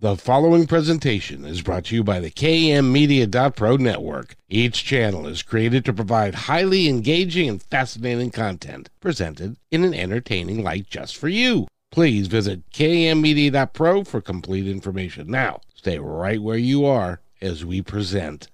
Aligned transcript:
The 0.00 0.14
following 0.14 0.66
presentation 0.66 1.46
is 1.46 1.62
brought 1.62 1.86
to 1.86 1.94
you 1.94 2.04
by 2.04 2.20
the 2.20 2.30
KMmedia.pro 2.30 3.76
network. 3.76 4.36
Each 4.46 4.84
channel 4.84 5.26
is 5.26 5.42
created 5.42 5.86
to 5.86 5.94
provide 5.94 6.34
highly 6.34 6.86
engaging 6.86 7.48
and 7.48 7.62
fascinating 7.62 8.30
content 8.30 8.90
presented 9.00 9.56
in 9.70 9.84
an 9.84 9.94
entertaining 9.94 10.62
light 10.62 10.86
just 10.90 11.16
for 11.16 11.28
you. 11.28 11.66
Please 11.90 12.26
visit 12.26 12.70
KMmedia.pro 12.72 14.04
for 14.04 14.20
complete 14.20 14.68
information. 14.68 15.30
Now, 15.30 15.60
stay 15.74 15.98
right 15.98 16.42
where 16.42 16.58
you 16.58 16.84
are 16.84 17.22
as 17.40 17.64
we 17.64 17.80
present. 17.80 18.48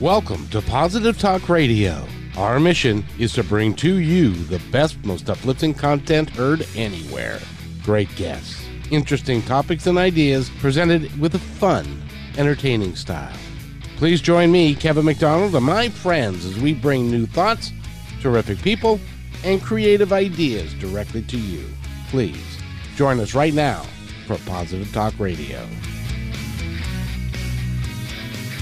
Welcome 0.00 0.48
to 0.48 0.62
Positive 0.62 1.18
Talk 1.18 1.46
Radio. 1.50 2.08
Our 2.38 2.58
mission 2.58 3.04
is 3.18 3.34
to 3.34 3.44
bring 3.44 3.74
to 3.74 3.96
you 3.96 4.32
the 4.32 4.62
best, 4.72 5.04
most 5.04 5.28
uplifting 5.28 5.74
content 5.74 6.30
heard 6.30 6.66
anywhere. 6.74 7.38
Great 7.82 8.08
guests, 8.16 8.69
interesting 8.90 9.42
topics 9.42 9.86
and 9.86 9.98
ideas 9.98 10.50
presented 10.58 11.18
with 11.20 11.34
a 11.34 11.38
fun, 11.38 11.86
entertaining 12.36 12.96
style. 12.96 13.36
Please 13.96 14.20
join 14.20 14.50
me, 14.50 14.74
Kevin 14.74 15.04
McDonald, 15.04 15.54
and 15.54 15.64
my 15.64 15.88
friends 15.88 16.44
as 16.44 16.58
we 16.58 16.74
bring 16.74 17.10
new 17.10 17.26
thoughts, 17.26 17.72
terrific 18.20 18.58
people, 18.62 18.98
and 19.44 19.62
creative 19.62 20.12
ideas 20.12 20.72
directly 20.74 21.22
to 21.22 21.38
you. 21.38 21.64
Please 22.08 22.58
join 22.96 23.20
us 23.20 23.34
right 23.34 23.54
now 23.54 23.84
for 24.26 24.36
Positive 24.38 24.92
Talk 24.92 25.18
Radio. 25.18 25.66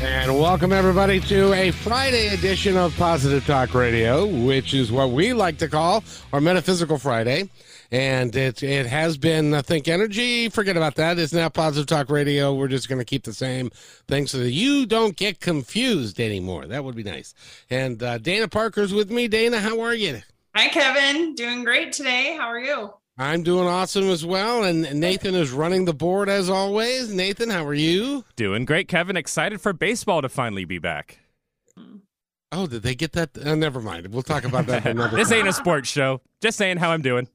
And 0.01 0.39
welcome 0.39 0.73
everybody 0.73 1.19
to 1.23 1.53
a 1.55 1.73
Friday 1.73 2.29
edition 2.29 2.77
of 2.77 2.97
Positive 2.97 3.45
Talk 3.45 3.75
Radio, 3.75 4.27
which 4.27 4.73
is 4.73 4.92
what 4.92 5.11
we 5.11 5.33
like 5.33 5.59
to 5.59 5.69
call 5.69 6.05
our 6.33 6.41
Metaphysical 6.41 6.98
Friday. 6.98 7.48
And 7.91 8.37
it 8.37 8.62
it 8.62 8.87
has 8.87 9.16
been 9.16 9.55
I 9.55 9.62
think 9.62 9.88
energy. 9.88 10.48
Forget 10.51 10.77
about 10.77 10.97
that. 10.97 11.19
It's 11.19 11.33
now 11.33 11.48
Positive 11.48 11.87
Talk 11.87 12.11
Radio. 12.11 12.55
We're 12.55 12.69
just 12.69 12.88
going 12.88 12.98
to 12.98 13.05
keep 13.05 13.24
the 13.24 13.33
same 13.33 13.70
thing 14.06 14.27
so 14.27 14.38
that 14.38 14.51
you 14.51 14.84
don't 14.84 15.17
get 15.17 15.41
confused 15.41 16.20
anymore. 16.20 16.67
That 16.67 16.84
would 16.84 16.95
be 16.97 17.03
nice. 17.03 17.33
And 17.70 18.03
uh, 18.03 18.19
Dana 18.19 18.47
Parker's 18.48 18.92
with 18.92 19.11
me. 19.11 19.27
Dana, 19.27 19.58
how 19.61 19.80
are 19.80 19.95
you? 19.95 20.20
Hi, 20.55 20.69
Kevin. 20.69 21.34
Doing 21.34 21.64
great 21.64 21.92
today. 21.92 22.36
How 22.39 22.48
are 22.48 22.61
you? 22.61 22.92
I'm 23.17 23.42
doing 23.42 23.67
awesome 23.67 24.05
as 24.11 24.25
well. 24.25 24.62
And 24.64 25.00
Nathan 25.00 25.34
is 25.34 25.50
running 25.50 25.86
the 25.86 25.95
board 25.95 26.28
as 26.28 26.48
always. 26.50 27.12
Nathan, 27.12 27.48
how 27.50 27.64
are 27.67 27.75
you? 27.75 28.25
Doing 28.36 28.64
great, 28.64 28.86
Kevin. 28.86 29.17
Excited 29.17 29.61
for 29.61 29.73
baseball 29.73 30.20
to 30.23 30.28
finally 30.28 30.64
be 30.64 30.78
back. 30.78 31.19
Oh, 32.52 32.67
did 32.67 32.83
they 32.83 32.95
get 32.95 33.12
that? 33.12 33.30
Uh, 33.36 33.55
never 33.55 33.80
mind. 33.80 34.06
We'll 34.08 34.23
talk 34.23 34.45
about 34.45 34.67
that 34.67 34.86
another 34.86 35.17
This 35.17 35.30
time. 35.30 35.39
ain't 35.41 35.48
a 35.48 35.52
sports 35.52 35.89
show. 35.89 36.20
Just 36.41 36.56
saying 36.58 36.77
how 36.78 36.91
I'm 36.91 37.02
doing. 37.02 37.28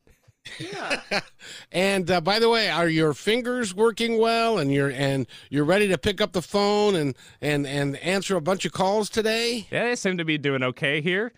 Yeah. 0.59 1.01
and 1.71 2.09
uh, 2.09 2.21
by 2.21 2.39
the 2.39 2.49
way, 2.49 2.69
are 2.69 2.87
your 2.87 3.13
fingers 3.13 3.73
working 3.73 4.17
well? 4.17 4.57
And 4.57 4.73
you're 4.73 4.91
and 4.91 5.27
you're 5.49 5.63
ready 5.65 5.87
to 5.87 5.97
pick 5.97 6.21
up 6.21 6.33
the 6.33 6.41
phone 6.41 6.95
and 6.95 7.15
and 7.41 7.65
and 7.65 7.97
answer 7.97 8.35
a 8.35 8.41
bunch 8.41 8.65
of 8.65 8.71
calls 8.71 9.09
today? 9.09 9.67
Yeah, 9.71 9.85
they 9.85 9.95
seem 9.95 10.17
to 10.17 10.25
be 10.25 10.37
doing 10.37 10.63
okay 10.63 11.01
here. 11.01 11.33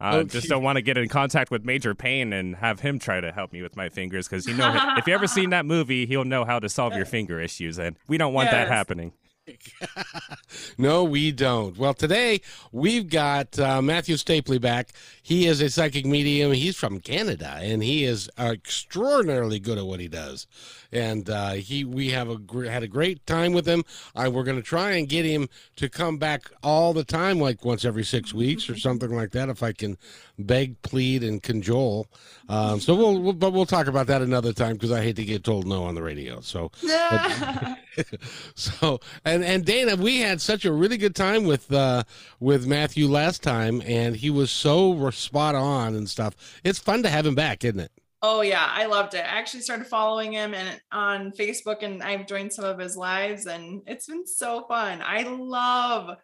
Uh, 0.00 0.16
Okay. 0.16 0.28
Just 0.30 0.48
don't 0.48 0.64
want 0.64 0.76
to 0.76 0.82
get 0.82 0.98
in 0.98 1.08
contact 1.08 1.50
with 1.52 1.64
Major 1.64 1.94
Payne 1.94 2.32
and 2.32 2.56
have 2.56 2.80
him 2.80 2.98
try 2.98 3.20
to 3.20 3.30
help 3.30 3.52
me 3.52 3.62
with 3.62 3.76
my 3.76 3.88
fingers 3.88 4.26
because 4.28 4.46
you 4.46 4.54
know 4.54 4.76
if 4.98 5.06
you 5.06 5.14
ever 5.14 5.28
seen 5.28 5.50
that 5.50 5.64
movie, 5.64 6.06
he'll 6.06 6.24
know 6.24 6.44
how 6.44 6.58
to 6.58 6.68
solve 6.68 6.94
your 6.94 7.04
finger 7.16 7.40
issues, 7.40 7.78
and 7.78 7.96
we 8.08 8.18
don't 8.18 8.32
want 8.34 8.50
that 8.50 8.68
happening. 8.68 9.12
No, 10.78 11.04
we 11.04 11.32
don't. 11.32 11.76
Well, 11.76 11.94
today 11.94 12.40
we've 12.72 13.08
got 13.08 13.58
uh, 13.58 13.82
Matthew 13.82 14.16
Stapley 14.16 14.60
back. 14.60 14.90
He 15.22 15.46
is 15.46 15.60
a 15.60 15.70
psychic 15.70 16.06
medium. 16.06 16.52
He's 16.52 16.76
from 16.76 17.00
Canada, 17.00 17.58
and 17.60 17.82
he 17.82 18.04
is 18.04 18.30
extraordinarily 18.38 19.58
good 19.58 19.78
at 19.78 19.86
what 19.86 20.00
he 20.00 20.08
does. 20.08 20.46
And 20.90 21.28
uh, 21.28 21.52
he, 21.52 21.84
we 21.84 22.10
have 22.10 22.28
a 22.28 22.70
had 22.70 22.82
a 22.82 22.88
great 22.88 23.26
time 23.26 23.52
with 23.52 23.66
him. 23.66 23.84
Uh, 24.14 24.30
we're 24.32 24.44
going 24.44 24.56
to 24.56 24.62
try 24.62 24.92
and 24.92 25.08
get 25.08 25.24
him 25.24 25.48
to 25.76 25.88
come 25.88 26.18
back 26.18 26.50
all 26.62 26.92
the 26.92 27.04
time, 27.04 27.38
like 27.38 27.64
once 27.64 27.84
every 27.84 28.04
six 28.04 28.34
weeks 28.34 28.68
or 28.68 28.78
something 28.78 29.14
like 29.14 29.30
that, 29.32 29.48
if 29.48 29.62
I 29.62 29.72
can 29.72 29.96
beg, 30.42 30.80
plead, 30.82 31.22
and 31.22 31.42
cajole. 31.42 32.06
Um, 32.48 32.80
so 32.80 32.94
we'll, 32.94 33.18
we'll, 33.20 33.32
but 33.32 33.52
we'll 33.52 33.66
talk 33.66 33.86
about 33.86 34.06
that 34.08 34.22
another 34.22 34.52
time 34.52 34.74
because 34.74 34.92
I 34.92 35.02
hate 35.02 35.16
to 35.16 35.24
get 35.24 35.44
told 35.44 35.66
no 35.66 35.84
on 35.84 35.94
the 35.94 36.02
radio. 36.02 36.40
So 36.40 36.70
so 38.54 39.00
and 39.24 39.44
and 39.44 39.64
Dana, 39.64 39.96
we 39.96 40.20
had 40.20 40.40
such 40.40 40.64
a 40.64 40.72
really 40.72 40.96
good 40.96 41.14
time 41.14 41.44
with 41.44 41.72
uh 41.72 42.04
with 42.40 42.66
Matthew 42.66 43.08
last 43.08 43.42
time, 43.42 43.82
and 43.86 44.16
he 44.16 44.30
was 44.30 44.50
so 44.50 45.10
spot 45.10 45.54
on 45.54 45.94
and 45.94 46.08
stuff. 46.08 46.34
It's 46.64 46.78
fun 46.78 47.02
to 47.02 47.08
have 47.08 47.26
him 47.26 47.34
back, 47.34 47.64
isn't 47.64 47.80
it? 47.80 47.92
oh 48.22 48.40
yeah, 48.40 48.66
I 48.70 48.86
loved 48.86 49.14
it. 49.14 49.24
I 49.24 49.38
actually 49.38 49.62
started 49.62 49.86
following 49.86 50.32
him 50.32 50.54
and 50.54 50.80
on 50.90 51.32
Facebook, 51.32 51.82
and 51.82 52.02
I've 52.02 52.26
joined 52.26 52.52
some 52.52 52.64
of 52.64 52.78
his 52.78 52.96
lives, 52.96 53.46
and 53.46 53.82
it's 53.86 54.06
been 54.06 54.26
so 54.26 54.64
fun. 54.68 55.02
I 55.04 55.24
love 55.24 56.16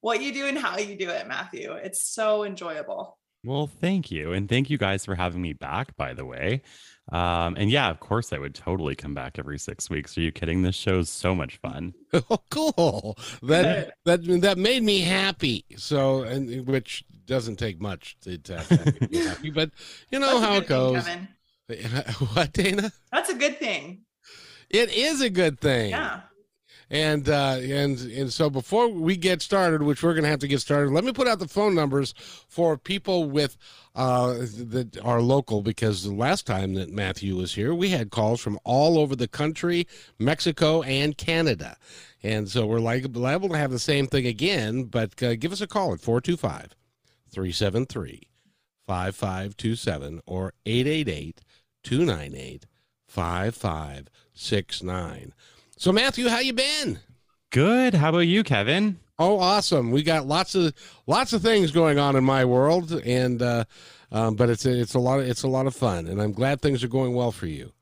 what 0.00 0.22
you 0.22 0.32
do 0.32 0.46
and 0.46 0.58
how 0.58 0.78
you 0.78 0.96
do 0.96 1.10
it, 1.10 1.28
Matthew. 1.28 1.72
It's 1.72 2.02
so 2.02 2.44
enjoyable. 2.44 3.18
Well, 3.44 3.66
thank 3.66 4.10
you. 4.10 4.32
And 4.32 4.48
thank 4.48 4.70
you 4.70 4.78
guys 4.78 5.04
for 5.04 5.14
having 5.16 5.42
me 5.42 5.52
back, 5.52 5.96
by 5.96 6.14
the 6.14 6.24
way. 6.24 6.62
Um, 7.10 7.56
and 7.56 7.70
yeah, 7.70 7.90
of 7.90 7.98
course, 7.98 8.32
I 8.32 8.38
would 8.38 8.54
totally 8.54 8.94
come 8.94 9.14
back 9.14 9.38
every 9.38 9.58
six 9.58 9.90
weeks. 9.90 10.16
Are 10.16 10.20
you 10.20 10.30
kidding? 10.30 10.62
This 10.62 10.76
show's 10.76 11.10
so 11.10 11.34
much 11.34 11.56
fun. 11.56 11.94
Oh, 12.30 12.38
cool. 12.50 13.18
That 13.42 13.94
that 14.04 14.22
that 14.42 14.58
made 14.58 14.82
me 14.82 15.00
happy. 15.00 15.64
So, 15.76 16.22
and 16.22 16.66
which 16.66 17.04
doesn't 17.26 17.56
take 17.56 17.80
much 17.80 18.16
to, 18.20 18.38
to 18.38 18.52
that 18.52 19.00
make 19.00 19.10
me 19.10 19.18
happy, 19.18 19.50
but 19.50 19.70
you 20.10 20.18
know 20.18 20.38
That's 20.38 20.44
how 20.44 20.52
good 20.60 20.62
it 20.62 20.68
thing, 20.68 20.92
goes. 21.68 21.84
Kevin. 21.86 22.14
what, 22.34 22.52
Dana? 22.52 22.92
That's 23.10 23.30
a 23.30 23.34
good 23.34 23.58
thing. 23.58 24.02
It 24.70 24.92
is 24.92 25.20
a 25.20 25.30
good 25.30 25.58
thing. 25.60 25.90
Yeah. 25.90 26.20
And 26.92 27.26
uh, 27.26 27.56
and 27.58 27.98
and 27.98 28.30
so 28.30 28.50
before 28.50 28.86
we 28.86 29.16
get 29.16 29.40
started, 29.40 29.82
which 29.82 30.02
we're 30.02 30.12
going 30.12 30.24
to 30.24 30.28
have 30.28 30.40
to 30.40 30.48
get 30.48 30.60
started, 30.60 30.90
let 30.90 31.04
me 31.04 31.12
put 31.12 31.26
out 31.26 31.38
the 31.38 31.48
phone 31.48 31.74
numbers 31.74 32.12
for 32.48 32.76
people 32.76 33.30
with 33.30 33.56
uh, 33.94 34.34
that 34.34 34.98
are 35.02 35.22
local 35.22 35.62
because 35.62 36.04
the 36.04 36.12
last 36.12 36.46
time 36.46 36.74
that 36.74 36.90
Matthew 36.90 37.34
was 37.34 37.54
here, 37.54 37.74
we 37.74 37.88
had 37.88 38.10
calls 38.10 38.42
from 38.42 38.58
all 38.62 38.98
over 38.98 39.16
the 39.16 39.26
country, 39.26 39.88
Mexico 40.18 40.82
and 40.82 41.16
Canada, 41.16 41.78
and 42.22 42.50
so 42.50 42.66
we're 42.66 42.78
like 42.78 43.06
liable 43.16 43.48
to 43.48 43.56
have 43.56 43.70
the 43.70 43.78
same 43.78 44.06
thing 44.06 44.26
again. 44.26 44.84
But 44.84 45.22
uh, 45.22 45.34
give 45.36 45.52
us 45.52 45.62
a 45.62 45.66
call 45.66 45.94
at 45.94 46.00
425 46.00 46.76
373 47.30 48.28
5527 48.86 50.20
or 50.26 50.52
888 50.66 51.40
298 51.84 52.66
5569. 53.06 55.32
So 55.82 55.90
Matthew, 55.90 56.28
how 56.28 56.38
you 56.38 56.52
been? 56.52 57.00
Good. 57.50 57.94
How 57.94 58.10
about 58.10 58.20
you, 58.20 58.44
Kevin? 58.44 59.00
Oh, 59.18 59.40
awesome! 59.40 59.90
We 59.90 60.04
got 60.04 60.28
lots 60.28 60.54
of 60.54 60.72
lots 61.08 61.32
of 61.32 61.42
things 61.42 61.72
going 61.72 61.98
on 61.98 62.14
in 62.14 62.22
my 62.22 62.44
world, 62.44 62.92
and 63.04 63.42
uh, 63.42 63.64
um, 64.12 64.36
but 64.36 64.48
it's 64.48 64.64
it's 64.64 64.94
a 64.94 65.00
lot 65.00 65.18
of 65.18 65.26
it's 65.26 65.42
a 65.42 65.48
lot 65.48 65.66
of 65.66 65.74
fun, 65.74 66.06
and 66.06 66.22
I'm 66.22 66.30
glad 66.30 66.60
things 66.60 66.84
are 66.84 66.88
going 66.88 67.14
well 67.14 67.32
for 67.32 67.46
you. 67.46 67.72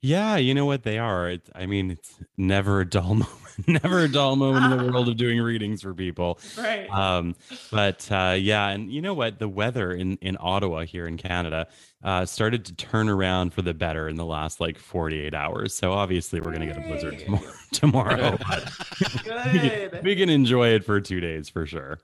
Yeah, 0.00 0.36
you 0.36 0.54
know 0.54 0.64
what 0.64 0.84
they 0.84 0.96
are. 0.96 1.28
It's, 1.28 1.50
I 1.54 1.66
mean, 1.66 1.90
it's 1.90 2.18
never 2.38 2.80
a 2.80 2.88
dull 2.88 3.14
moment. 3.16 3.41
never 3.66 4.00
a 4.00 4.08
dull 4.08 4.36
moment 4.36 4.72
in 4.72 4.78
the 4.86 4.92
world 4.92 5.08
of 5.08 5.16
doing 5.16 5.40
readings 5.40 5.82
for 5.82 5.94
people. 5.94 6.38
Right. 6.58 6.88
Um, 6.90 7.34
but 7.70 8.08
uh, 8.10 8.36
yeah, 8.38 8.68
and 8.68 8.90
you 8.92 9.00
know 9.02 9.14
what? 9.14 9.38
The 9.38 9.48
weather 9.48 9.92
in 9.92 10.16
in 10.20 10.36
Ottawa 10.40 10.80
here 10.84 11.06
in 11.06 11.16
Canada 11.16 11.68
uh, 12.02 12.24
started 12.26 12.64
to 12.66 12.74
turn 12.74 13.08
around 13.08 13.52
for 13.54 13.62
the 13.62 13.74
better 13.74 14.08
in 14.08 14.16
the 14.16 14.24
last 14.26 14.60
like 14.60 14.78
48 14.78 15.34
hours. 15.34 15.74
So 15.74 15.92
obviously, 15.92 16.40
we're 16.40 16.52
gonna 16.52 16.66
get 16.66 16.76
a 16.78 16.80
blizzard 16.80 17.18
tomorrow. 17.20 17.42
tomorrow. 17.72 18.38
but 18.48 19.52
we, 19.52 19.58
can, 19.58 20.00
we 20.02 20.16
can 20.16 20.28
enjoy 20.28 20.68
it 20.68 20.84
for 20.84 21.00
two 21.00 21.20
days 21.20 21.48
for 21.48 21.66
sure. 21.66 21.98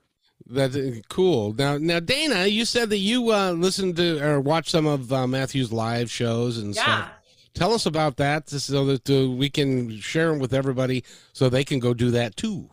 That's 0.47 0.77
uh, 0.77 0.93
cool. 1.09 1.53
Now, 1.53 1.77
now, 1.79 2.01
Dana, 2.01 2.47
you 2.47 2.65
said 2.65 2.91
that 2.91 2.99
you 2.99 3.33
uh, 3.33 3.53
listened 3.53 3.97
to 3.97 4.25
or 4.25 4.41
watched 4.41 4.71
some 4.71 4.87
of 4.87 5.13
uh, 5.13 5.27
Matthew's 5.27 5.73
live 5.73 6.11
shows 6.11 6.59
and 6.59 6.75
Yeah. 6.75 6.83
stuff. 6.83 7.11
Tell 7.55 7.73
us 7.73 7.87
about 7.87 8.17
that, 8.17 8.49
so 8.49 8.85
that 8.87 9.11
uh, 9.11 9.31
we 9.31 9.51
can 9.51 9.99
share 9.99 10.31
them 10.31 10.39
with 10.39 10.55
everybody, 10.55 11.05
so 11.33 11.49
they 11.49 11.65
can 11.65 11.79
go 11.79 11.95
do 11.95 12.11
that 12.13 12.37
too. 12.37 12.69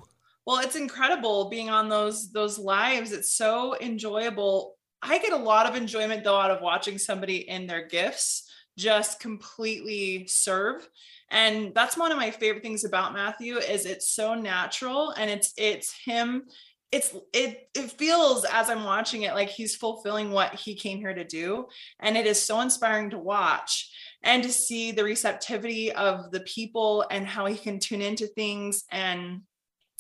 Well, 0.45 0.60
it's 0.60 0.75
incredible 0.75 1.50
being 1.50 1.69
on 1.69 1.89
those 1.89 2.31
those 2.31 2.60
lives. 2.60 3.12
It's 3.12 3.31
so 3.31 3.75
enjoyable. 3.80 4.75
I 5.01 5.18
get 5.18 5.33
a 5.33 5.38
lot 5.38 5.66
of 5.68 5.75
enjoyment 5.75 6.24
though 6.24 6.38
out 6.38 6.51
of 6.51 6.62
watching 6.62 6.98
somebody 6.98 7.50
in 7.50 7.68
their 7.68 7.88
gifts 7.88 8.50
just 8.77 9.19
completely 9.19 10.27
serve. 10.27 10.88
And 11.31 11.74
that's 11.74 11.98
one 11.98 12.12
of 12.12 12.18
my 12.18 12.30
favorite 12.30 12.62
things 12.62 12.83
about 12.83 13.13
Matthew 13.13 13.57
is 13.57 13.86
it's 13.86 14.10
so 14.10 14.36
natural 14.36 15.12
and 15.12 15.30
it's 15.30 15.54
it's 15.57 15.95
him 16.06 16.44
it's 16.92 17.16
it 17.33 17.68
it 17.74 17.92
feels 17.92 18.45
as 18.45 18.69
I'm 18.69 18.83
watching 18.83 19.24
it 19.24 19.33
like 19.33 19.50
he's 19.50 19.75
fulfilling 19.75 20.31
what 20.31 20.56
he 20.56 20.75
came 20.75 21.00
here 21.00 21.13
to 21.13 21.24
do 21.24 21.68
and 22.00 22.16
it 22.16 22.28
is 22.28 22.42
so 22.42 22.62
inspiring 22.62 23.10
to 23.10 23.18
watch 23.18 23.92
and 24.25 24.44
to 24.44 24.51
see 24.51 24.92
the 24.92 25.04
receptivity 25.04 25.92
of 25.94 26.31
the 26.31 26.42
people 26.42 27.06
and 27.10 27.25
how 27.25 27.45
he 27.45 27.56
can 27.56 27.80
tune 27.80 28.01
into 28.01 28.27
things 28.27 28.83
and 28.92 29.42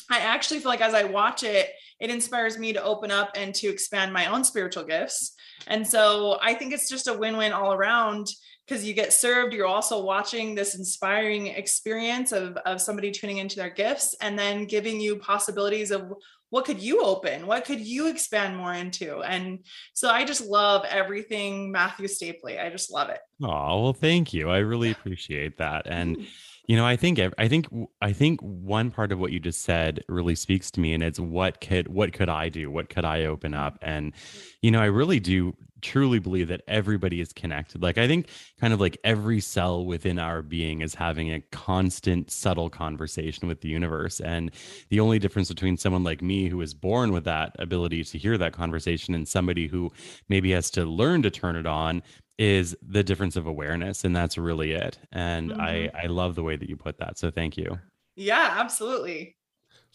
I 0.09 0.19
actually 0.19 0.59
feel 0.59 0.69
like 0.69 0.81
as 0.81 0.93
I 0.93 1.03
watch 1.03 1.43
it, 1.43 1.71
it 1.99 2.09
inspires 2.09 2.57
me 2.57 2.73
to 2.73 2.83
open 2.83 3.11
up 3.11 3.31
and 3.35 3.55
to 3.55 3.67
expand 3.67 4.13
my 4.13 4.27
own 4.27 4.43
spiritual 4.43 4.83
gifts. 4.83 5.33
And 5.67 5.87
so 5.87 6.37
I 6.41 6.53
think 6.53 6.73
it's 6.73 6.89
just 6.89 7.07
a 7.07 7.13
win 7.13 7.37
win 7.37 7.53
all 7.53 7.73
around. 7.73 8.27
because 8.67 8.83
you 8.83 8.93
get 8.93 9.13
served 9.13 9.53
you're 9.53 9.67
also 9.67 10.03
watching 10.03 10.55
this 10.55 10.75
inspiring 10.75 11.47
experience 11.47 12.31
of, 12.31 12.57
of 12.65 12.81
somebody 12.81 13.11
tuning 13.11 13.37
into 13.37 13.55
their 13.55 13.69
gifts 13.69 14.15
and 14.21 14.37
then 14.37 14.65
giving 14.65 14.99
you 14.99 15.17
possibilities 15.17 15.91
of 15.91 16.13
what 16.55 16.63
could 16.63 16.81
you 16.81 17.01
open? 17.03 17.47
What 17.47 17.65
could 17.65 17.81
you 17.81 18.07
expand 18.07 18.55
more 18.55 18.73
into? 18.73 19.21
And 19.21 19.65
so 19.93 20.09
i 20.09 20.23
just 20.23 20.39
love 20.45 20.85
everything 20.89 21.69
matthew 21.69 22.07
stapley. 22.07 22.57
I 22.65 22.69
just 22.69 22.89
love 22.89 23.09
it. 23.09 23.19
Oh 23.43 23.81
well 23.83 23.93
thank 24.07 24.33
you. 24.33 24.49
I 24.49 24.59
really 24.59 24.91
appreciate 24.97 25.57
that. 25.57 25.85
And 25.85 26.15
Mm. 26.15 26.25
you 26.67 26.77
know 26.77 26.85
i 26.93 26.95
think 26.95 27.19
i 27.37 27.47
think 27.49 27.67
i 28.01 28.11
think 28.13 28.39
one 28.41 28.89
part 28.89 29.11
of 29.11 29.19
what 29.19 29.31
you 29.33 29.39
just 29.39 29.61
said 29.63 30.03
really 30.07 30.33
speaks 30.35 30.71
to 30.71 30.79
me 30.79 30.93
and 30.95 31.03
it's 31.03 31.19
what 31.19 31.59
could 31.59 31.89
what 31.89 32.13
could 32.13 32.29
i 32.29 32.47
do? 32.47 32.71
What 32.71 32.87
could 32.89 33.03
i 33.05 33.25
open 33.25 33.53
up? 33.53 33.77
And 33.81 34.13
you 34.61 34.71
know 34.71 34.81
i 34.81 34.85
really 34.85 35.19
do 35.19 35.53
truly 35.85 36.17
believe 36.17 36.47
that 36.47 36.63
everybody 36.67 37.21
is 37.21 37.31
connected. 37.31 37.81
Like 37.81 37.97
i 37.97 38.07
think 38.07 38.27
kind 38.59 38.73
of 38.73 38.81
like 38.81 38.97
every 39.03 39.39
cell 39.39 39.85
within 39.85 40.17
our 40.17 40.41
being 40.41 40.81
is 40.81 40.95
having 40.95 41.31
a 41.31 41.41
constant 41.51 42.31
subtle 42.31 42.69
conversation 42.69 43.47
with 43.47 43.61
the 43.61 43.69
universe. 43.69 44.19
And 44.19 44.51
the 44.89 44.99
only 44.99 45.19
difference 45.19 45.49
between 45.49 45.77
someone 45.77 46.03
like 46.03 46.21
me 46.21 46.49
who 46.49 46.59
is 46.61 46.73
born 46.73 47.11
with 47.11 47.23
that 47.25 47.55
ability 47.59 48.03
to 48.03 48.17
hear 48.17 48.37
that 48.37 48.53
conversation 48.53 49.13
and 49.13 49.27
somebody 49.27 49.67
who 49.67 49.91
maybe 50.27 50.51
has 50.51 50.71
to 50.71 50.85
learn 50.85 51.21
to 51.21 51.29
turn 51.29 51.55
it 51.55 51.67
on 51.67 52.01
is 52.37 52.75
the 52.81 53.03
difference 53.03 53.35
of 53.35 53.45
awareness. 53.45 54.03
And 54.03 54.15
that's 54.15 54.37
really 54.37 54.71
it. 54.71 54.97
And 55.11 55.53
i 55.53 55.73
mm-hmm. 55.73 55.97
i 56.03 56.07
love 56.07 56.33
the 56.35 56.43
way 56.43 56.55
that 56.55 56.67
you 56.67 56.75
put 56.75 56.97
that. 56.97 57.19
So 57.19 57.29
thank 57.29 57.57
you. 57.57 57.79
Yeah 58.15 58.55
absolutely 58.57 59.35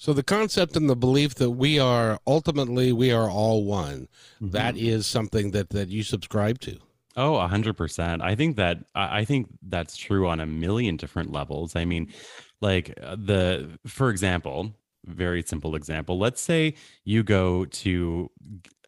So 0.01 0.15
the 0.15 0.23
concept 0.23 0.77
and 0.77 0.89
the 0.89 0.97
belief 0.97 1.35
that 1.35 1.51
we 1.51 1.79
are 1.79 2.19
ultimately 2.27 2.91
we 2.91 3.13
are 3.13 3.29
all 3.29 3.65
one, 3.65 4.09
that 4.41 4.75
Mhm. 4.75 4.81
is 4.83 5.07
something 5.07 5.51
that 5.51 5.69
that 5.71 5.91
you 5.91 6.03
subscribe 6.03 6.59
to. 6.61 6.79
oh 7.17 7.35
a 7.35 7.49
hundred 7.49 7.77
percent 7.77 8.23
i 8.23 8.37
think 8.37 8.55
that 8.57 8.79
i 8.95 9.19
I 9.21 9.25
think 9.25 9.49
that's 9.69 9.97
true 9.97 10.29
on 10.29 10.39
a 10.41 10.47
million 10.47 10.97
different 10.97 11.33
levels 11.33 11.75
i 11.75 11.85
mean 11.85 12.07
like 12.61 12.95
uh, 13.03 13.17
the 13.17 13.79
for 13.85 14.11
example 14.11 14.73
very 15.07 15.43
simple 15.43 15.75
example 15.75 16.19
let's 16.19 16.41
say 16.41 16.75
you 17.05 17.25
go 17.25 17.65
to 17.85 18.31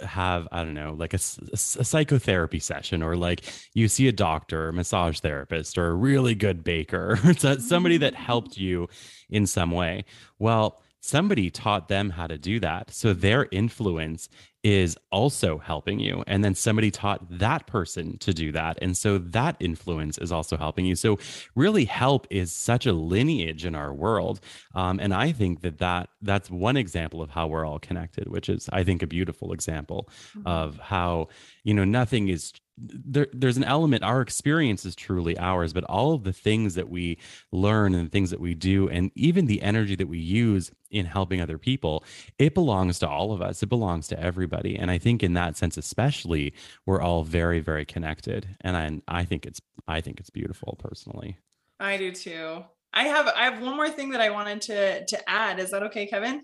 have 0.00 0.46
i 0.52 0.62
don't 0.64 0.74
know 0.82 0.94
like 0.96 1.14
a 1.14 1.18
psychotherapy 1.18 2.60
session 2.60 3.02
or 3.02 3.16
like 3.16 3.40
you 3.74 3.88
see 3.88 4.06
a 4.08 4.12
doctor 4.12 4.68
a 4.68 4.72
massage 4.72 5.18
therapist 5.18 5.76
or 5.76 5.88
a 5.88 5.94
really 5.94 6.34
good 6.36 6.62
baker 6.62 7.18
somebody 7.58 7.96
that 7.98 8.14
helped 8.14 8.56
you 8.56 8.88
in 9.30 9.46
some 9.46 9.72
way 9.72 10.04
well 10.38 10.80
somebody 11.02 11.50
taught 11.50 11.88
them 11.88 12.10
how 12.10 12.26
to 12.26 12.38
do 12.38 12.60
that. 12.60 12.90
So 12.90 13.12
their 13.12 13.48
influence 13.50 14.28
is 14.62 14.96
also 15.10 15.58
helping 15.58 15.98
you. 15.98 16.22
And 16.26 16.44
then 16.44 16.54
somebody 16.54 16.90
taught 16.90 17.38
that 17.38 17.66
person 17.66 18.16
to 18.18 18.32
do 18.32 18.52
that. 18.52 18.78
And 18.80 18.96
so 18.96 19.18
that 19.18 19.56
influence 19.58 20.18
is 20.18 20.30
also 20.30 20.56
helping 20.56 20.86
you. 20.86 20.94
So 20.94 21.18
really 21.54 21.84
help 21.84 22.26
is 22.30 22.52
such 22.52 22.86
a 22.86 22.92
lineage 22.92 23.64
in 23.64 23.74
our 23.74 23.92
world. 23.92 24.40
Um, 24.74 25.00
and 25.00 25.12
i 25.12 25.32
think 25.32 25.60
that 25.62 25.78
that 25.78 26.08
that's 26.22 26.50
one 26.50 26.76
example 26.76 27.20
of 27.20 27.30
how 27.30 27.46
we're 27.46 27.64
all 27.64 27.78
connected 27.78 28.28
which 28.28 28.48
is 28.48 28.68
i 28.72 28.84
think 28.84 29.02
a 29.02 29.06
beautiful 29.06 29.52
example 29.52 30.08
of 30.46 30.78
how 30.78 31.28
you 31.64 31.74
know 31.74 31.84
nothing 31.84 32.28
is 32.28 32.52
there, 32.78 33.26
there's 33.32 33.58
an 33.58 33.64
element 33.64 34.02
our 34.02 34.20
experience 34.20 34.84
is 34.84 34.94
truly 34.94 35.36
ours 35.38 35.72
but 35.72 35.84
all 35.84 36.14
of 36.14 36.24
the 36.24 36.32
things 36.32 36.74
that 36.74 36.88
we 36.88 37.18
learn 37.50 37.94
and 37.94 38.06
the 38.06 38.10
things 38.10 38.30
that 38.30 38.40
we 38.40 38.54
do 38.54 38.88
and 38.88 39.10
even 39.14 39.46
the 39.46 39.60
energy 39.62 39.94
that 39.96 40.08
we 40.08 40.18
use 40.18 40.70
in 40.90 41.06
helping 41.06 41.40
other 41.40 41.58
people 41.58 42.04
it 42.38 42.54
belongs 42.54 42.98
to 43.00 43.08
all 43.08 43.32
of 43.32 43.42
us. 43.42 43.62
It 43.62 43.68
belongs 43.68 44.08
to 44.08 44.20
everybody 44.20 44.51
and 44.52 44.90
i 44.90 44.98
think 44.98 45.22
in 45.22 45.34
that 45.34 45.56
sense 45.56 45.76
especially 45.76 46.52
we're 46.86 47.00
all 47.00 47.24
very 47.24 47.60
very 47.60 47.84
connected. 47.84 48.56
And 48.60 48.76
i, 48.76 49.20
I 49.20 49.24
think 49.24 49.46
it's 49.46 49.60
i 49.88 50.00
think 50.00 50.20
it's 50.20 50.30
beautiful 50.30 50.76
personally. 50.78 51.38
I 51.80 51.96
do 51.96 52.12
too. 52.12 52.64
I 52.92 53.04
have 53.04 53.26
i 53.28 53.44
have 53.44 53.60
one 53.62 53.76
more 53.76 53.90
thing 53.90 54.10
that 54.10 54.20
i 54.20 54.30
wanted 54.30 54.62
to 54.62 55.04
to 55.06 55.30
add. 55.30 55.58
Is 55.58 55.70
that 55.70 55.82
okay 55.84 56.06
kevin? 56.06 56.42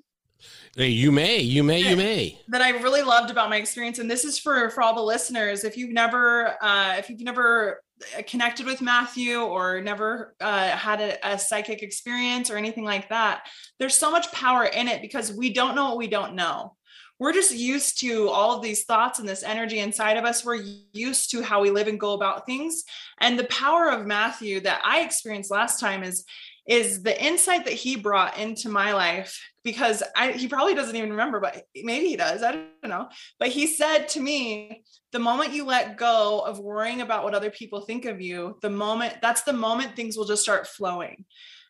Hey, 0.76 0.88
you 0.88 1.10
may, 1.10 1.40
you 1.40 1.64
may, 1.64 1.81
you 1.81 1.96
may. 1.96 2.38
that 2.49 2.62
I 2.62 2.70
really 2.70 3.02
loved 3.02 3.31
about 3.31 3.50
my 3.50 3.56
experience, 3.56 3.99
and 3.99 4.08
this 4.08 4.25
is 4.25 4.38
for 4.38 4.70
for 4.70 4.82
all 4.82 4.94
the 4.94 5.02
listeners. 5.02 5.64
If 5.64 5.76
you've 5.76 5.90
never, 5.90 6.54
uh, 6.62 6.94
if 6.96 7.11
you've 7.11 7.22
never 7.22 7.82
uh, 8.16 8.22
connected 8.22 8.64
with 8.64 8.81
Matthew 8.81 9.40
or 9.40 9.81
never 9.81 10.37
uh, 10.40 10.69
had 10.69 11.00
a, 11.00 11.32
a 11.32 11.38
psychic 11.38 11.82
experience 11.82 12.50
or 12.50 12.56
anything 12.56 12.84
like 12.84 13.08
that, 13.08 13.49
there's 13.81 13.96
so 13.96 14.11
much 14.12 14.31
power 14.31 14.64
in 14.64 14.87
it 14.87 15.02
because 15.02 15.32
we 15.32 15.52
don't 15.52 15.75
know 15.75 15.88
what 15.88 15.99
we 15.99 16.06
don't 16.06 16.34
know. 16.34 16.76
We're 17.18 17.32
just 17.32 17.54
used 17.54 18.00
to 18.00 18.28
all 18.28 18.56
of 18.56 18.62
these 18.62 18.84
thoughts 18.84 19.18
and 19.18 19.28
this 19.28 19.42
energy 19.42 19.80
inside 19.80 20.16
of 20.16 20.24
us. 20.24 20.44
We're 20.44 20.62
used 20.92 21.30
to 21.32 21.42
how 21.42 21.60
we 21.60 21.70
live 21.70 21.88
and 21.88 21.98
go 21.98 22.12
about 22.12 22.46
things. 22.46 22.84
And 23.20 23.38
the 23.38 23.44
power 23.44 23.90
of 23.90 24.06
Matthew 24.06 24.60
that 24.60 24.80
I 24.84 25.00
experienced 25.00 25.50
last 25.50 25.80
time 25.80 26.02
is 26.02 26.24
is 26.68 27.02
the 27.02 27.24
insight 27.24 27.64
that 27.64 27.72
he 27.72 27.96
brought 27.96 28.36
into 28.36 28.68
my 28.68 28.92
life 28.92 29.40
because 29.64 30.02
I, 30.14 30.32
he 30.32 30.48
probably 30.48 30.74
doesn't 30.74 30.94
even 30.94 31.10
remember, 31.10 31.40
but 31.40 31.62
maybe 31.74 32.08
he 32.08 32.16
does. 32.16 32.42
I 32.42 32.52
don't 32.52 32.90
know. 32.90 33.08
But 33.38 33.48
he 33.48 33.66
said 33.66 34.06
to 34.08 34.20
me, 34.20 34.84
the 35.10 35.18
moment 35.18 35.54
you 35.54 35.64
let 35.64 35.96
go 35.96 36.40
of 36.40 36.58
worrying 36.58 37.00
about 37.00 37.24
what 37.24 37.34
other 37.34 37.50
people 37.50 37.80
think 37.80 38.04
of 38.04 38.20
you, 38.20 38.58
the 38.60 38.68
moment 38.68 39.14
that's 39.22 39.42
the 39.42 39.52
moment 39.54 39.96
things 39.96 40.16
will 40.16 40.26
just 40.26 40.42
start 40.42 40.66
flowing. 40.66 41.24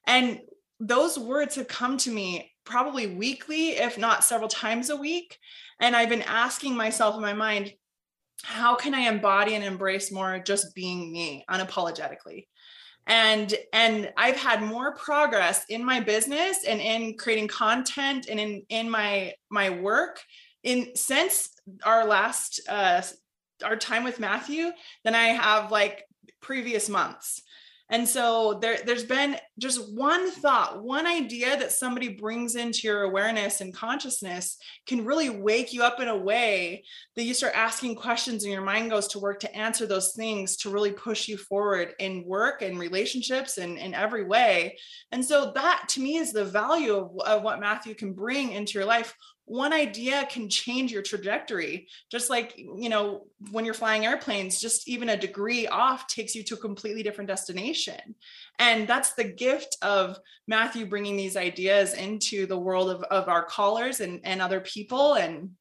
And 0.08 0.40
those 0.80 1.16
words 1.16 1.54
have 1.54 1.68
come 1.68 1.96
to 1.98 2.10
me 2.10 2.52
probably 2.68 3.06
weekly, 3.06 3.70
if 3.70 3.98
not 3.98 4.24
several 4.24 4.48
times 4.48 4.90
a 4.90 4.96
week. 4.96 5.38
And 5.80 5.96
I've 5.96 6.08
been 6.08 6.22
asking 6.22 6.76
myself 6.76 7.16
in 7.16 7.22
my 7.22 7.32
mind, 7.32 7.72
how 8.44 8.76
can 8.76 8.94
I 8.94 9.00
embody 9.00 9.54
and 9.54 9.64
embrace 9.64 10.12
more 10.12 10.38
just 10.38 10.74
being 10.74 11.10
me 11.12 11.44
unapologetically? 11.50 12.46
and 13.08 13.54
and 13.72 14.12
i've 14.16 14.36
had 14.36 14.62
more 14.62 14.94
progress 14.94 15.64
in 15.70 15.82
my 15.84 15.98
business 15.98 16.64
and 16.68 16.80
in 16.80 17.16
creating 17.16 17.48
content 17.48 18.28
and 18.30 18.38
in 18.38 18.62
in 18.68 18.88
my 18.88 19.32
my 19.50 19.70
work 19.70 20.20
in 20.62 20.94
since 20.94 21.50
our 21.84 22.06
last 22.06 22.60
uh 22.68 23.02
our 23.64 23.76
time 23.76 24.04
with 24.04 24.20
matthew 24.20 24.70
than 25.04 25.14
i 25.14 25.28
have 25.28 25.72
like 25.72 26.04
previous 26.40 26.88
months 26.88 27.42
and 27.90 28.08
so 28.08 28.58
there 28.60 28.78
there's 28.84 29.04
been 29.04 29.36
just 29.58 29.94
one 29.94 30.30
thought 30.30 30.82
one 30.82 31.06
idea 31.06 31.56
that 31.56 31.72
somebody 31.72 32.08
brings 32.08 32.54
into 32.54 32.86
your 32.86 33.02
awareness 33.02 33.60
and 33.60 33.74
consciousness 33.74 34.58
can 34.86 35.04
really 35.04 35.30
wake 35.30 35.72
you 35.72 35.82
up 35.82 36.00
in 36.00 36.08
a 36.08 36.16
way 36.16 36.84
that 37.16 37.24
you 37.24 37.34
start 37.34 37.54
asking 37.56 37.94
questions 37.94 38.44
and 38.44 38.52
your 38.52 38.62
mind 38.62 38.90
goes 38.90 39.08
to 39.08 39.18
work 39.18 39.40
to 39.40 39.56
answer 39.56 39.86
those 39.86 40.12
things 40.12 40.56
to 40.56 40.70
really 40.70 40.92
push 40.92 41.28
you 41.28 41.36
forward 41.36 41.94
in 41.98 42.24
work 42.24 42.62
and 42.62 42.78
relationships 42.78 43.58
and 43.58 43.78
in 43.78 43.94
every 43.94 44.24
way. 44.24 44.76
And 45.12 45.24
so 45.24 45.52
that 45.54 45.84
to 45.90 46.00
me 46.00 46.16
is 46.16 46.32
the 46.32 46.44
value 46.44 46.94
of, 46.94 47.18
of 47.26 47.42
what 47.42 47.60
Matthew 47.60 47.94
can 47.94 48.12
bring 48.12 48.52
into 48.52 48.74
your 48.74 48.86
life. 48.86 49.14
One 49.48 49.72
idea 49.72 50.26
can 50.30 50.48
change 50.50 50.92
your 50.92 51.02
trajectory, 51.02 51.88
just 52.10 52.28
like, 52.28 52.54
you 52.56 52.88
know, 52.88 53.26
when 53.50 53.64
you're 53.64 53.72
flying 53.72 54.04
airplanes, 54.04 54.60
just 54.60 54.86
even 54.86 55.08
a 55.08 55.16
degree 55.16 55.66
off 55.66 56.06
takes 56.06 56.34
you 56.34 56.42
to 56.44 56.54
a 56.54 56.58
completely 56.58 57.02
different 57.02 57.28
destination. 57.28 58.14
And 58.58 58.86
that's 58.86 59.14
the 59.14 59.24
gift 59.24 59.78
of 59.80 60.18
Matthew 60.46 60.84
bringing 60.86 61.16
these 61.16 61.36
ideas 61.36 61.94
into 61.94 62.46
the 62.46 62.58
world 62.58 62.90
of, 62.90 63.02
of 63.04 63.28
our 63.28 63.44
callers 63.44 64.00
and, 64.00 64.20
and 64.22 64.42
other 64.42 64.60
people. 64.60 65.14
And 65.14 65.52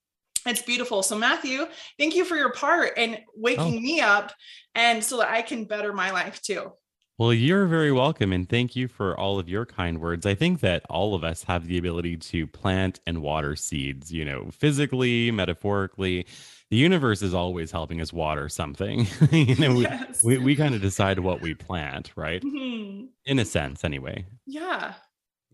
it's 0.46 0.62
beautiful. 0.62 1.01
So 1.01 1.17
Matthew, 1.17 1.65
thank 1.98 2.15
you 2.15 2.25
for 2.25 2.36
your 2.36 2.51
part 2.51 2.98
in 2.98 3.17
waking 3.36 3.77
Oh. 3.77 3.79
me 3.79 4.01
up 4.01 4.34
and 4.75 5.03
so 5.03 5.17
that 5.17 5.29
I 5.29 5.41
can 5.41 5.65
better 5.65 5.94
my 5.94 6.12
life 6.12 6.41
too. 6.41 6.74
Well, 7.20 7.34
you're 7.34 7.66
very 7.66 7.92
welcome, 7.92 8.32
and 8.32 8.48
thank 8.48 8.76
you 8.76 8.88
for 8.88 9.20
all 9.20 9.40
of 9.40 9.50
your 9.50 9.66
kind 9.66 10.00
words. 10.00 10.28
I 10.28 10.36
think 10.36 10.60
that 10.60 10.84
all 10.88 11.16
of 11.16 11.24
us 11.24 11.42
have 11.46 11.66
the 11.66 11.80
ability 11.80 12.18
to 12.18 12.46
plant 12.46 13.00
and 13.08 13.24
water 13.24 13.56
seeds, 13.56 14.12
you 14.12 14.24
know, 14.24 14.50
physically, 14.52 15.32
metaphorically. 15.32 16.28
The 16.70 16.78
universe 16.78 17.24
is 17.24 17.34
always 17.34 17.72
helping 17.72 18.02
us 18.02 18.14
water 18.14 18.50
something. 18.50 19.08
you 19.32 19.56
know, 19.56 19.74
we, 19.74 19.82
yes. 19.82 20.24
we, 20.24 20.38
we 20.38 20.56
kind 20.56 20.76
of 20.76 20.82
decide 20.82 21.18
what 21.18 21.42
we 21.42 21.56
plant, 21.56 22.12
right? 22.16 22.44
Mhm. 22.44 23.08
In 23.26 23.40
a 23.40 23.46
sense, 23.46 23.84
anyway. 23.84 24.26
Yeah. 24.46 24.94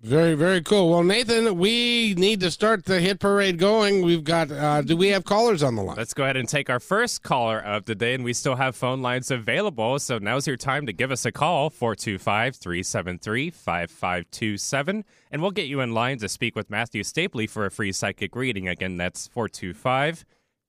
Very, 0.03 0.33
very 0.33 0.62
cool. 0.62 0.89
Well, 0.89 1.01
Nathan, 1.01 1.57
we 1.57 2.13
need 2.15 2.41
to 2.41 2.51
start 2.51 2.83
the 2.83 3.00
hit 3.00 3.22
parade 3.22 3.57
going. 3.57 4.03
We've 4.03 4.25
got, 4.25 4.51
uh, 4.51 4.81
do 4.81 4.98
we 4.98 5.07
have 5.07 5.24
callers 5.24 5.63
on 5.63 5.77
the 5.77 5.81
line? 5.81 5.95
Let's 5.95 6.13
go 6.13 6.25
ahead 6.25 6.36
and 6.36 6.48
take 6.48 6.69
our 6.69 6.81
first 6.81 7.24
caller 7.24 7.57
of 7.57 7.86
the 7.86 7.95
day, 7.95 8.13
and 8.13 8.22
we 8.22 8.33
still 8.33 8.55
have 8.55 8.75
phone 8.75 9.01
lines 9.01 9.31
available. 9.31 9.98
So 10.00 10.17
now's 10.17 10.45
your 10.45 10.57
time 10.57 10.86
to 10.88 10.91
give 10.91 11.10
us 11.10 11.25
a 11.25 11.31
call 11.31 11.69
425 11.69 12.57
373 12.57 13.50
5527, 13.50 15.05
and 15.31 15.41
we'll 15.41 15.51
get 15.51 15.67
you 15.67 15.79
in 15.79 15.93
line 15.93 16.17
to 16.17 16.27
speak 16.27 16.53
with 16.53 16.69
Matthew 16.69 17.03
Stapley 17.03 17.50
for 17.50 17.65
a 17.65 17.72
free 17.72 17.93
psychic 17.93 18.36
reading. 18.36 18.67
Again, 18.67 18.98
that's 18.98 19.27
425 19.27 20.25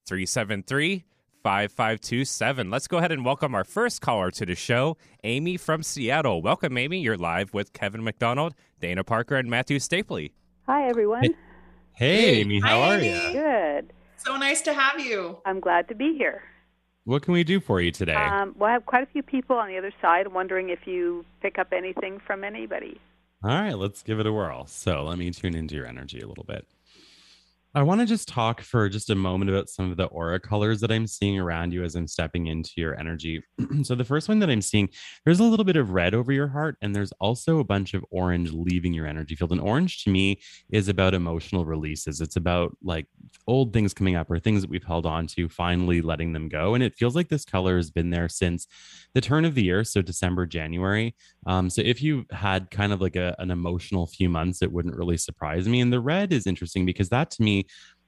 373 0.06 1.02
5527. 1.44 2.70
Let's 2.70 2.88
go 2.88 2.96
ahead 2.96 3.12
and 3.12 3.22
welcome 3.22 3.54
our 3.54 3.64
first 3.64 4.00
caller 4.00 4.30
to 4.30 4.46
the 4.46 4.54
show, 4.54 4.96
Amy 5.24 5.58
from 5.58 5.82
Seattle. 5.82 6.40
Welcome, 6.40 6.78
Amy. 6.78 7.00
You're 7.00 7.18
live 7.18 7.52
with 7.52 7.74
Kevin 7.74 8.02
McDonald, 8.02 8.54
Dana 8.80 9.04
Parker, 9.04 9.36
and 9.36 9.50
Matthew 9.50 9.78
Stapley. 9.78 10.32
Hi, 10.66 10.88
everyone. 10.88 11.22
Hey. 11.22 11.34
Hey, 11.92 12.16
Hey. 12.16 12.40
Amy, 12.40 12.60
how 12.60 12.80
Hi, 12.80 12.94
are 12.96 12.98
Amy. 12.98 13.08
you? 13.26 13.32
Good. 13.34 13.92
So 14.16 14.38
nice 14.38 14.62
to 14.62 14.72
have 14.72 14.98
you. 14.98 15.36
I'm 15.44 15.60
glad 15.60 15.86
to 15.88 15.94
be 15.94 16.16
here. 16.16 16.44
What 17.04 17.20
can 17.20 17.34
we 17.34 17.44
do 17.44 17.60
for 17.60 17.78
you 17.82 17.90
today? 17.90 18.14
Um, 18.14 18.54
well, 18.58 18.70
I 18.70 18.72
have 18.72 18.86
quite 18.86 19.02
a 19.02 19.06
few 19.12 19.22
people 19.22 19.56
on 19.56 19.68
the 19.68 19.76
other 19.76 19.92
side 20.00 20.28
wondering 20.28 20.70
if 20.70 20.86
you 20.86 21.26
pick 21.42 21.58
up 21.58 21.74
anything 21.74 22.20
from 22.26 22.42
anybody. 22.42 22.98
All 23.42 23.50
right, 23.50 23.76
let's 23.76 24.02
give 24.02 24.18
it 24.18 24.26
a 24.26 24.32
whirl. 24.32 24.64
So 24.66 25.04
let 25.04 25.18
me 25.18 25.30
tune 25.30 25.54
into 25.54 25.74
your 25.74 25.84
energy 25.86 26.20
a 26.20 26.26
little 26.26 26.44
bit. 26.44 26.66
I 27.76 27.82
want 27.82 28.00
to 28.00 28.06
just 28.06 28.28
talk 28.28 28.60
for 28.60 28.88
just 28.88 29.10
a 29.10 29.16
moment 29.16 29.50
about 29.50 29.68
some 29.68 29.90
of 29.90 29.96
the 29.96 30.04
aura 30.04 30.38
colors 30.38 30.80
that 30.80 30.92
I'm 30.92 31.08
seeing 31.08 31.40
around 31.40 31.72
you 31.72 31.82
as 31.82 31.96
I'm 31.96 32.06
stepping 32.06 32.46
into 32.46 32.70
your 32.76 32.96
energy. 32.96 33.42
so, 33.82 33.96
the 33.96 34.04
first 34.04 34.28
one 34.28 34.38
that 34.38 34.48
I'm 34.48 34.62
seeing, 34.62 34.88
there's 35.24 35.40
a 35.40 35.44
little 35.44 35.64
bit 35.64 35.74
of 35.74 35.90
red 35.90 36.14
over 36.14 36.30
your 36.30 36.46
heart, 36.46 36.76
and 36.82 36.94
there's 36.94 37.10
also 37.18 37.58
a 37.58 37.64
bunch 37.64 37.92
of 37.92 38.04
orange 38.12 38.52
leaving 38.52 38.94
your 38.94 39.08
energy 39.08 39.34
field. 39.34 39.50
And 39.50 39.60
orange 39.60 40.04
to 40.04 40.10
me 40.10 40.40
is 40.70 40.88
about 40.88 41.14
emotional 41.14 41.64
releases. 41.64 42.20
It's 42.20 42.36
about 42.36 42.76
like 42.80 43.06
old 43.48 43.72
things 43.72 43.92
coming 43.92 44.14
up 44.14 44.30
or 44.30 44.38
things 44.38 44.60
that 44.60 44.70
we've 44.70 44.84
held 44.84 45.04
on 45.04 45.26
to, 45.28 45.48
finally 45.48 46.00
letting 46.00 46.32
them 46.32 46.48
go. 46.48 46.74
And 46.74 46.84
it 46.84 46.94
feels 46.94 47.16
like 47.16 47.28
this 47.28 47.44
color 47.44 47.76
has 47.76 47.90
been 47.90 48.10
there 48.10 48.28
since 48.28 48.68
the 49.14 49.20
turn 49.20 49.44
of 49.44 49.56
the 49.56 49.64
year. 49.64 49.82
So, 49.82 50.00
December, 50.00 50.46
January. 50.46 51.16
Um, 51.44 51.68
so, 51.68 51.82
if 51.82 52.00
you 52.00 52.24
had 52.30 52.70
kind 52.70 52.92
of 52.92 53.00
like 53.00 53.16
a, 53.16 53.34
an 53.40 53.50
emotional 53.50 54.06
few 54.06 54.28
months, 54.28 54.62
it 54.62 54.70
wouldn't 54.70 54.96
really 54.96 55.16
surprise 55.16 55.68
me. 55.68 55.80
And 55.80 55.92
the 55.92 55.98
red 55.98 56.32
is 56.32 56.46
interesting 56.46 56.86
because 56.86 57.08
that 57.08 57.32
to 57.32 57.42
me 57.42 57.63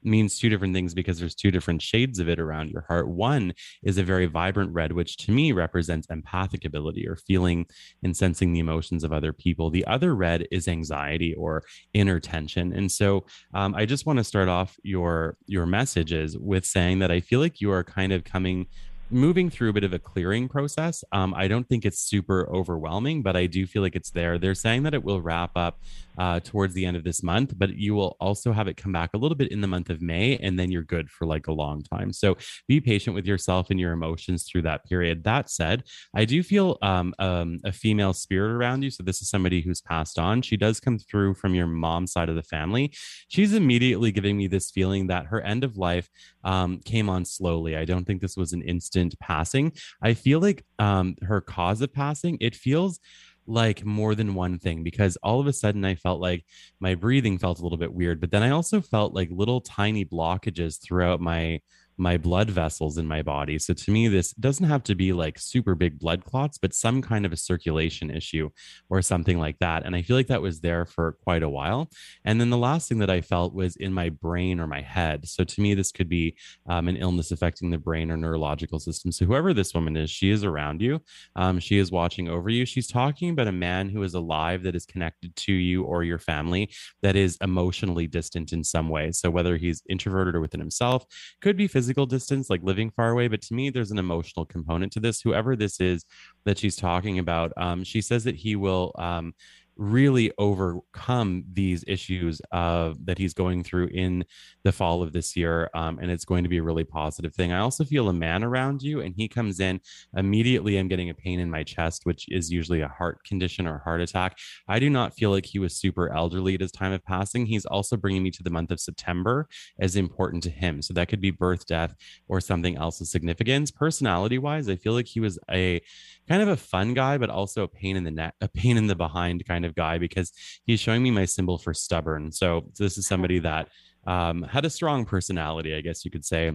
means 0.07 0.39
two 0.39 0.49
different 0.49 0.73
things 0.73 0.95
because 0.95 1.19
there's 1.19 1.35
two 1.35 1.51
different 1.51 1.83
shades 1.83 2.19
of 2.19 2.29
it 2.29 2.39
around 2.39 2.71
your 2.71 2.83
heart. 2.83 3.09
One 3.09 3.53
is 3.83 3.99
a 3.99 4.03
very 4.03 4.27
vibrant 4.27 4.73
red, 4.73 4.93
which 4.93 5.17
to 5.19 5.33
me 5.33 5.53
represents 5.53 6.07
empathic 6.09 6.65
ability 6.65 7.07
or 7.09 7.17
feeling 7.17 7.67
and 8.03 8.17
sensing 8.17 8.53
the 8.53 8.61
emotions 8.61 9.05
of 9.05 9.13
other 9.13 9.33
people. 9.33 9.71
The 9.71 9.87
other 9.87 10.15
red 10.15 10.47
is 10.51 10.69
anxiety 10.69 11.35
or 11.35 11.65
inner 11.93 12.21
tension. 12.21 12.73
And 12.73 12.91
so 12.91 13.27
um, 13.53 13.75
I 13.75 13.85
just 13.85 14.07
want 14.07 14.19
to 14.19 14.25
start 14.25 14.49
off 14.49 14.77
your 14.83 15.37
your 15.47 15.67
messages 15.67 16.39
with 16.39 16.65
saying 16.65 17.01
that 17.01 17.11
I 17.11 17.21
feel 17.21 17.41
like 17.41 17.61
you 17.61 17.73
are 17.73 17.85
kind 17.85 18.13
of 18.13 18.25
coming 18.25 18.67
moving 19.11 19.51
through 19.51 19.71
a 19.71 19.73
bit 19.73 19.85
of 19.85 19.93
a 19.93 19.99
clearing 19.99 20.49
process. 20.49 21.05
Um, 21.13 21.35
I 21.35 21.47
don't 21.49 21.69
think 21.69 21.85
it's 21.85 22.01
super 22.01 22.49
overwhelming, 22.51 23.23
but 23.23 23.37
I 23.37 23.47
do 23.47 23.67
feel 23.67 23.83
like 23.83 23.95
it's 23.95 24.11
there. 24.11 24.39
They're 24.39 24.55
saying 24.55 24.83
that 24.83 24.95
it 24.95 25.05
will 25.05 25.21
wrap 25.21 25.53
up 25.55 25.79
uh, 26.19 26.41
towards 26.41 26.75
the 26.75 26.87
end 26.87 26.97
of 26.97 27.05
this 27.05 27.23
month, 27.23 27.55
but 27.57 27.77
you 27.77 27.95
will 27.95 28.17
also 28.21 28.53
have 28.53 28.69
it 28.69 28.77
come 28.77 28.93
back 28.93 29.11
a 29.15 29.19
little 29.19 29.37
bit 29.37 29.53
in 29.53 29.61
the 29.61 29.67
month 29.67 29.91
of 29.91 30.01
May, 30.01 30.39
and 30.39 30.59
then 30.59 30.71
you're 30.71 30.83
good 30.83 31.11
for 31.11 31.27
like 31.27 31.47
a 31.47 31.53
long 31.53 31.83
time. 31.83 32.13
So 32.13 32.37
be 32.67 32.81
patient 32.81 33.15
with 33.15 33.27
yourself 33.27 33.71
and 33.71 33.79
your 33.79 33.93
emotions 33.93 34.45
through 34.45 34.63
that 34.63 34.85
period. 34.87 35.25
That 35.25 35.51
said, 35.51 35.85
I 36.15 36.25
do 36.25 36.43
feel 36.43 36.79
um, 36.83 37.15
um, 37.19 37.59
a 37.65 37.73
female 37.73 38.13
spirit 38.13 38.51
around 38.51 38.83
you. 38.83 38.91
So 38.91 39.03
this 39.03 39.21
is 39.21 39.29
somebody 39.29 39.61
who's 39.61 39.83
passed 39.83 40.19
on. 40.19 40.43
She 40.43 40.57
does 40.57 40.81
come 40.81 40.99
through 40.99 41.35
from 41.35 41.55
your 41.55 41.67
mom's 41.67 42.13
side 42.13 42.29
of 42.29 42.35
the 42.35 42.43
family. 42.43 42.93
She's 43.29 43.53
immediately 43.53 44.11
giving 44.11 44.37
me 44.37 44.47
this 44.47 44.71
feeling 44.71 45.09
that 45.09 45.27
her 45.27 45.43
end 45.43 45.65
of 45.65 45.77
life 45.77 46.09
um, 46.45 46.81
came 46.85 47.11
on 47.11 47.25
slowly. 47.25 47.77
I 47.77 47.85
don't 47.85 48.05
think 48.07 48.23
this 48.23 48.37
was 48.37 48.53
an 48.53 48.63
instant 48.63 48.96
passing. 49.21 49.73
I 50.03 50.15
feel 50.15 50.41
like 50.41 50.65
um, 50.79 51.17
her 51.23 51.41
cause 51.41 51.81
of 51.81 51.93
passing, 51.93 52.39
it 52.41 52.55
feels 52.55 53.01
like 53.47 53.85
more 53.85 54.15
than 54.15 54.35
one 54.35 54.59
thing 54.59 54.83
because 54.83 55.17
all 55.23 55.41
of 55.41 55.47
a 55.47 55.53
sudden 55.53 55.85
I 55.85 55.95
felt 55.95 56.21
like 56.21 56.45
my 56.81 56.95
breathing 56.95 57.39
felt 57.39 57.61
a 57.61 57.63
little 57.63 57.79
bit 57.79 57.93
weird, 57.93 58.21
but 58.21 58.31
then 58.31 58.43
I 58.43 58.51
also 58.51 58.81
felt 58.81 59.15
like 59.15 59.29
little 59.31 59.61
tiny 59.61 60.05
blockages 60.05 60.83
throughout 60.83 61.21
my 61.21 61.61
my 61.99 62.17
blood 62.17 62.51
vessels 62.51 62.99
in 62.99 63.07
my 63.07 63.23
body. 63.23 63.59
So 63.59 63.73
to 63.75 63.91
me, 63.91 64.09
this 64.09 64.33
doesn't 64.33 64.67
have 64.67 64.83
to 64.85 64.95
be 64.95 65.13
like 65.13 65.39
super 65.39 65.75
big 65.75 65.99
blood 65.99 66.25
clots, 66.25 66.59
but 66.59 66.75
some 66.75 67.01
kind 67.03 67.25
of 67.25 67.33
a 67.33 67.37
circulation 67.37 68.11
issue 68.11 68.51
or 68.91 69.01
something 69.03 69.39
like 69.39 69.59
that. 69.61 69.85
And 69.87 69.97
I 69.97 70.03
feel 70.03 70.17
like 70.17 70.27
that 70.27 70.43
was 70.43 70.61
there 70.61 70.85
for 70.85 71.13
quite 71.25 71.43
a 71.43 71.49
while. 71.49 71.89
And 72.25 72.41
then 72.41 72.51
the 72.51 72.59
last 72.59 72.89
thing 72.89 72.99
that 72.99 73.11
I 73.11 73.21
felt 73.23 73.55
was 73.55 73.77
in 73.77 73.93
my 73.93 74.11
brain 74.11 74.61
or 74.61 74.67
my 74.67 74.83
head. 74.83 75.27
So 75.27 75.45
to 75.45 75.61
me, 75.61 75.75
this 75.75 75.91
could 75.91 76.09
be 76.09 76.37
um, 76.69 76.89
an 76.89 76.97
illness 76.97 77.31
affecting 77.31 77.71
the 77.71 77.79
brain 77.79 78.11
or 78.11 78.17
neurological 78.17 78.79
system. 78.79 79.11
So 79.11 79.25
whoever 79.25 79.55
this 79.55 79.75
woman 79.75 79.97
is, 79.97 80.11
she 80.11 80.31
is 80.31 80.45
around 80.45 80.83
you. 80.83 81.01
Um, 81.35 81.59
she 81.59 81.79
is 81.79 81.91
watching 81.91 82.29
over 82.29 82.51
you. 82.51 82.67
She's 82.67 82.89
talking 82.89 83.31
about 83.31 83.49
a 83.49 83.53
man 83.53 83.89
who 83.89 84.03
is 84.03 84.15
alive 84.15 84.63
that 84.65 84.77
is 84.77 84.85
connected 84.85 85.35
to 85.37 85.53
you 85.53 85.83
or 85.85 86.05
your 86.05 86.19
family 86.19 86.71
that 87.03 87.17
is 87.17 87.39
emotionally 87.41 88.07
distant 88.07 88.53
in 88.53 88.63
some 88.63 88.89
way. 88.89 89.13
So 89.13 89.31
whether 89.31 89.57
he's 89.57 89.83
introverted 89.89 90.35
or 90.35 90.41
within 90.41 90.61
himself, 90.61 91.05
could 91.41 91.57
be 91.57 91.67
physically 91.67 91.86
physical 91.87 92.05
distance, 92.05 92.51
like 92.51 92.61
living 92.65 92.91
far 92.91 93.11
away, 93.11 93.29
but 93.29 93.41
to 93.41 93.55
me, 93.55 93.71
there's 93.71 93.93
an 93.93 93.99
emotional 93.99 94.45
component 94.45 94.93
to 94.93 94.99
this. 94.99 95.21
Whoever 95.21 95.55
this 95.55 95.81
is 95.81 96.05
that 96.45 96.59
she's 96.59 96.75
talking 96.75 97.21
about, 97.21 97.53
um, 97.57 97.85
she 97.85 98.01
says 98.01 98.25
that 98.25 98.35
he 98.35 98.57
will 98.57 98.91
um, 98.99 99.35
really 99.77 100.33
overcome 100.39 101.45
these 101.53 101.85
issues 101.87 102.41
uh, 102.53 102.95
that 103.05 103.19
he's 103.19 103.35
going 103.35 103.63
through 103.63 103.89
in 103.89 104.25
the 104.65 104.73
fall 104.73 105.03
of 105.03 105.13
this 105.13 105.37
year. 105.37 105.71
Um, 105.75 105.99
and 106.01 106.11
it's 106.11 106.25
going 106.25 106.43
to 106.45 106.49
be 106.49 106.59
a 106.59 106.63
really 106.63 106.85
positive 106.85 107.35
thing. 107.35 107.53
I 107.53 107.61
also 107.61 107.85
feel 107.85 108.09
a 108.09 108.13
man 108.13 108.43
around 108.43 108.83
you, 108.83 109.01
and 109.01 109.15
he 109.17 109.29
comes 109.29 109.61
in 109.61 109.81
immediately. 110.17 110.79
I'm 110.79 110.89
getting 110.89 111.11
a 111.11 111.15
pain 111.15 111.41
in 111.41 111.51
my 111.51 111.63
chest, 111.63 112.03
which 112.05 112.27
is 112.29 112.51
usually 112.51 112.81
a 112.81 112.89
heart 112.89 113.23
condition 113.25 113.67
or 113.67 113.79
heart 113.79 114.01
attack. 114.01 114.39
I 114.69 114.79
do 114.79 114.91
not 114.91 115.15
feel 115.15 115.31
like 115.31 115.47
he 115.47 115.59
was 115.59 115.77
super 115.77 116.13
elderly 116.15 116.55
at 116.55 116.61
his 116.61 116.73
time 116.73 116.93
of 116.93 117.05
passing. 117.05 117.47
He's 117.47 117.67
also 117.67 117.97
bringing 117.97 118.23
me 118.23 118.31
to 118.33 118.43
the 118.43 118.51
month 118.51 118.71
of 118.71 118.81
September 118.81 119.49
as 119.79 119.97
important 119.97 120.43
to 120.45 120.51
him. 120.51 120.83
So 120.83 120.95
that 120.95 121.09
could 121.09 121.21
be 121.21 121.31
birth, 121.31 121.67
death, 121.67 121.95
or 122.29 122.41
something 122.41 122.77
else 122.77 123.01
of 123.01 123.09
significance. 123.09 123.71
Personality 123.71 124.39
wise, 124.39 124.69
I 124.69 124.77
feel 124.77 124.93
like 124.93 125.07
he 125.07 125.21
was 125.21 125.39
a 125.51 125.81
kind 126.29 126.43
of 126.43 126.49
a 126.49 126.57
fun 126.57 126.95
guy, 126.95 127.19
but 127.19 127.31
also 127.31 127.63
a 127.63 127.69
pain 127.69 127.97
in 127.97 128.05
the 128.05 128.11
neck, 128.11 128.35
a 128.41 128.49
pain 128.49 128.77
in 128.77 128.87
the 128.87 128.97
behind 128.97 129.45
kind 129.47 129.65
of 129.65 129.75
guy 129.75 129.99
because 129.99 130.33
he's 130.65 130.81
showing 130.81 131.03
me 131.03 131.11
my 131.11 131.25
symbol 131.25 131.59
for 131.59 131.75
stubborn. 131.75 132.33
So 132.33 132.71
this 132.79 132.99
is 132.99 133.07
somebody 133.07 133.39
that 133.41 133.69
um, 134.07 134.43
had 134.43 134.65
a 134.65 134.71
strong 134.71 135.05
personality, 135.05 135.75
I 135.75 135.81
guess 135.81 136.05
you 136.05 136.11
could 136.11 136.25
say. 136.25 136.53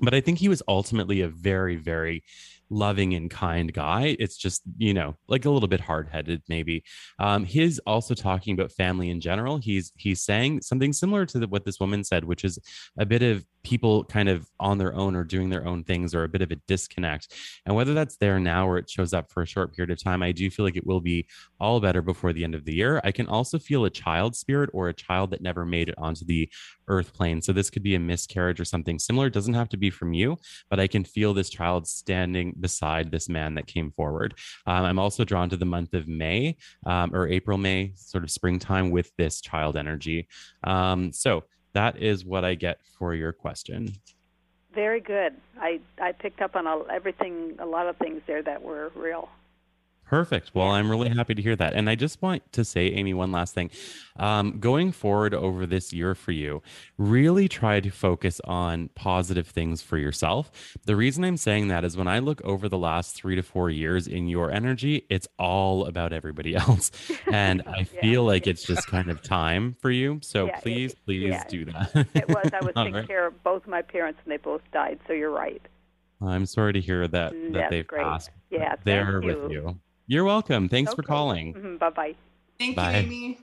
But 0.00 0.12
I 0.12 0.20
think 0.20 0.38
he 0.38 0.48
was 0.48 0.62
ultimately 0.68 1.22
a 1.22 1.28
very, 1.28 1.76
very 1.76 2.22
loving 2.68 3.14
and 3.14 3.30
kind 3.30 3.72
guy. 3.72 4.16
It's 4.18 4.36
just, 4.36 4.62
you 4.76 4.92
know, 4.92 5.16
like 5.28 5.44
a 5.44 5.50
little 5.50 5.68
bit 5.68 5.80
hard-headed 5.80 6.42
maybe. 6.48 6.84
Um, 7.18 7.44
he's 7.44 7.78
also 7.80 8.14
talking 8.14 8.52
about 8.52 8.72
family 8.72 9.08
in 9.08 9.20
general. 9.20 9.56
He's 9.56 9.92
he's 9.96 10.20
saying 10.20 10.62
something 10.62 10.92
similar 10.92 11.24
to 11.26 11.38
the, 11.38 11.46
what 11.48 11.64
this 11.64 11.80
woman 11.80 12.04
said, 12.04 12.24
which 12.24 12.44
is 12.44 12.58
a 12.98 13.06
bit 13.06 13.22
of 13.22 13.46
people 13.66 14.04
kind 14.04 14.28
of 14.28 14.48
on 14.60 14.78
their 14.78 14.94
own 14.94 15.16
or 15.16 15.24
doing 15.24 15.50
their 15.50 15.66
own 15.66 15.82
things 15.82 16.14
or 16.14 16.22
a 16.22 16.28
bit 16.28 16.40
of 16.40 16.52
a 16.52 16.56
disconnect. 16.68 17.34
And 17.66 17.74
whether 17.74 17.94
that's 17.94 18.16
there 18.16 18.38
now 18.38 18.68
or 18.68 18.78
it 18.78 18.88
shows 18.88 19.12
up 19.12 19.32
for 19.32 19.42
a 19.42 19.46
short 19.46 19.74
period 19.74 19.90
of 19.90 20.00
time, 20.00 20.22
I 20.22 20.30
do 20.30 20.48
feel 20.50 20.64
like 20.64 20.76
it 20.76 20.86
will 20.86 21.00
be 21.00 21.26
all 21.58 21.80
better 21.80 22.00
before 22.00 22.32
the 22.32 22.44
end 22.44 22.54
of 22.54 22.64
the 22.64 22.76
year. 22.76 23.00
I 23.02 23.10
can 23.10 23.26
also 23.26 23.58
feel 23.58 23.84
a 23.84 23.90
child 23.90 24.36
spirit 24.36 24.70
or 24.72 24.88
a 24.88 24.94
child 24.94 25.30
that 25.30 25.42
never 25.42 25.64
made 25.64 25.88
it 25.88 25.96
onto 25.98 26.24
the 26.24 26.48
earth 26.86 27.12
plane. 27.12 27.42
So 27.42 27.52
this 27.52 27.68
could 27.68 27.82
be 27.82 27.96
a 27.96 27.98
miscarriage 28.00 28.60
or 28.60 28.64
something 28.64 29.00
similar. 29.00 29.26
It 29.26 29.32
doesn't 29.32 29.54
have 29.54 29.68
to 29.70 29.76
be 29.76 29.90
from 29.90 30.12
you, 30.12 30.36
but 30.70 30.78
I 30.78 30.86
can 30.86 31.02
feel 31.02 31.34
this 31.34 31.50
child 31.50 31.88
standing 31.88 32.54
beside 32.60 33.10
this 33.10 33.28
man 33.28 33.56
that 33.56 33.66
came 33.66 33.90
forward. 33.90 34.34
Um, 34.64 34.84
I'm 34.84 35.00
also 35.00 35.24
drawn 35.24 35.50
to 35.50 35.56
the 35.56 35.64
month 35.64 35.92
of 35.92 36.06
May 36.06 36.56
um, 36.86 37.12
or 37.12 37.26
April, 37.26 37.58
May, 37.58 37.94
sort 37.96 38.22
of 38.22 38.30
springtime 38.30 38.92
with 38.92 39.10
this 39.16 39.40
child 39.40 39.76
energy. 39.76 40.28
Um, 40.62 41.12
so 41.12 41.42
that 41.76 42.02
is 42.02 42.24
what 42.24 42.42
I 42.42 42.54
get 42.54 42.78
for 42.98 43.14
your 43.14 43.32
question. 43.32 43.92
Very 44.74 45.00
good. 45.00 45.34
I 45.60 45.80
I 46.00 46.12
picked 46.12 46.40
up 46.40 46.56
on 46.56 46.66
a, 46.66 46.82
everything, 46.90 47.56
a 47.58 47.66
lot 47.66 47.86
of 47.86 47.96
things 47.98 48.22
there 48.26 48.42
that 48.42 48.62
were 48.62 48.90
real. 48.94 49.28
Perfect. 50.06 50.52
Well, 50.54 50.68
I'm 50.68 50.88
really 50.88 51.08
happy 51.08 51.34
to 51.34 51.42
hear 51.42 51.56
that. 51.56 51.74
And 51.74 51.90
I 51.90 51.96
just 51.96 52.22
want 52.22 52.52
to 52.52 52.64
say, 52.64 52.86
Amy, 52.92 53.12
one 53.12 53.32
last 53.32 53.54
thing. 53.54 53.70
Um, 54.18 54.60
going 54.60 54.92
forward 54.92 55.34
over 55.34 55.66
this 55.66 55.92
year 55.92 56.14
for 56.14 56.30
you, 56.30 56.62
really 56.96 57.48
try 57.48 57.80
to 57.80 57.90
focus 57.90 58.40
on 58.44 58.88
positive 58.94 59.48
things 59.48 59.82
for 59.82 59.98
yourself. 59.98 60.76
The 60.84 60.94
reason 60.94 61.24
I'm 61.24 61.36
saying 61.36 61.68
that 61.68 61.84
is 61.84 61.96
when 61.96 62.06
I 62.06 62.20
look 62.20 62.40
over 62.44 62.68
the 62.68 62.78
last 62.78 63.16
three 63.16 63.34
to 63.34 63.42
four 63.42 63.68
years 63.68 64.06
in 64.06 64.28
your 64.28 64.52
energy, 64.52 65.04
it's 65.10 65.26
all 65.40 65.86
about 65.86 66.12
everybody 66.12 66.54
else. 66.56 66.92
And 67.26 67.62
I 67.66 67.82
feel 68.00 68.22
like 68.22 68.46
it's 68.46 68.62
just 68.62 68.86
kind 68.86 69.10
of 69.10 69.22
time 69.22 69.76
for 69.80 69.90
you. 69.90 70.20
So 70.22 70.46
yeah, 70.46 70.60
please, 70.60 70.92
it, 70.92 70.98
please 71.04 71.30
yeah. 71.30 71.44
do 71.48 71.64
that. 71.64 72.06
it 72.14 72.28
was. 72.28 72.48
I 72.52 72.60
was 72.64 72.74
taking 72.76 72.94
right. 72.94 73.08
care 73.08 73.26
of 73.26 73.42
both 73.42 73.66
my 73.66 73.82
parents 73.82 74.20
and 74.24 74.32
they 74.32 74.36
both 74.36 74.62
died. 74.72 75.00
So 75.08 75.14
you're 75.14 75.30
right. 75.30 75.62
I'm 76.22 76.46
sorry 76.46 76.74
to 76.74 76.80
hear 76.80 77.08
that, 77.08 77.32
that 77.32 77.52
That's 77.52 77.70
they've 77.70 77.86
great. 77.86 78.04
passed. 78.04 78.30
Yeah, 78.50 78.76
there 78.84 79.20
you. 79.20 79.26
with 79.26 79.50
you. 79.50 79.80
You're 80.06 80.24
welcome. 80.24 80.68
Thanks 80.68 80.92
okay. 80.92 80.96
for 80.96 81.02
calling. 81.02 81.54
Mm-hmm. 81.54 81.76
Bye 81.76 81.90
bye. 81.90 82.14
Thank 82.58 82.76
Bye. 82.76 82.98
you, 82.98 83.06
Amy. 83.06 83.38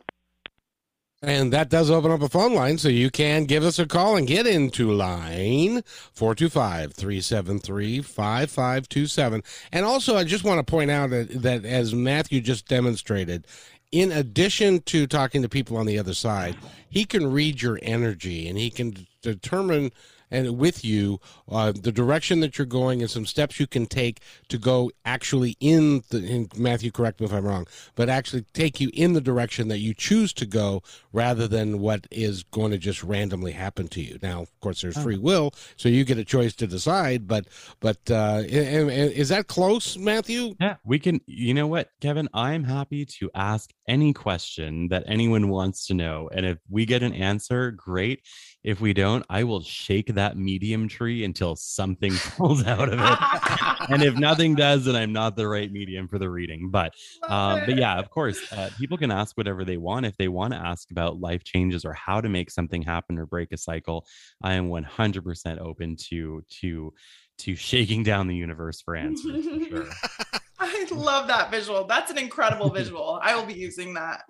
And 1.21 1.53
that 1.53 1.69
does 1.69 1.89
open 1.89 2.11
up 2.11 2.21
a 2.21 2.27
phone 2.27 2.53
line, 2.53 2.77
so 2.77 2.89
you 2.89 3.09
can 3.09 3.45
give 3.45 3.63
us 3.63 3.79
a 3.79 3.85
call 3.85 4.17
and 4.17 4.27
get 4.27 4.45
into 4.45 4.91
line 4.91 5.81
425 6.11 6.91
373 6.91 8.01
5527. 8.01 9.41
And 9.71 9.85
also, 9.85 10.17
I 10.17 10.25
just 10.25 10.43
want 10.43 10.59
to 10.59 10.69
point 10.69 10.91
out 10.91 11.11
that, 11.11 11.29
that, 11.41 11.63
as 11.63 11.95
Matthew 11.95 12.41
just 12.41 12.67
demonstrated, 12.67 13.47
in 13.89 14.11
addition 14.11 14.81
to 14.81 15.07
talking 15.07 15.41
to 15.43 15.47
people 15.47 15.77
on 15.77 15.85
the 15.85 15.97
other 15.97 16.13
side, 16.13 16.57
he 16.89 17.05
can 17.05 17.31
read 17.31 17.61
your 17.61 17.79
energy 17.81 18.49
and 18.49 18.57
he 18.57 18.69
can 18.69 19.07
determine 19.21 19.93
and 20.33 20.57
with 20.57 20.83
you 20.83 21.19
uh, 21.49 21.71
the 21.71 21.91
direction 21.91 22.41
that 22.41 22.57
you're 22.57 22.65
going 22.67 23.01
and 23.01 23.09
some 23.09 23.25
steps 23.25 23.59
you 23.59 23.67
can 23.67 23.85
take 23.85 24.19
to 24.49 24.57
go 24.57 24.91
actually 25.05 25.55
in 25.59 26.03
the 26.09 26.17
in 26.25 26.49
Matthew 26.57 26.91
correct 26.91 27.19
me 27.19 27.25
if 27.25 27.33
I'm 27.33 27.45
wrong 27.45 27.67
but 27.95 28.09
actually 28.09 28.45
take 28.53 28.81
you 28.81 28.89
in 28.93 29.13
the 29.13 29.21
direction 29.21 29.69
that 29.69 29.79
you 29.79 29.93
choose 29.93 30.33
to 30.33 30.45
go 30.45 30.83
rather 31.11 31.47
than 31.47 31.79
what 31.79 32.07
is 32.11 32.43
going 32.43 32.71
to 32.71 32.77
just 32.77 33.03
randomly 33.03 33.51
happen 33.53 33.87
to 33.89 34.01
you 34.01 34.19
now 34.21 34.41
of 34.41 34.59
course 34.59 34.81
there's 34.81 35.01
free 35.01 35.17
will 35.17 35.53
so 35.77 35.87
you 35.87 36.03
get 36.03 36.17
a 36.17 36.25
choice 36.25 36.53
to 36.55 36.67
decide 36.67 37.27
but 37.27 37.45
but 37.79 37.99
uh, 38.11 38.41
is 38.45 39.29
that 39.29 39.47
close 39.47 39.97
Matthew 39.97 40.55
Yeah, 40.59 40.75
we 40.83 40.99
can. 40.99 41.21
You 41.25 41.53
know 41.53 41.67
what, 41.67 41.89
Kevin? 42.01 42.29
I'm 42.33 42.63
happy 42.63 43.05
to 43.05 43.29
ask 43.35 43.71
any 43.87 44.13
question 44.13 44.87
that 44.89 45.03
anyone 45.07 45.49
wants 45.49 45.87
to 45.87 45.93
know. 45.93 46.29
And 46.33 46.45
if 46.45 46.59
we 46.69 46.85
get 46.85 47.03
an 47.03 47.13
answer, 47.13 47.71
great. 47.71 48.21
If 48.63 48.79
we 48.79 48.93
don't, 48.93 49.25
I 49.29 49.43
will 49.43 49.61
shake 49.61 50.07
that 50.15 50.37
medium 50.37 50.87
tree 50.87 51.25
until 51.25 51.55
something 51.55 52.13
pulls 52.37 52.65
out 52.65 52.87
of 52.91 52.99
it. 52.99 53.89
and 53.89 54.01
if 54.01 54.15
nothing 54.15 54.55
does, 54.55 54.85
then 54.85 54.95
I'm 54.95 55.11
not 55.11 55.35
the 55.35 55.47
right 55.47 55.71
medium 55.71 56.07
for 56.07 56.17
the 56.17 56.29
reading. 56.29 56.69
But 56.69 56.93
um, 57.27 57.61
but 57.65 57.77
yeah, 57.77 57.99
of 57.99 58.09
course, 58.09 58.39
uh, 58.53 58.69
people 58.77 58.97
can 58.97 59.11
ask 59.11 59.37
whatever 59.37 59.65
they 59.65 59.77
want. 59.77 60.05
If 60.05 60.15
they 60.17 60.29
want 60.29 60.53
to 60.53 60.59
ask 60.59 60.91
about 60.91 61.19
life 61.19 61.43
changes 61.43 61.83
or 61.83 61.93
how 61.93 62.21
to 62.21 62.29
make 62.29 62.49
something 62.49 62.81
happen 62.81 63.19
or 63.19 63.25
break 63.25 63.51
a 63.51 63.57
cycle, 63.57 64.05
I 64.41 64.53
am 64.53 64.69
100% 64.69 65.59
open 65.59 65.97
to 66.09 66.43
to 66.61 66.93
to 67.39 67.55
shaking 67.55 68.03
down 68.03 68.27
the 68.27 68.35
universe 68.35 68.81
for 68.81 68.95
answers. 68.95 69.45
For 69.45 69.65
sure. 69.65 69.89
I 70.65 70.85
love 70.91 71.27
that 71.27 71.51
visual. 71.51 71.83
That's 71.85 72.09
an 72.09 72.17
incredible 72.17 72.69
visual. 72.69 73.19
I 73.21 73.35
will 73.35 73.45
be 73.45 73.53
using 73.53 73.93
that. 73.95 74.23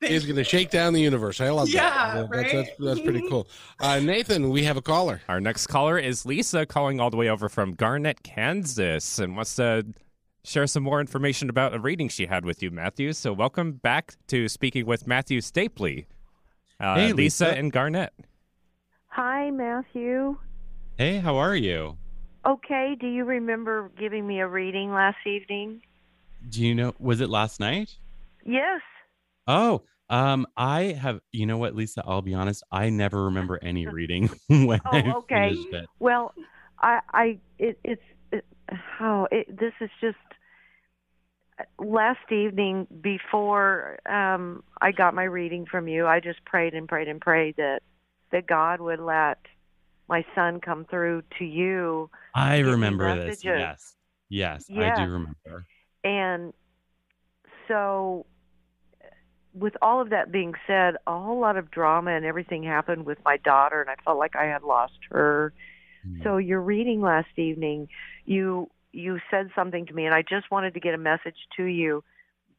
Thank 0.00 0.12
is 0.12 0.24
going 0.24 0.36
to 0.36 0.44
shake 0.44 0.70
down 0.70 0.92
the 0.92 1.00
universe 1.00 1.40
I 1.40 1.50
love 1.50 1.68
Yeah, 1.68 2.14
that 2.14 2.30
that's, 2.30 2.52
that's, 2.52 2.68
right? 2.68 2.76
that's 2.80 3.00
pretty 3.00 3.28
cool 3.28 3.46
uh, 3.80 3.98
Nathan 4.00 4.50
we 4.50 4.64
have 4.64 4.76
a 4.76 4.82
caller 4.82 5.20
Our 5.28 5.40
next 5.40 5.66
caller 5.66 5.98
is 5.98 6.24
Lisa, 6.26 6.66
calling 6.66 7.00
all 7.00 7.10
the 7.10 7.16
way 7.16 7.28
over 7.28 7.48
from 7.48 7.72
Garnett, 7.74 8.22
Kansas, 8.22 9.18
and 9.18 9.36
wants 9.36 9.54
to 9.56 9.86
share 10.44 10.66
some 10.66 10.82
more 10.82 11.00
information 11.00 11.48
about 11.48 11.74
a 11.74 11.78
reading 11.78 12.08
she 12.08 12.26
had 12.26 12.44
with 12.44 12.62
you, 12.62 12.70
Matthew. 12.70 13.12
So, 13.14 13.32
welcome 13.32 13.72
back 13.72 14.14
to 14.28 14.46
speaking 14.48 14.84
with 14.84 15.06
Matthew 15.06 15.40
Stapley. 15.40 16.06
Uh, 16.78 16.96
Hey, 16.96 17.12
Lisa 17.12 17.46
Lisa. 17.46 17.56
and 17.58 17.72
Garnett. 17.72 18.12
Hi, 19.08 19.50
Matthew. 19.50 20.36
Hey, 20.98 21.18
how 21.18 21.36
are 21.36 21.56
you? 21.56 21.96
Okay, 22.46 22.94
do 23.00 23.06
you 23.06 23.24
remember 23.24 23.90
giving 23.98 24.26
me 24.26 24.40
a 24.40 24.46
reading 24.46 24.92
last 24.92 25.16
evening? 25.26 25.80
Do 26.50 26.62
you 26.62 26.74
know? 26.74 26.94
Was 26.98 27.20
it 27.22 27.30
last 27.30 27.58
night? 27.58 27.90
Yes. 28.44 28.82
Oh, 29.46 29.82
um, 30.10 30.46
I 30.56 30.82
have. 31.00 31.20
You 31.32 31.46
know 31.46 31.56
what, 31.56 31.74
Lisa? 31.74 32.02
I'll 32.06 32.22
be 32.22 32.34
honest. 32.34 32.62
I 32.70 32.90
never 32.90 33.24
remember 33.24 33.58
any 33.62 33.86
reading 33.92 34.28
when 34.48 34.80
Oh, 34.84 34.90
I 34.94 35.14
okay. 35.18 35.50
finished 35.50 35.72
it. 35.72 35.86
Well, 36.00 36.34
I, 36.80 37.00
I, 37.12 37.38
it, 37.58 37.78
it's, 37.82 38.02
it, 38.30 38.44
how 38.68 39.26
it, 39.30 39.58
this 39.58 39.72
is 39.80 39.90
just 40.00 40.16
last 41.78 42.30
evening 42.30 42.86
before 43.00 43.98
um, 44.06 44.62
I 44.80 44.92
got 44.92 45.14
my 45.14 45.24
reading 45.24 45.66
from 45.70 45.88
you. 45.88 46.06
I 46.06 46.20
just 46.20 46.44
prayed 46.44 46.74
and 46.74 46.88
prayed 46.88 47.08
and 47.08 47.20
prayed 47.20 47.56
that 47.56 47.80
that 48.32 48.46
God 48.46 48.80
would 48.80 49.00
let 49.00 49.38
my 50.08 50.24
son 50.34 50.60
come 50.60 50.84
through 50.84 51.22
to 51.38 51.44
you 51.44 52.10
I 52.34 52.58
remember 52.58 53.14
this. 53.16 53.44
messages. 53.44 53.96
Yes, 54.28 54.66
yes, 54.68 54.98
I 54.98 55.04
do 55.04 55.10
remember. 55.10 55.66
And 56.02 56.52
so, 57.68 58.26
with 59.54 59.74
all 59.80 60.00
of 60.00 60.10
that 60.10 60.32
being 60.32 60.54
said, 60.66 60.96
a 61.06 61.18
whole 61.18 61.40
lot 61.40 61.56
of 61.56 61.70
drama 61.70 62.10
and 62.10 62.24
everything 62.24 62.62
happened 62.62 63.06
with 63.06 63.18
my 63.24 63.36
daughter, 63.38 63.80
and 63.80 63.88
I 63.88 63.94
felt 64.04 64.18
like 64.18 64.36
I 64.36 64.44
had 64.44 64.62
lost 64.62 64.98
her. 65.10 65.52
Hmm. 66.04 66.22
So, 66.22 66.36
your 66.36 66.60
reading 66.60 67.00
last 67.00 67.38
evening, 67.38 67.88
you 68.24 68.70
you 68.92 69.18
said 69.30 69.50
something 69.54 69.86
to 69.86 69.92
me, 69.92 70.06
and 70.06 70.14
I 70.14 70.22
just 70.22 70.50
wanted 70.50 70.74
to 70.74 70.80
get 70.80 70.94
a 70.94 70.98
message 70.98 71.36
to 71.56 71.64
you 71.64 72.04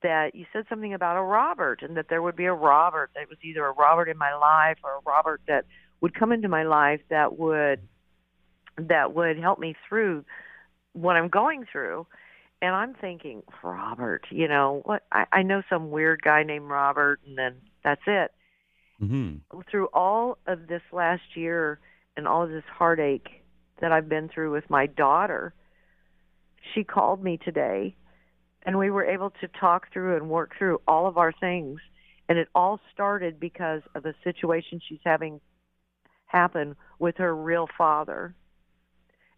that 0.02 0.36
you 0.36 0.46
said 0.54 0.66
something 0.70 0.94
about 0.94 1.18
a 1.18 1.22
Robert, 1.22 1.82
and 1.82 1.98
that 1.98 2.08
there 2.10 2.22
would 2.22 2.36
be 2.36 2.46
a 2.46 2.54
Robert. 2.54 3.12
That 3.16 3.30
was 3.30 3.38
either 3.44 3.66
a 3.66 3.72
Robert 3.72 4.10
in 4.10 4.18
my 4.18 4.36
life 4.36 4.78
or 4.84 4.98
a 4.98 5.02
Robert 5.06 5.42
that 5.48 5.66
would 6.02 6.14
come 6.14 6.32
into 6.32 6.48
my 6.48 6.64
life 6.64 7.02
that 7.10 7.38
would 7.38 7.82
that 8.78 9.14
would 9.14 9.38
help 9.38 9.60
me 9.60 9.76
through 9.88 10.26
what 10.94 11.16
I'm 11.16 11.30
going 11.30 11.66
through. 11.72 12.06
And 12.62 12.74
I'm 12.74 12.94
thinking, 12.94 13.44
Robert, 13.64 14.24
you 14.30 14.48
know, 14.48 14.82
what 14.86 15.04
I, 15.12 15.26
I 15.32 15.44
know 15.44 15.62
some 15.70 15.92
weird 15.92 16.22
guy 16.22 16.44
named 16.44 16.70
Robert 16.70 17.20
and 17.26 17.38
then 17.38 17.56
that's 17.84 18.02
it. 18.08 18.32
hmm 19.00 19.36
Through 19.70 19.88
all 19.94 20.38
of 20.48 20.68
this 20.68 20.82
last 20.92 21.36
year 21.36 21.80
and 22.18 22.28
all 22.28 22.44
of 22.44 22.50
this 22.50 22.64
heartache 22.72 23.44
that 23.82 23.92
I've 23.92 24.10
been 24.10 24.30
through 24.30 24.52
with 24.52 24.70
my 24.70 24.86
daughter, 24.88 25.54
she 26.74 26.84
called 26.84 27.24
me 27.24 27.38
today 27.38 27.96
and 28.66 28.80
we 28.80 28.90
were 28.90 29.06
able 29.06 29.30
to 29.42 29.48
talk 29.48 29.92
through 29.94 30.16
and 30.18 30.30
work 30.30 30.54
through 30.58 30.82
all 30.88 31.08
of 31.08 31.18
our 31.18 31.32
things. 31.32 31.80
And 32.28 32.40
it 32.40 32.48
all 32.56 32.80
started 32.92 33.40
because 33.40 33.82
of 33.94 34.06
a 34.06 34.16
situation 34.24 34.82
she's 34.88 35.00
having 35.06 35.40
happen 36.28 36.76
with 37.00 37.18
her 37.18 37.36
real 37.36 37.68
father. 37.78 38.36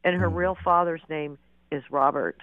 And 0.03 0.15
her 0.19 0.29
Mm. 0.29 0.35
real 0.35 0.55
father's 0.63 1.01
name 1.09 1.37
is 1.71 1.83
Robert. 1.91 2.41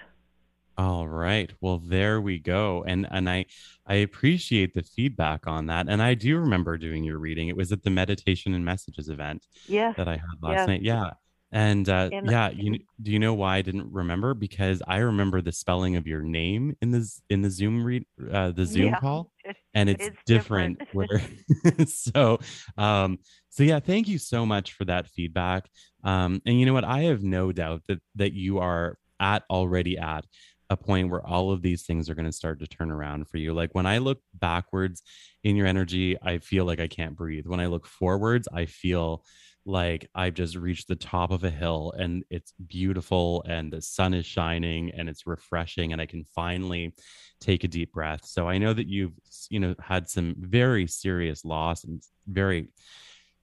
All 0.76 1.06
right. 1.06 1.52
Well, 1.60 1.78
there 1.78 2.20
we 2.20 2.38
go. 2.40 2.82
And 2.84 3.06
and 3.10 3.30
I 3.30 3.46
I 3.86 3.94
appreciate 3.96 4.74
the 4.74 4.82
feedback 4.82 5.46
on 5.46 5.66
that. 5.66 5.88
And 5.88 6.02
I 6.02 6.14
do 6.14 6.38
remember 6.38 6.76
doing 6.78 7.04
your 7.04 7.18
reading. 7.18 7.46
It 7.48 7.56
was 7.56 7.70
at 7.70 7.84
the 7.84 7.90
meditation 7.90 8.54
and 8.54 8.64
messages 8.64 9.08
event 9.08 9.46
Yes. 9.68 9.96
that 9.96 10.08
I 10.08 10.16
had 10.16 10.42
last 10.42 10.66
night. 10.66 10.82
Yeah. 10.82 11.10
And 11.54 11.88
uh, 11.88 12.10
And- 12.12 12.28
yeah, 12.30 12.50
you 12.50 12.80
do 13.00 13.12
you 13.12 13.18
know 13.20 13.32
why 13.32 13.56
I 13.58 13.62
didn't 13.62 13.90
remember? 13.92 14.34
Because 14.34 14.82
I 14.88 14.98
remember 14.98 15.40
the 15.40 15.52
spelling 15.52 15.94
of 15.96 16.06
your 16.06 16.20
name 16.20 16.76
in 16.82 16.90
the 16.90 17.08
in 17.30 17.42
the 17.42 17.48
Zoom 17.50 17.82
read 17.84 18.04
uh, 18.30 18.50
the 18.50 18.66
Zoom 18.66 18.88
Yeah. 18.92 19.00
call, 19.00 19.30
and 19.74 19.88
it's, 19.88 20.08
It's 20.08 20.16
different. 20.26 20.78
different. 20.80 21.10
where 21.72 21.86
so 21.86 22.38
um 22.76 23.18
so 23.50 23.62
yeah, 23.62 23.78
thank 23.78 24.08
you 24.08 24.18
so 24.18 24.44
much 24.44 24.72
for 24.72 24.84
that 24.86 25.06
feedback. 25.06 25.70
Um, 26.02 26.42
and 26.44 26.58
you 26.58 26.66
know 26.66 26.72
what? 26.74 26.84
I 26.84 27.02
have 27.04 27.22
no 27.22 27.52
doubt 27.52 27.82
that 27.88 28.00
that 28.16 28.32
you 28.32 28.58
are 28.58 28.98
at 29.20 29.44
already 29.48 29.96
at 29.96 30.24
a 30.70 30.76
point 30.76 31.08
where 31.10 31.24
all 31.24 31.52
of 31.52 31.62
these 31.62 31.82
things 31.84 32.10
are 32.10 32.14
going 32.16 32.24
to 32.24 32.32
start 32.32 32.58
to 32.58 32.66
turn 32.66 32.90
around 32.90 33.28
for 33.28 33.36
you. 33.36 33.54
Like 33.54 33.70
when 33.74 33.86
I 33.86 33.98
look 33.98 34.18
backwards 34.34 35.02
in 35.44 35.54
your 35.54 35.66
energy, 35.68 36.16
I 36.20 36.38
feel 36.38 36.64
like 36.64 36.80
I 36.80 36.88
can't 36.88 37.14
breathe. 37.14 37.46
When 37.46 37.60
I 37.60 37.66
look 37.66 37.86
forwards, 37.86 38.48
I 38.52 38.64
feel 38.66 39.22
like 39.66 40.08
I've 40.14 40.34
just 40.34 40.56
reached 40.56 40.88
the 40.88 40.96
top 40.96 41.30
of 41.30 41.44
a 41.44 41.50
hill 41.50 41.94
and 41.96 42.24
it's 42.30 42.52
beautiful 42.66 43.42
and 43.48 43.72
the 43.72 43.80
sun 43.80 44.12
is 44.14 44.26
shining 44.26 44.90
and 44.90 45.08
it's 45.08 45.26
refreshing 45.26 45.92
and 45.92 46.00
I 46.00 46.06
can 46.06 46.24
finally 46.34 46.94
take 47.40 47.64
a 47.64 47.68
deep 47.68 47.92
breath. 47.92 48.24
So 48.24 48.48
I 48.48 48.58
know 48.58 48.72
that 48.72 48.88
you've, 48.88 49.12
you 49.48 49.60
know, 49.60 49.74
had 49.80 50.08
some 50.08 50.34
very 50.38 50.86
serious 50.86 51.44
loss 51.44 51.84
and 51.84 52.02
very 52.26 52.68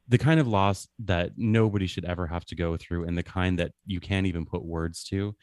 the 0.08 0.18
kind 0.18 0.40
of 0.40 0.48
loss 0.48 0.88
that 1.00 1.32
nobody 1.38 1.88
should 1.88 2.06
ever 2.06 2.28
have 2.28 2.46
to 2.46 2.56
go 2.56 2.76
through 2.76 3.06
and 3.06 3.18
the 3.18 3.24
kind 3.24 3.60
that 3.60 3.72
you 3.86 4.00
can't 4.00 4.28
even 4.28 4.46
put 4.46 4.64
words 4.64 5.04
to 5.06 5.36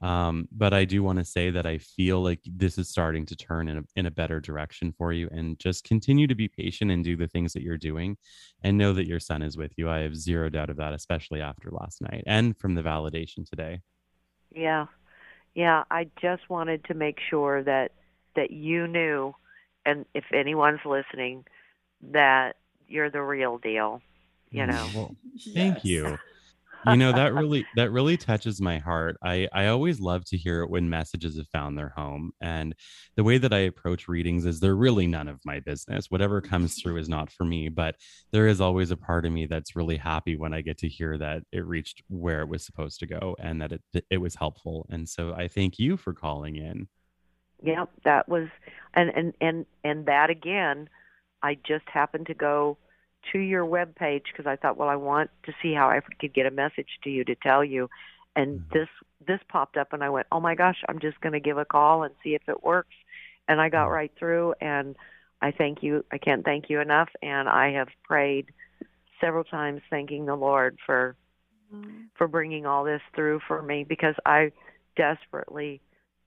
um, 0.00 0.48
but 0.52 0.72
i 0.72 0.84
do 0.84 1.02
want 1.02 1.18
to 1.18 1.24
say 1.24 1.50
that 1.50 1.66
i 1.66 1.78
feel 1.78 2.22
like 2.22 2.40
this 2.44 2.78
is 2.78 2.88
starting 2.88 3.24
to 3.24 3.36
turn 3.36 3.68
in 3.68 3.78
a, 3.78 3.82
in 3.96 4.06
a 4.06 4.10
better 4.10 4.40
direction 4.40 4.92
for 4.92 5.12
you 5.12 5.28
and 5.32 5.58
just 5.58 5.84
continue 5.84 6.26
to 6.26 6.34
be 6.34 6.48
patient 6.48 6.90
and 6.90 7.04
do 7.04 7.16
the 7.16 7.28
things 7.28 7.52
that 7.52 7.62
you're 7.62 7.78
doing 7.78 8.16
and 8.62 8.76
know 8.76 8.92
that 8.92 9.06
your 9.06 9.20
son 9.20 9.42
is 9.42 9.56
with 9.56 9.72
you 9.76 9.88
i 9.88 9.98
have 9.98 10.16
zero 10.16 10.48
doubt 10.48 10.70
of 10.70 10.76
that 10.76 10.92
especially 10.92 11.40
after 11.40 11.70
last 11.70 12.00
night 12.00 12.24
and 12.26 12.56
from 12.58 12.74
the 12.74 12.82
validation 12.82 13.48
today 13.48 13.80
Yeah. 14.54 14.86
Yeah, 15.54 15.84
I 15.90 16.08
just 16.20 16.48
wanted 16.50 16.84
to 16.86 16.94
make 16.94 17.18
sure 17.30 17.62
that 17.62 17.92
that 18.34 18.50
you 18.50 18.88
knew 18.88 19.34
and 19.86 20.04
if 20.14 20.24
anyone's 20.32 20.80
listening 20.84 21.44
that 22.12 22.56
you're 22.88 23.10
the 23.10 23.22
real 23.22 23.58
deal, 23.58 24.02
you 24.50 24.66
know. 24.66 24.90
Well, 24.94 25.16
Thank 25.54 25.84
you. 25.84 26.18
You 26.86 26.96
know 26.96 27.12
that 27.12 27.34
really 27.34 27.66
that 27.76 27.90
really 27.90 28.16
touches 28.16 28.60
my 28.60 28.78
heart. 28.78 29.16
I 29.22 29.48
I 29.52 29.66
always 29.66 30.00
love 30.00 30.24
to 30.26 30.36
hear 30.36 30.62
it 30.62 30.70
when 30.70 30.88
messages 30.88 31.36
have 31.36 31.48
found 31.48 31.78
their 31.78 31.90
home. 31.90 32.32
And 32.40 32.74
the 33.16 33.24
way 33.24 33.38
that 33.38 33.52
I 33.52 33.60
approach 33.60 34.08
readings 34.08 34.46
is 34.46 34.60
they're 34.60 34.74
really 34.74 35.06
none 35.06 35.28
of 35.28 35.40
my 35.44 35.60
business. 35.60 36.10
Whatever 36.10 36.40
comes 36.40 36.80
through 36.80 36.98
is 36.98 37.08
not 37.08 37.30
for 37.30 37.44
me, 37.44 37.68
but 37.68 37.96
there 38.32 38.46
is 38.46 38.60
always 38.60 38.90
a 38.90 38.96
part 38.96 39.26
of 39.26 39.32
me 39.32 39.46
that's 39.46 39.76
really 39.76 39.96
happy 39.96 40.36
when 40.36 40.52
I 40.52 40.60
get 40.60 40.78
to 40.78 40.88
hear 40.88 41.16
that 41.18 41.42
it 41.52 41.64
reached 41.66 42.02
where 42.08 42.40
it 42.40 42.48
was 42.48 42.64
supposed 42.64 43.00
to 43.00 43.06
go 43.06 43.36
and 43.38 43.60
that 43.60 43.72
it 43.72 43.82
it 44.10 44.18
was 44.18 44.34
helpful. 44.34 44.86
And 44.90 45.08
so 45.08 45.34
I 45.34 45.48
thank 45.48 45.78
you 45.78 45.96
for 45.96 46.12
calling 46.12 46.56
in. 46.56 46.88
yeah 47.62 47.86
that 48.04 48.28
was 48.28 48.48
and 48.94 49.10
and 49.10 49.34
and 49.40 49.66
and 49.82 50.06
that 50.06 50.30
again, 50.30 50.88
I 51.42 51.56
just 51.66 51.88
happened 51.88 52.26
to 52.26 52.34
go 52.34 52.78
to 53.32 53.38
your 53.38 53.64
web 53.64 53.94
page 53.96 54.24
because 54.30 54.46
I 54.46 54.56
thought, 54.56 54.76
well, 54.76 54.88
I 54.88 54.96
want 54.96 55.30
to 55.44 55.52
see 55.62 55.74
how 55.74 55.88
I 55.88 56.00
could 56.20 56.34
get 56.34 56.46
a 56.46 56.50
message 56.50 56.88
to 57.04 57.10
you 57.10 57.24
to 57.24 57.34
tell 57.36 57.64
you, 57.64 57.88
and 58.36 58.60
Mhm. 58.60 58.72
this 58.72 58.88
this 59.26 59.40
popped 59.48 59.76
up, 59.76 59.92
and 59.92 60.04
I 60.04 60.10
went, 60.10 60.26
oh 60.32 60.40
my 60.40 60.54
gosh, 60.54 60.82
I'm 60.88 60.98
just 60.98 61.20
going 61.20 61.32
to 61.32 61.40
give 61.40 61.56
a 61.56 61.64
call 61.64 62.02
and 62.02 62.14
see 62.22 62.34
if 62.34 62.48
it 62.48 62.62
works, 62.62 62.94
and 63.48 63.60
I 63.60 63.68
got 63.68 63.86
Mhm. 63.86 63.92
right 63.92 64.12
through, 64.18 64.54
and 64.60 64.96
I 65.40 65.50
thank 65.50 65.82
you. 65.82 66.04
I 66.12 66.18
can't 66.18 66.44
thank 66.44 66.68
you 66.68 66.80
enough, 66.80 67.08
and 67.22 67.48
I 67.48 67.72
have 67.72 67.88
prayed 68.02 68.52
several 69.20 69.44
times 69.44 69.82
thanking 69.90 70.26
the 70.26 70.36
Lord 70.36 70.78
for 70.84 71.16
for 72.16 72.28
bringing 72.28 72.66
all 72.66 72.84
this 72.84 73.02
through 73.14 73.40
for 73.40 73.62
me 73.62 73.84
because 73.84 74.14
I 74.24 74.52
desperately, 74.96 75.80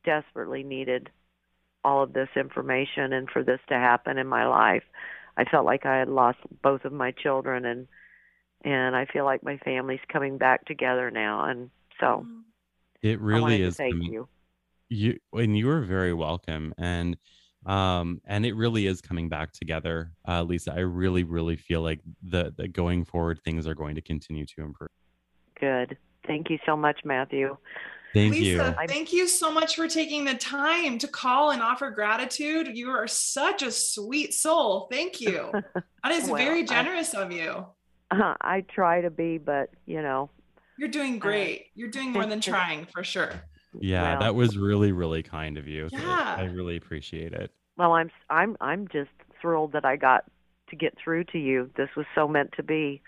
desperately 0.03 0.63
needed 0.63 1.10
all 1.83 2.03
of 2.03 2.13
this 2.13 2.29
information 2.36 3.13
and 3.13 3.29
for 3.29 3.43
this 3.43 3.62
to 3.69 3.75
happen 3.75 4.17
in 4.17 4.27
my 4.27 4.45
life. 4.45 4.83
I 5.38 5.45
felt 5.45 5.65
like 5.65 5.86
I 5.86 5.97
had 5.97 6.10
lost 6.10 6.39
both 6.62 6.84
of 6.86 6.91
my 6.91 7.12
children 7.12 7.65
and 7.65 7.88
and 8.63 8.95
I 8.95 9.06
feel 9.06 9.23
like 9.23 9.43
my 9.43 9.58
family's 9.58 10.00
coming 10.12 10.38
back 10.38 10.65
together 10.65 11.12
now 11.12 11.45
and 11.45 11.69
so 12.00 12.26
It 13.02 13.21
really 13.21 13.62
is. 13.62 13.78
thank 13.78 13.93
I 13.93 13.97
mean, 13.97 14.12
you. 14.12 14.28
you 14.89 15.19
and 15.34 15.58
you 15.58 15.69
are 15.69 15.82
very 15.82 16.13
welcome 16.13 16.73
and 16.78 17.17
um 17.65 18.21
and 18.26 18.45
it 18.45 18.56
really 18.56 18.88
is 18.88 19.02
coming 19.02 19.30
back 19.30 19.52
together 19.52 20.12
uh 20.28 20.43
lisa 20.43 20.71
i 20.73 20.80
really 20.80 21.23
really 21.23 21.56
feel 21.56 21.82
like 21.82 22.00
the, 22.21 22.54
the 22.56 22.67
going 22.67 23.04
forward 23.04 23.39
things 23.43 23.65
are 23.67 23.73
going 23.76 23.95
to 23.95 24.02
continue 24.02 24.45
to 24.45 24.62
improve 24.62 24.89
Good. 25.60 25.97
Thank 26.26 26.50
you 26.50 26.60
so 26.65 26.76
much, 26.76 27.00
Matthew. 27.04 27.58
Thank 28.17 28.34
Lisa, 28.34 28.75
you 28.80 28.88
thank 28.88 29.13
you 29.13 29.27
so 29.27 29.51
much 29.51 29.75
for 29.75 29.88
taking 29.88 30.25
the 30.25 30.36
time 30.36 30.97
to 30.99 31.08
call 31.08 31.51
and 31.51 31.62
offer 31.62 31.89
gratitude. 31.91 32.67
You 32.75 32.89
are 32.91 33.08
such 33.08 33.62
a 33.62 33.71
sweet 33.71 34.34
soul. 34.34 34.88
Thank 34.91 35.21
you. 35.21 35.51
That 36.03 36.12
is 36.13 36.30
Well, 36.30 36.38
very 36.38 36.62
I- 36.62 36.65
generous 36.65 37.13
of 37.13 37.32
you. 37.34 37.65
Uh-huh, 38.12 38.36
I 38.39 38.62
try 38.62 39.01
to 39.01 39.10
be, 39.10 39.38
but 39.38 39.69
you 39.86 40.01
know, 40.01 40.30
You're 40.77 40.88
doing 40.89 41.15
uh, 41.15 41.19
great. 41.19 41.65
You're 41.75 41.89
doing 41.89 42.12
more 42.13 42.25
than 42.25 42.39
trying 42.39 42.86
for 42.93 43.03
sure. 43.03 43.32
yeah 43.80 44.12
well- 44.12 44.19
that 44.21 44.36
was 44.36 44.58
really 44.58 44.91
really 44.93 45.21
kind 45.23 45.58
of 45.58 45.67
you 45.67 45.89
Yeah. 45.91 46.36
i 46.38 46.43
really 46.45 46.77
appreciate 46.77 47.34
it 47.34 47.51
well, 47.77 47.93
I'm 47.93 48.10
I'm 48.30 48.58
I'm 48.60 48.88
just 48.88 49.12
thrilled 49.39 49.73
that 49.73 49.86
I 49.86 49.97
got 49.97 50.23
to 50.69 50.75
get 50.75 50.95
through 50.97 51.25
to 51.25 51.38
you. 51.38 51.69
This 51.77 51.89
was 51.95 52.06
so 52.15 52.27
meant 52.27 52.51
to 52.58 52.63
be. 52.63 53.01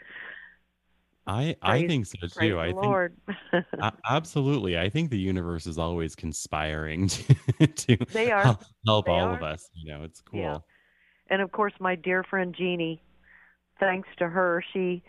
I 1.30 1.56
i 1.62 1.70
Praise- 1.80 1.88
think 1.90 2.06
so 2.08 2.28
too 2.42 2.60
i 2.60 2.68
think 2.68 2.84
Lord. 2.84 3.16
absolutely 4.10 4.78
i 4.78 4.90
think 4.90 5.10
the 5.12 5.20
universe 5.20 5.68
is 5.68 5.78
always 5.78 6.16
conspiring 6.16 7.08
to, 7.60 7.68
to 7.68 7.98
They 8.12 8.32
are. 8.32 8.44
help, 8.44 8.64
help 8.86 9.06
They 9.06 9.12
all 9.12 9.34
of 9.34 9.44
us 9.44 9.70
you 9.74 9.92
know 9.92 10.04
it's 10.04 10.22
cool 10.22 10.40
Yeah. 10.40 10.58
and 11.30 11.42
of 11.42 11.52
course 11.52 11.74
my 11.80 11.96
dear 11.96 12.24
friend 12.24 12.56
Jeannie, 12.58 13.02
thanks 13.80 14.10
to 14.18 14.28
her, 14.28 14.64
she 14.74 15.04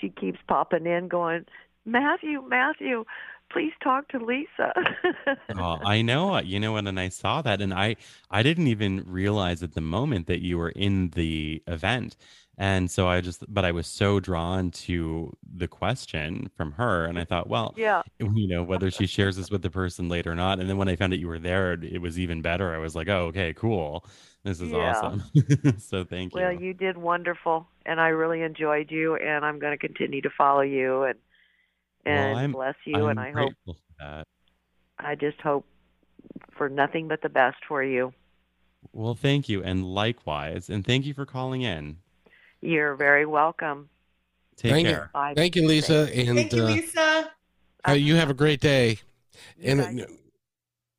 she 0.00 0.08
keeps 0.10 0.38
popping 0.48 0.86
in 0.86 1.08
going, 1.08 1.44
Matthew, 1.84 2.42
Matthew, 2.48 3.04
please 3.52 3.72
talk 3.82 4.08
to 4.08 4.18
Lisa. 4.18 4.72
oh, 5.56 5.78
I 5.84 6.02
know. 6.02 6.38
You 6.40 6.58
know, 6.60 6.76
and 6.76 6.86
then 6.86 6.98
I 6.98 7.08
saw 7.08 7.42
that, 7.42 7.60
and 7.60 7.72
I 7.74 7.96
I 8.30 8.42
didn't 8.42 8.68
even 8.68 9.04
realize 9.06 9.62
at 9.62 9.74
the 9.74 9.80
moment 9.80 10.26
that 10.26 10.40
you 10.42 10.58
were 10.58 10.70
in 10.70 11.10
the 11.10 11.62
event, 11.66 12.16
and 12.58 12.90
so 12.90 13.08
I 13.08 13.20
just, 13.20 13.44
but 13.52 13.64
I 13.64 13.72
was 13.72 13.86
so 13.86 14.20
drawn 14.20 14.70
to 14.72 15.36
the 15.56 15.68
question 15.68 16.50
from 16.56 16.72
her, 16.72 17.04
and 17.04 17.18
I 17.18 17.24
thought, 17.24 17.48
well, 17.48 17.74
yeah. 17.76 18.02
you 18.18 18.48
know, 18.48 18.62
whether 18.62 18.90
she 18.90 19.06
shares 19.06 19.36
this 19.36 19.50
with 19.50 19.62
the 19.62 19.70
person 19.70 20.08
later 20.08 20.32
or 20.32 20.34
not, 20.34 20.60
and 20.60 20.68
then 20.68 20.76
when 20.76 20.88
I 20.88 20.96
found 20.96 21.12
out 21.12 21.18
you 21.18 21.28
were 21.28 21.38
there, 21.38 21.72
it 21.72 22.00
was 22.00 22.18
even 22.18 22.42
better. 22.42 22.74
I 22.74 22.78
was 22.78 22.94
like, 22.94 23.08
oh, 23.08 23.26
okay, 23.26 23.52
cool, 23.54 24.04
this 24.44 24.60
is 24.60 24.70
Yeah. 24.70 24.90
awesome. 24.90 25.22
so 25.78 26.04
thank 26.04 26.34
you. 26.34 26.40
Well, 26.40 26.52
you 26.52 26.74
did 26.74 26.96
wonderful, 26.98 27.66
and 27.86 28.00
I 28.00 28.08
really 28.08 28.42
enjoyed 28.42 28.90
you, 28.90 29.16
and 29.16 29.44
I'm 29.44 29.58
going 29.58 29.72
to 29.72 29.78
continue 29.78 30.20
to 30.22 30.30
follow 30.30 30.62
you 30.62 31.02
and 31.04 31.18
and 32.04 32.36
I'm- 32.38 32.52
bless 32.52 32.74
you, 32.84 32.96
I'm 32.96 33.10
and 33.10 33.20
I 33.20 33.32
hope 33.32 33.54
that. 33.98 34.26
I 34.98 35.14
just 35.14 35.40
hope 35.40 35.66
for 36.52 36.68
nothing 36.68 37.08
but 37.08 37.22
the 37.22 37.28
best 37.28 37.58
for 37.66 37.82
you. 37.82 38.12
Well, 38.92 39.14
thank 39.14 39.48
you, 39.48 39.62
and 39.62 39.84
likewise, 39.84 40.68
and 40.68 40.84
thank 40.84 41.06
you 41.06 41.14
for 41.14 41.24
calling 41.26 41.62
in. 41.62 41.98
You're 42.60 42.94
very 42.94 43.26
welcome. 43.26 43.88
Take 44.56 44.72
Thank 44.72 44.86
you. 44.88 44.92
care. 44.94 45.10
Bye. 45.12 45.34
Thank 45.34 45.56
you, 45.56 45.66
Lisa. 45.66 46.08
And 46.14 46.36
Thank 46.38 46.52
you, 46.52 46.62
uh, 46.62 46.66
Lisa. 46.66 47.30
uh, 47.88 47.92
you 47.92 48.16
have 48.16 48.30
a 48.30 48.34
great 48.34 48.60
day. 48.60 48.98
You 49.56 49.70
And 49.70 49.80
guys- 49.80 50.00
uh, 50.02 50.12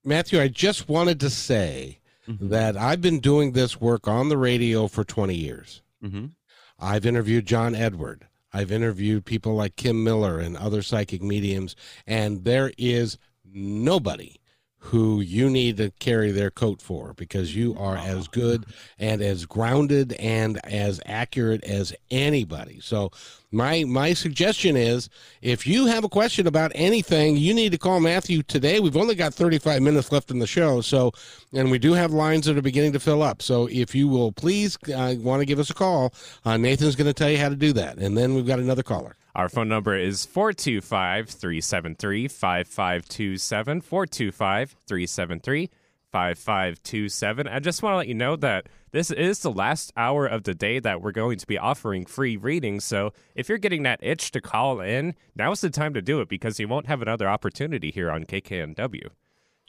Matthew, 0.03 0.41
I 0.41 0.47
just 0.49 0.89
wanted 0.89 1.19
to 1.21 1.29
say 1.29 1.99
Mhm. 2.27 2.49
that 2.49 2.75
I've 2.75 2.99
been 3.01 3.19
doing 3.19 3.51
this 3.53 3.79
work 3.79 4.07
on 4.07 4.29
the 4.29 4.37
radio 4.37 4.87
for 4.87 5.03
20 5.03 5.35
years. 5.35 5.81
Mhm. 6.03 6.31
I've 6.79 7.05
interviewed 7.05 7.45
John 7.45 7.75
Edward. 7.75 8.27
I've 8.53 8.71
interviewed 8.71 9.25
people 9.25 9.55
like 9.55 9.75
Kim 9.75 10.03
Miller 10.03 10.39
and 10.39 10.55
other 10.55 10.81
psychic 10.81 11.21
mediums, 11.21 11.75
and 12.05 12.43
there 12.43 12.71
is 12.77 13.17
nobody 13.45 14.37
who 14.83 15.21
you 15.21 15.49
need 15.49 15.77
to 15.77 15.89
carry 15.99 16.29
their 16.31 16.51
coat 16.51 16.81
for 16.81 17.13
because 17.13 17.55
you 17.55 17.73
are 17.79 17.95
as 17.95 18.27
good 18.27 18.65
and 18.99 19.21
as 19.21 19.45
grounded 19.45 20.11
and 20.13 20.59
as 20.65 20.99
accurate 21.05 21.63
as 21.63 21.93
anybody. 22.11 22.81
So 22.81 23.09
my 23.49 23.85
my 23.85 24.13
suggestion 24.13 24.75
is 24.75 25.09
if 25.41 25.65
you 25.65 25.85
have 25.85 26.03
a 26.03 26.09
question 26.09 26.47
about 26.47 26.73
anything, 26.75 27.37
you 27.37 27.53
need 27.53 27.71
to 27.71 27.77
call 27.77 28.01
Matthew 28.01 28.43
today. 28.43 28.81
We've 28.81 28.97
only 28.97 29.15
got 29.15 29.33
35 29.33 29.81
minutes 29.81 30.11
left 30.11 30.31
in 30.31 30.39
the 30.39 30.47
show, 30.47 30.81
so 30.81 31.13
and 31.53 31.71
we 31.71 31.79
do 31.79 31.93
have 31.93 32.11
lines 32.11 32.45
that 32.47 32.57
are 32.57 32.61
beginning 32.61 32.91
to 32.91 32.99
fill 32.99 33.23
up. 33.23 33.41
So 33.41 33.69
if 33.71 33.95
you 33.95 34.09
will 34.09 34.33
please 34.33 34.77
uh, 34.93 35.15
want 35.17 35.39
to 35.39 35.45
give 35.45 35.59
us 35.59 35.69
a 35.69 35.73
call, 35.73 36.13
uh, 36.43 36.57
Nathan's 36.57 36.97
going 36.97 37.07
to 37.07 37.13
tell 37.13 37.29
you 37.29 37.37
how 37.37 37.49
to 37.49 37.55
do 37.55 37.71
that, 37.73 37.99
and 37.99 38.17
then 38.17 38.35
we've 38.35 38.47
got 38.47 38.59
another 38.59 38.83
caller. 38.83 39.15
Our 39.35 39.49
phone 39.49 39.67
number 39.67 39.95
is 39.97 40.25
425 40.25 41.29
373 41.29 42.27
5527. 42.27 43.81
425 43.81 44.75
373 44.85 45.69
5527. 46.11 47.47
I 47.47 47.59
just 47.59 47.81
want 47.81 47.93
to 47.93 47.97
let 47.97 48.07
you 48.07 48.13
know 48.13 48.35
that 48.35 48.67
this 48.91 49.09
is 49.09 49.39
the 49.39 49.51
last 49.51 49.91
hour 49.97 50.27
of 50.27 50.43
the 50.43 50.53
day 50.53 50.77
that 50.77 51.01
we're 51.01 51.11
going 51.11 51.39
to 51.39 51.47
be 51.47 51.57
offering 51.57 52.05
free 52.05 52.37
readings. 52.37 52.85
So 52.85 53.11
if 53.33 53.49
you're 53.49 53.57
getting 53.57 53.81
that 53.83 54.03
itch 54.03 54.29
to 54.33 54.41
call 54.41 54.79
in, 54.79 55.15
now's 55.35 55.61
the 55.61 55.71
time 55.71 55.95
to 55.95 56.01
do 56.03 56.21
it 56.21 56.29
because 56.29 56.59
you 56.59 56.67
won't 56.67 56.85
have 56.85 57.01
another 57.01 57.27
opportunity 57.27 57.89
here 57.89 58.11
on 58.11 58.25
KKNW. 58.25 59.07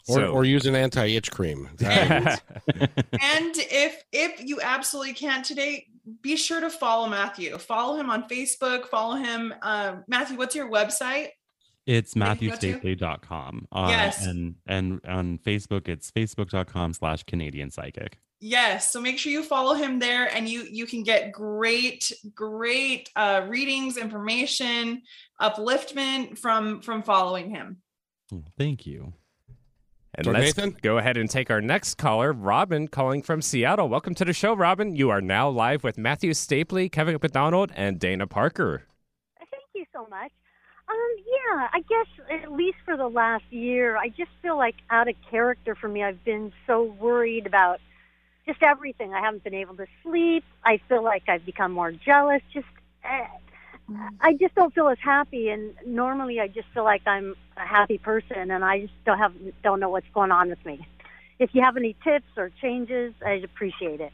Or, 0.08 0.16
So- 0.16 0.26
or 0.32 0.44
use 0.44 0.66
an 0.66 0.74
anti-itch 0.76 1.30
cream. 1.30 1.68
And 1.80 3.54
if 3.56 4.02
if 4.12 4.44
you 4.44 4.60
absolutely 4.60 5.14
can't 5.14 5.44
today, 5.44 5.86
be 6.22 6.36
sure 6.36 6.60
to 6.60 6.70
follow 6.70 7.08
Matthew. 7.08 7.56
Follow 7.58 7.96
him 7.96 8.10
on 8.10 8.28
Facebook. 8.28 8.86
Follow 8.88 9.16
him. 9.16 9.54
Uh, 9.62 9.96
Matthew, 10.08 10.36
what's 10.36 10.54
your 10.54 10.70
website? 10.70 11.28
It's 11.86 12.14
That 12.14 12.40
you 12.40 12.50
go 12.50 12.56
matthewstapley.com. 12.56 13.68
Uh, 13.72 13.86
Yes. 13.90 14.24
And, 14.26 14.54
and 14.66 15.00
on 15.06 15.38
Facebook, 15.38 15.88
it's 15.88 16.10
facebook.com 16.10 16.94
slash 16.94 17.22
Canadian 17.24 17.70
Psychic. 17.70 18.18
Yes. 18.40 18.90
So 18.92 19.00
make 19.00 19.18
sure 19.18 19.32
you 19.32 19.42
follow 19.42 19.74
him 19.74 19.98
there, 19.98 20.26
and 20.34 20.46
you 20.48 20.66
you 20.70 20.86
can 20.86 21.02
get 21.02 21.32
great 21.32 22.12
great 22.34 23.08
uh, 23.16 23.46
readings, 23.48 23.96
information, 23.96 25.02
upliftment 25.40 26.38
from 26.38 26.82
from 26.82 27.02
following 27.02 27.48
him. 27.50 27.78
Oh, 28.32 28.42
Thank 28.58 28.84
you. 28.86 29.14
And 30.16 30.26
So, 30.26 30.30
let's 30.30 30.56
Nathan? 30.56 30.76
go 30.82 30.98
ahead 30.98 31.16
and 31.16 31.28
take 31.28 31.50
our 31.50 31.60
next 31.60 31.96
caller, 31.96 32.32
Robin, 32.32 32.86
calling 32.86 33.20
from 33.22 33.42
Seattle. 33.42 33.88
Welcome 33.88 34.14
to 34.16 34.24
the 34.24 34.32
show, 34.32 34.54
Robin. 34.54 34.94
You 34.94 35.10
are 35.10 35.20
now 35.20 35.48
live 35.48 35.82
with 35.82 35.98
Matthew 35.98 36.30
Stapley, 36.32 36.90
Kevin 36.90 37.18
McDonald, 37.20 37.72
and 37.74 37.98
Dana 37.98 38.26
Parker. 38.26 38.84
Thank 39.38 39.64
you 39.74 39.84
so 39.92 40.06
much. 40.08 40.30
Um, 40.88 40.96
yeah, 41.26 41.68
I 41.72 41.80
guess 41.88 42.06
at 42.44 42.52
least 42.52 42.76
for 42.84 42.96
the 42.96 43.08
last 43.08 43.44
year, 43.50 43.96
I 43.96 44.08
just 44.10 44.30
feel 44.42 44.56
like 44.56 44.76
out 44.90 45.08
of 45.08 45.16
character 45.28 45.74
for 45.74 45.88
me. 45.88 46.04
I've 46.04 46.22
been 46.24 46.52
so 46.66 46.84
worried 47.00 47.46
about 47.46 47.80
just 48.46 48.62
everything. 48.62 49.14
I 49.14 49.20
haven't 49.20 49.42
been 49.42 49.54
able 49.54 49.74
to 49.76 49.86
sleep. 50.02 50.44
I 50.64 50.78
feel 50.88 51.02
like 51.02 51.24
I've 51.28 51.44
become 51.46 51.72
more 51.72 51.90
jealous. 51.90 52.42
Just, 52.52 52.66
uh, 53.04 53.24
I 54.20 54.34
just 54.34 54.54
don't 54.54 54.74
feel 54.74 54.88
as 54.88 54.98
happy. 55.02 55.48
And 55.50 55.74
normally, 55.86 56.40
I 56.40 56.48
just 56.48 56.68
feel 56.72 56.84
like 56.84 57.02
I'm 57.06 57.34
a 57.56 57.66
happy 57.66 57.98
person, 57.98 58.50
and 58.50 58.64
I 58.64 58.80
just 58.80 58.94
don't 59.04 59.18
have 59.18 59.32
don't 59.62 59.80
know 59.80 59.90
what's 59.90 60.06
going 60.14 60.32
on 60.32 60.48
with 60.50 60.64
me. 60.64 60.86
If 61.38 61.50
you 61.54 61.62
have 61.62 61.76
any 61.76 61.94
tips 62.04 62.26
or 62.36 62.50
changes, 62.62 63.12
I'd 63.26 63.44
appreciate 63.44 64.00
it. 64.00 64.12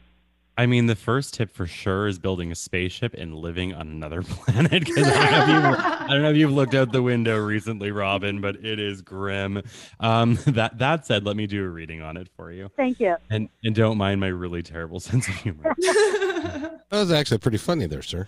I 0.57 0.65
mean, 0.65 0.87
the 0.87 0.95
first 0.97 1.33
tip 1.33 1.49
for 1.49 1.65
sure 1.65 2.07
is 2.07 2.19
building 2.19 2.51
a 2.51 2.55
spaceship 2.55 3.13
and 3.13 3.33
living 3.33 3.73
on 3.73 3.87
another 3.87 4.21
planet. 4.27 4.83
Because 4.85 5.07
I, 5.07 5.47
don't 5.47 5.63
know 5.63 5.71
if 5.71 5.77
you- 5.79 5.85
I 5.85 6.07
don't 6.09 6.21
know 6.23 6.29
if 6.31 6.35
you've 6.35 6.51
looked 6.51 6.75
out 6.75 6.91
the 6.91 7.01
window 7.01 7.37
recently, 7.39 7.91
Robin, 7.91 8.41
but 8.41 8.57
it 8.57 8.77
is 8.79 9.01
grim. 9.01 9.63
Um, 10.01 10.35
that 10.47 10.77
that 10.79 11.05
said, 11.05 11.23
let 11.25 11.37
me 11.37 11.47
do 11.47 11.63
a 11.63 11.69
reading 11.69 12.01
on 12.01 12.17
it 12.17 12.27
for 12.35 12.51
you, 12.51 12.69
Thank 12.75 12.99
you. 12.99 13.15
and 13.29 13.47
and 13.63 13.73
don't 13.73 13.97
mind 13.97 14.19
my 14.19 14.27
really 14.27 14.61
terrible 14.61 14.99
sense 14.99 15.27
of 15.29 15.35
humor. 15.35 15.73
that 15.79 16.81
was 16.91 17.11
actually 17.11 17.37
pretty 17.37 17.57
funny 17.57 17.85
there, 17.85 18.01
sir. 18.01 18.27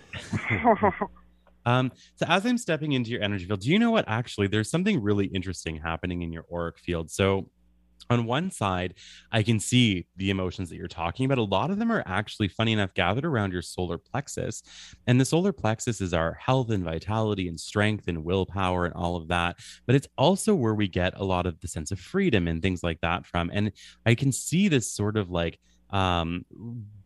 Um, 1.66 1.92
so 2.16 2.26
as 2.28 2.44
I'm 2.44 2.58
stepping 2.58 2.92
into 2.92 3.10
your 3.10 3.22
energy 3.22 3.46
field, 3.46 3.60
do 3.60 3.70
you 3.70 3.78
know 3.78 3.90
what? 3.90 4.04
Actually, 4.08 4.48
there's 4.48 4.70
something 4.70 5.00
really 5.00 5.26
interesting 5.26 5.76
happening 5.76 6.22
in 6.22 6.32
your 6.32 6.44
auric 6.52 6.78
field. 6.78 7.10
So 7.10 7.48
on 8.10 8.26
one 8.26 8.50
side, 8.50 8.94
I 9.32 9.42
can 9.42 9.58
see 9.58 10.06
the 10.16 10.30
emotions 10.30 10.68
that 10.68 10.76
you're 10.76 10.88
talking 10.88 11.24
about. 11.24 11.38
A 11.38 11.42
lot 11.42 11.70
of 11.70 11.78
them 11.78 11.90
are 11.90 12.02
actually, 12.06 12.48
funny 12.48 12.72
enough, 12.72 12.92
gathered 12.94 13.24
around 13.24 13.52
your 13.52 13.62
solar 13.62 13.98
plexus. 13.98 14.62
And 15.06 15.20
the 15.20 15.24
solar 15.24 15.52
plexus 15.52 16.00
is 16.00 16.12
our 16.12 16.34
health 16.34 16.70
and 16.70 16.84
vitality 16.84 17.48
and 17.48 17.58
strength 17.58 18.08
and 18.08 18.24
willpower 18.24 18.84
and 18.84 18.94
all 18.94 19.16
of 19.16 19.28
that. 19.28 19.56
But 19.86 19.94
it's 19.94 20.08
also 20.18 20.54
where 20.54 20.74
we 20.74 20.88
get 20.88 21.18
a 21.18 21.24
lot 21.24 21.46
of 21.46 21.60
the 21.60 21.68
sense 21.68 21.90
of 21.92 22.00
freedom 22.00 22.46
and 22.46 22.60
things 22.60 22.82
like 22.82 23.00
that 23.00 23.26
from. 23.26 23.50
And 23.52 23.72
I 24.04 24.14
can 24.14 24.32
see 24.32 24.68
this 24.68 24.90
sort 24.90 25.16
of 25.16 25.30
like 25.30 25.58
um 25.90 26.44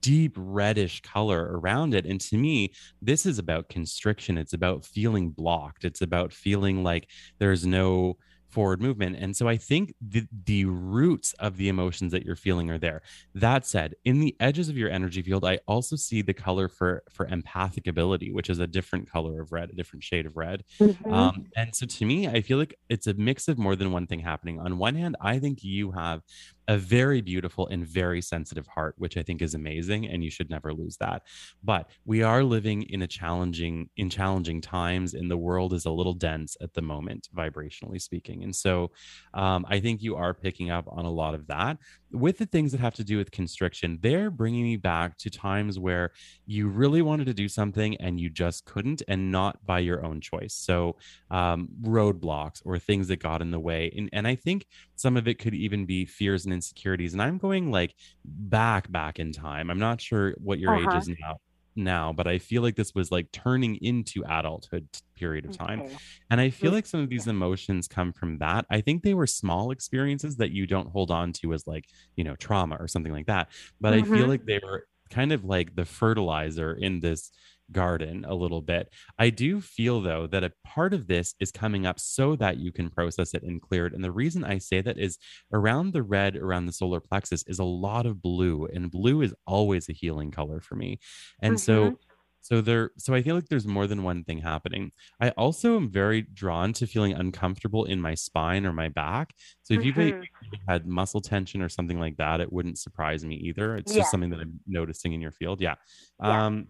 deep 0.09 0.33
reddish 0.39 1.03
color 1.03 1.59
around 1.59 1.93
it. 1.93 2.07
And 2.07 2.19
to 2.23 2.39
me, 2.39 2.73
this 3.03 3.27
is 3.27 3.39
about 3.39 3.69
constriction. 3.69 4.39
It's 4.39 4.55
about 4.55 4.87
feeling 4.87 5.29
blocked. 5.29 5.85
It's 5.85 6.01
about 6.01 6.33
feeling 6.33 6.83
like 6.83 7.11
there's 7.39 7.67
no 7.67 8.17
forward 8.49 8.81
movement. 8.81 9.17
And 9.21 9.37
so 9.37 9.47
I 9.47 9.59
think 9.59 9.93
the, 10.01 10.27
the 10.47 10.65
roots 10.65 11.35
of 11.35 11.59
the 11.59 11.69
emotions 11.69 12.13
that 12.13 12.25
you're 12.25 12.37
feeling 12.37 12.71
are 12.71 12.79
there. 12.79 13.03
That 13.35 13.67
said, 13.67 13.97
in 14.07 14.21
the 14.21 14.35
edges 14.41 14.71
of 14.71 14.79
your 14.79 14.89
energy 14.89 15.21
field, 15.21 15.45
I 15.45 15.59
also 15.69 15.95
see 15.97 16.23
the 16.23 16.33
color 16.33 16.71
for 16.71 17.03
for 17.13 17.27
empathic 17.27 17.87
ability, 17.87 18.33
which 18.33 18.49
is 18.49 18.61
a 18.61 18.67
different 18.67 19.11
color 19.11 19.43
of 19.43 19.53
red, 19.53 19.69
a 19.69 19.75
different 19.75 20.05
shade 20.05 20.25
of 20.25 20.39
red. 20.39 20.65
Mhm. 20.81 21.13
Um, 21.13 21.45
and 21.55 21.77
so 21.77 21.85
to 21.85 22.05
me, 22.07 22.27
I 22.27 22.41
feel 22.41 22.57
like 22.57 22.79
it's 22.89 23.07
a 23.07 23.13
mix 23.13 23.49
of 23.49 23.59
more 23.59 23.77
than 23.77 23.93
one 23.93 24.07
thing 24.07 24.21
happening. 24.21 24.59
On 24.59 24.79
one 24.79 24.95
hand, 24.95 25.17
I 25.21 25.39
think 25.39 25.63
you 25.63 25.91
have 25.91 26.23
a 26.69 26.77
very 26.77 27.21
beautiful 27.23 27.67
and 27.69 27.87
very 27.87 28.21
sensitive 28.21 28.67
heart, 28.67 28.95
which 28.99 29.17
I 29.17 29.23
think 29.23 29.43
is 29.43 29.55
amazing, 29.55 30.07
and 30.07 30.23
you 30.23 30.31
should 30.31 30.51
never 30.51 30.73
lose 30.73 30.99
that. 30.99 31.23
But 31.65 31.89
we 32.05 32.23
are 32.23 32.45
living 32.45 32.83
in 32.83 33.03
a 33.03 33.07
challenging, 33.07 33.89
in 33.97 34.11
challenging 34.11 34.61
times, 34.61 35.15
and 35.15 35.31
the 35.31 35.37
world 35.39 35.73
is 35.73 35.87
a 35.87 35.91
little 35.91 36.15
dense 36.15 36.57
at 36.61 36.75
the 36.75 36.83
moment, 36.83 37.29
vibrationally 37.35 38.01
speaking. 38.01 38.45
And 38.45 38.55
so, 38.55 38.93
um, 39.35 39.65
I 39.69 39.81
think 39.81 40.03
you 40.03 40.17
are 40.17 40.35
picking 40.35 40.71
up 40.71 40.85
on 40.89 41.07
a 41.07 41.11
lot 41.11 41.35
of 41.35 41.47
that. 41.49 41.79
With 42.11 42.39
the 42.39 42.47
things 42.47 42.73
that 42.73 42.81
have 42.81 42.95
to 42.95 43.05
do 43.05 43.19
with 43.19 43.31
constriction, 43.33 43.99
they're 44.01 44.31
bringing 44.31 44.63
me 44.63 44.77
back 44.77 45.19
to 45.19 45.31
times 45.31 45.79
where 45.79 46.13
you 46.47 46.67
really 46.69 47.03
wanted 47.03 47.27
to 47.27 47.35
do 47.35 47.49
something 47.49 47.97
and 47.97 48.19
you 48.19 48.31
just 48.31 48.65
couldn't, 48.65 49.03
and 49.09 49.31
not 49.31 49.65
by 49.67 49.81
your 49.81 50.03
own 50.05 50.23
choice. 50.23 50.55
So, 50.55 50.97
um, 51.31 51.69
roadblocks 51.83 52.63
or 52.65 52.79
things 52.79 53.09
that 53.09 53.19
got 53.19 53.43
in 53.43 53.51
the 53.51 53.61
way, 53.61 53.93
and 53.95 54.09
and 54.13 54.27
I 54.27 54.37
think 54.37 54.67
some 54.95 55.17
of 55.19 55.29
it 55.29 55.39
could 55.39 55.55
even 55.55 55.85
be 55.87 56.07
fears 56.07 56.45
and 56.45 56.53
insecurities 56.53 57.13
and 57.13 57.23
i'm 57.23 57.39
going 57.39 57.71
like 57.71 57.95
back 58.25 58.91
back 58.91 59.19
in 59.19 59.33
time 59.33 59.71
i'm 59.71 59.79
not 59.79 60.01
sure 60.01 60.35
what 60.39 60.59
your 60.59 60.75
Uh-huh. 60.75 60.75
age 60.75 60.95
is 60.95 61.09
now 61.09 61.37
now 61.79 62.13
but 62.13 62.27
i 62.27 62.39
feel 62.39 62.63
like 62.63 62.77
this 62.77 62.95
was 62.95 63.11
like 63.11 63.31
turning 63.33 63.77
into 63.77 64.23
adulthood 64.29 64.89
period 65.17 65.45
of 65.45 65.53
time 65.53 65.83
Okay. 65.83 65.99
and 66.31 66.41
i 66.41 66.51
feel 66.51 66.71
Mm, 66.71 66.73
like 66.73 66.87
some 66.87 67.01
of 67.01 67.09
these 67.09 67.27
emotions 67.27 67.89
come 67.89 68.13
from 68.13 68.39
that 68.39 68.65
i 68.71 68.81
think 68.81 69.03
they 69.03 69.15
were 69.15 69.27
small 69.27 69.71
experiences 69.71 70.37
that 70.37 70.51
you 70.51 70.67
don't 70.67 70.91
hold 70.91 71.11
on 71.11 71.33
to 71.33 71.53
as 71.53 71.67
like 71.67 71.89
you 72.17 72.25
know 72.25 72.37
trauma 72.37 72.77
or 72.81 72.89
something 72.89 73.13
like 73.13 73.27
that 73.27 73.49
but 73.81 73.93
i 73.95 74.03
feel 74.03 74.27
Mhm. 74.27 74.29
like 74.29 74.45
they 74.47 74.61
were 74.63 74.87
kind 75.11 75.33
of 75.33 75.45
like 75.45 75.75
the 75.75 75.85
fertilizer 75.85 76.75
in 76.75 77.01
this 77.01 77.31
garden 77.73 78.25
a 78.27 78.35
little 78.35 78.63
bit 78.63 78.93
I 79.19 79.31
do 79.31 79.61
feel 79.61 80.01
though 80.01 80.27
that 80.29 80.45
a 80.45 80.53
part 80.65 80.95
of 80.95 81.07
this 81.07 81.35
is 81.41 81.51
coming 81.53 81.87
up 81.87 81.99
so 82.01 82.37
that 82.37 82.59
you 82.59 82.73
can 82.73 82.91
process 82.91 83.35
it 83.35 83.43
and 83.43 83.61
clear 83.61 83.87
it. 83.87 83.93
And 83.95 84.03
the 84.05 84.13
reason 84.13 84.45
I 84.45 84.59
say 84.59 84.81
that 84.83 84.99
is 84.99 85.19
around 85.53 85.93
the 85.93 86.03
red, 86.03 86.37
around 86.37 86.67
the 86.67 86.73
solar 86.73 87.01
plexus, 87.01 87.45
is 87.47 87.59
a 87.59 87.65
lot 87.65 88.07
of 88.07 88.23
blue, 88.23 88.67
and 88.67 88.91
blue 88.91 89.23
is 89.23 89.35
always 89.47 89.89
a 89.89 89.93
healing 89.93 90.31
color 90.31 90.61
for 90.61 90.77
me. 90.77 90.99
And 91.43 91.59
so, 91.61 91.99
so 92.41 92.61
there, 92.61 92.91
so 92.99 93.15
I 93.15 93.23
feel 93.23 93.35
like 93.35 93.49
there's 93.49 93.67
more 93.67 93.87
than 93.87 94.03
one 94.05 94.25
thing 94.25 94.39
happening. 94.39 94.93
I 95.21 95.31
also 95.31 95.77
am 95.77 95.91
very 95.91 96.23
drawn 96.23 96.73
to 96.75 96.87
feeling 96.87 97.13
uncomfortable 97.13 97.85
in 97.85 98.01
my 98.01 98.15
spine 98.15 98.65
or 98.67 98.73
my 98.73 98.89
back. 98.89 99.35
So 99.63 99.75
if 99.75 99.83
you've 99.83 99.97
Mhm. 99.97 100.29
had 100.69 100.87
muscle 100.87 101.21
tension 101.21 101.63
or 101.63 101.69
something 101.69 101.99
like 101.99 102.17
that, 102.19 102.41
it 102.41 102.53
wouldn't 102.53 102.79
surprise 102.79 103.25
me 103.25 103.37
either. 103.37 103.77
It's 103.77 103.93
Yeah. 103.93 103.95
just 103.95 104.11
something 104.11 104.31
that 104.31 104.41
I'm 104.41 104.61
noticing 104.67 105.13
in 105.13 105.21
your 105.21 105.33
field. 105.33 105.61
Yeah. 105.61 105.75
Yeah. 106.23 106.43
Um, 106.47 106.69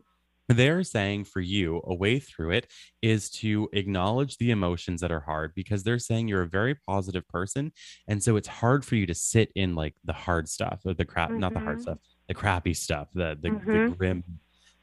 they're 0.49 0.83
saying 0.83 1.25
for 1.25 1.41
you, 1.41 1.81
a 1.85 1.95
way 1.95 2.19
through 2.19 2.53
it 2.53 2.73
is 3.03 3.31
to 3.31 3.69
acknowledge 3.73 4.39
the 4.39 4.51
emotions 4.51 5.01
that 5.03 5.13
are 5.13 5.21
hard 5.21 5.53
because 5.55 5.85
they're 5.85 5.99
saying 5.99 6.29
you're 6.29 6.43
a 6.43 6.49
very 6.49 6.75
positive 6.75 7.27
person. 7.29 7.73
And 8.09 8.23
so 8.23 8.37
it's 8.37 8.49
hard 8.49 8.85
for 8.85 8.97
you 8.97 9.07
to 9.07 9.15
sit 9.15 9.53
in 9.55 9.75
like 9.75 9.95
the 10.05 10.13
hard 10.15 10.49
stuff 10.49 10.81
or 10.87 10.95
the 10.95 11.05
crap, 11.05 11.37
not 11.37 11.55
the 11.55 11.61
hard 11.61 11.81
Mhm. 11.81 11.83
stuff, 11.83 11.99
the 12.29 12.35
crappy 12.35 12.75
stuff, 12.75 13.09
the, 13.15 13.39
the, 13.41 13.55
the 13.71 13.79
Mhm. 13.79 13.99
grim 13.99 14.25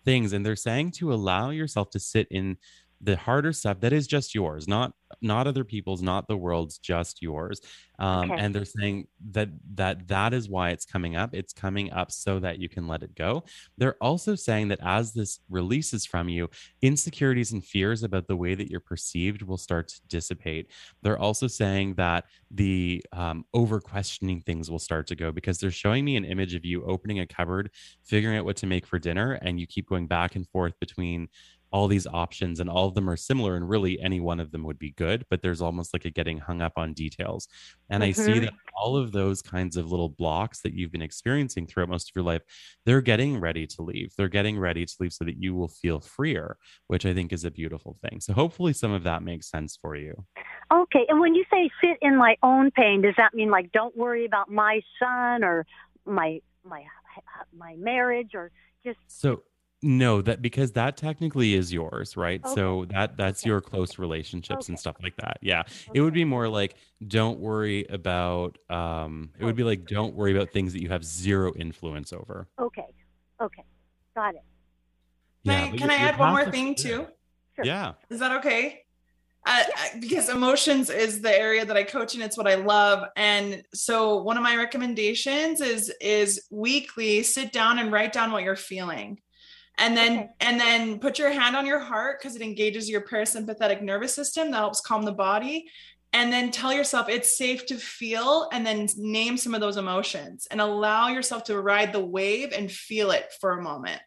things. 0.03 0.33
And 0.33 0.45
they're 0.45 0.55
saying 0.55 0.91
to 0.91 1.13
allow 1.13 1.49
yourself 1.49 1.89
to 1.91 1.99
sit 1.99 2.27
in 2.29 2.57
the 3.01 3.17
harder 3.17 3.53
stuff 3.53 3.79
that 3.81 3.93
is 3.93 4.07
just 4.07 4.33
yours, 4.33 4.67
not 4.67 4.93
not 5.21 5.47
other 5.47 5.63
people's, 5.63 6.01
not 6.01 6.27
the 6.27 6.37
world's, 6.37 6.77
just 6.77 7.21
yours. 7.21 7.61
Um, 7.99 8.31
Okay. 8.31 8.41
And 8.41 8.55
they're 8.55 8.65
saying 8.65 9.07
that 9.31 9.49
that 9.75 10.07
that 10.07 10.33
is 10.33 10.49
why 10.49 10.71
it's 10.71 10.85
coming 10.85 11.15
up. 11.15 11.33
It's 11.33 11.53
coming 11.53 11.91
up 11.91 12.11
so 12.11 12.39
that 12.39 12.59
you 12.59 12.67
can 12.69 12.87
let 12.87 13.03
it 13.03 13.15
go. 13.15 13.43
They're 13.77 13.95
also 14.01 14.35
saying 14.35 14.69
that 14.69 14.79
as 14.81 15.13
this 15.13 15.39
releases 15.49 16.05
from 16.05 16.27
you, 16.27 16.49
insecurities 16.81 17.51
and 17.51 17.63
fears 17.63 18.03
about 18.03 18.27
the 18.27 18.35
way 18.35 18.55
that 18.55 18.69
you're 18.69 18.79
perceived 18.79 19.43
will 19.43 19.57
start 19.57 19.87
to 19.89 20.01
dissipate. 20.07 20.71
They're 21.03 21.19
also 21.19 21.47
saying 21.47 21.95
that 21.95 22.25
the 22.51 23.03
um, 23.13 23.45
over 23.53 23.79
questioning 23.79 24.41
things 24.41 24.69
will 24.71 24.79
start 24.79 25.07
to 25.07 25.15
go 25.15 25.31
because 25.31 25.59
they're 25.59 25.71
showing 25.71 26.03
me 26.03 26.15
an 26.15 26.25
image 26.25 26.55
of 26.55 26.65
you 26.65 26.83
opening 26.85 27.19
a 27.19 27.27
cupboard, 27.27 27.69
figuring 28.03 28.37
out 28.37 28.45
what 28.45 28.57
to 28.57 28.67
make 28.67 28.85
for 28.85 28.99
dinner, 28.99 29.33
and 29.33 29.59
you 29.59 29.67
keep 29.67 29.87
going 29.87 30.07
back 30.07 30.35
and 30.35 30.47
forth 30.49 30.73
between 30.79 31.27
all 31.75 31.87
these 31.89 32.07
options 32.07 32.59
and 32.61 32.69
all 32.69 32.87
of 32.87 32.95
them 32.95 33.09
are 33.09 33.17
similar 33.17 33.57
and 33.57 33.67
really 33.69 33.99
any 33.99 34.19
one 34.21 34.39
of 34.39 34.49
them 34.53 34.63
would 34.63 34.79
be 34.79 34.91
good 34.91 35.25
but 35.29 35.41
there's 35.41 35.61
almost 35.61 35.93
like 35.93 36.05
a 36.05 36.09
getting 36.19 36.37
hung 36.39 36.61
up 36.61 36.73
on 36.77 36.93
details. 36.93 37.47
And 37.89 38.01
i 38.03 38.11
see 38.13 38.37
Mhm. 38.37 38.43
that 38.43 38.53
all 38.81 38.95
of 38.95 39.11
those 39.11 39.41
kinds 39.41 39.75
of 39.77 39.91
little 39.91 40.09
blocks 40.09 40.61
that 40.61 40.73
you've 40.73 40.91
been 40.91 41.01
experiencing 41.11 41.67
throughout 41.67 41.89
most 41.95 42.09
of 42.09 42.15
your 42.15 42.23
life 42.33 42.43
they're 42.85 43.01
getting 43.01 43.39
ready 43.47 43.65
to 43.67 43.81
leave. 43.81 44.09
They're 44.17 44.35
getting 44.39 44.57
ready 44.67 44.85
to 44.85 44.95
leave 44.99 45.13
so 45.13 45.25
that 45.25 45.37
you 45.43 45.51
will 45.53 45.67
feel 45.81 45.99
freer 45.99 46.47
which 46.87 47.05
i 47.05 47.13
think 47.13 47.29
is 47.33 47.43
a 47.45 47.51
beautiful 47.51 47.93
thing. 48.03 48.17
So 48.21 48.31
hopefully 48.33 48.73
some 48.73 48.93
of 48.93 49.03
that 49.03 49.21
makes 49.31 49.49
sense 49.55 49.77
for 49.81 49.93
you. 50.05 50.13
Okay, 50.71 51.05
and 51.09 51.19
when 51.19 51.35
you 51.35 51.43
say 51.51 51.69
sit 51.83 51.97
in 52.01 52.15
my 52.25 52.33
own 52.51 52.71
pain, 52.71 53.01
does 53.01 53.15
that 53.17 53.33
mean 53.33 53.49
like 53.57 53.71
don't 53.71 53.95
worry 53.95 54.25
about 54.25 54.49
my 54.49 54.81
son 54.99 55.43
or 55.43 55.65
my 56.05 56.29
my 56.63 56.83
my 57.65 57.75
marriage 57.77 58.31
or 58.33 58.51
just 58.85 58.99
so 59.07 59.41
no 59.85 60.21
that 60.21 60.41
because 60.41 60.71
that 60.71 60.97
technically 60.97 61.53
is 61.53 61.71
yours 61.71 62.17
right 62.17 62.45
so 62.47 62.85
that 62.85 63.15
that's 63.17 63.43
Okay. 63.43 63.49
your 63.49 63.61
close 63.61 63.99
relationships 63.99 64.67
and 64.67 64.79
stuff 64.79 64.95
like 65.03 65.15
that 65.17 65.37
yeah 65.41 65.61
it 65.93 66.01
would 66.01 66.13
be 66.13 66.25
more 66.25 66.49
like 66.49 66.75
don't 67.07 67.39
worry 67.39 67.85
about 67.89 68.57
um 68.69 69.29
it 69.39 69.45
would 69.45 69.55
be 69.55 69.63
like 69.63 69.85
don't 69.85 70.15
worry 70.15 70.35
about 70.35 70.51
things 70.51 70.73
that 70.73 70.81
you 70.81 70.89
have 70.89 71.05
zero 71.05 71.53
influence 71.55 72.11
over 72.11 72.47
okay, 72.59 72.87
okay, 73.41 73.63
got 74.15 74.33
it. 74.35 74.41
Can 75.45 75.53
yeah 75.69 75.73
I, 75.73 75.77
can 75.77 75.89
I 75.91 75.95
add 75.95 76.17
one 76.17 76.31
more 76.31 76.43
path 76.45 76.53
thing 76.53 76.73
clear. 76.75 76.97
too? 76.97 77.07
Sure. 77.55 77.65
yeah 77.65 77.93
Is 78.09 78.19
that 78.19 78.31
okay? 78.39 78.81
Uh, 79.47 79.63
because 79.99 80.27
emotions 80.27 80.89
is 80.89 81.21
the 81.21 81.29
area 81.31 81.63
that 81.63 81.77
I 81.77 81.83
coach 81.83 82.15
and 82.15 82.23
it's 82.23 82.35
what 82.35 82.47
I 82.47 82.55
love. 82.55 83.07
And 83.15 83.61
so 83.75 84.23
one 84.23 84.37
of 84.37 84.41
my 84.43 84.55
recommendations 84.55 85.61
is 85.61 85.93
is 86.01 86.41
weekly 86.49 87.21
sit 87.21 87.53
down 87.53 87.77
and 87.77 87.91
write 87.91 88.11
down 88.11 88.31
what 88.31 88.41
you're 88.41 88.55
feeling. 88.55 89.19
And 89.77 89.95
then 89.95 90.17
Okay. 90.17 90.29
and 90.39 90.59
then 90.59 90.99
put 90.99 91.19
your 91.19 91.31
hand 91.31 91.55
on 91.55 91.65
your 91.65 91.79
heart 91.79 92.19
because 92.19 92.35
it 92.35 92.41
engages 92.41 92.89
your 92.89 93.01
parasympathetic 93.01 93.81
nervous 93.81 94.13
system 94.13 94.51
that 94.51 94.57
helps 94.57 94.81
calm 94.81 95.03
the 95.03 95.11
body. 95.11 95.69
And 96.13 96.31
then 96.31 96.49
tell 96.49 96.71
yourself 96.71 97.09
it's 97.09 97.37
safe 97.37 97.65
to 97.65 97.75
feel 97.75 98.47
and 98.53 98.65
then 98.65 98.87
name 98.97 99.35
some 99.35 99.53
of 99.53 99.59
those 99.59 99.75
emotions 99.75 100.47
and 100.49 100.61
allow 100.61 101.09
yourself 101.09 101.43
to 101.45 101.59
ride 101.61 101.91
the 101.91 102.05
wave 102.05 102.53
and 102.53 102.71
feel 102.71 103.11
it 103.11 103.33
for 103.41 103.51
a 103.57 103.61
moment 103.61 104.01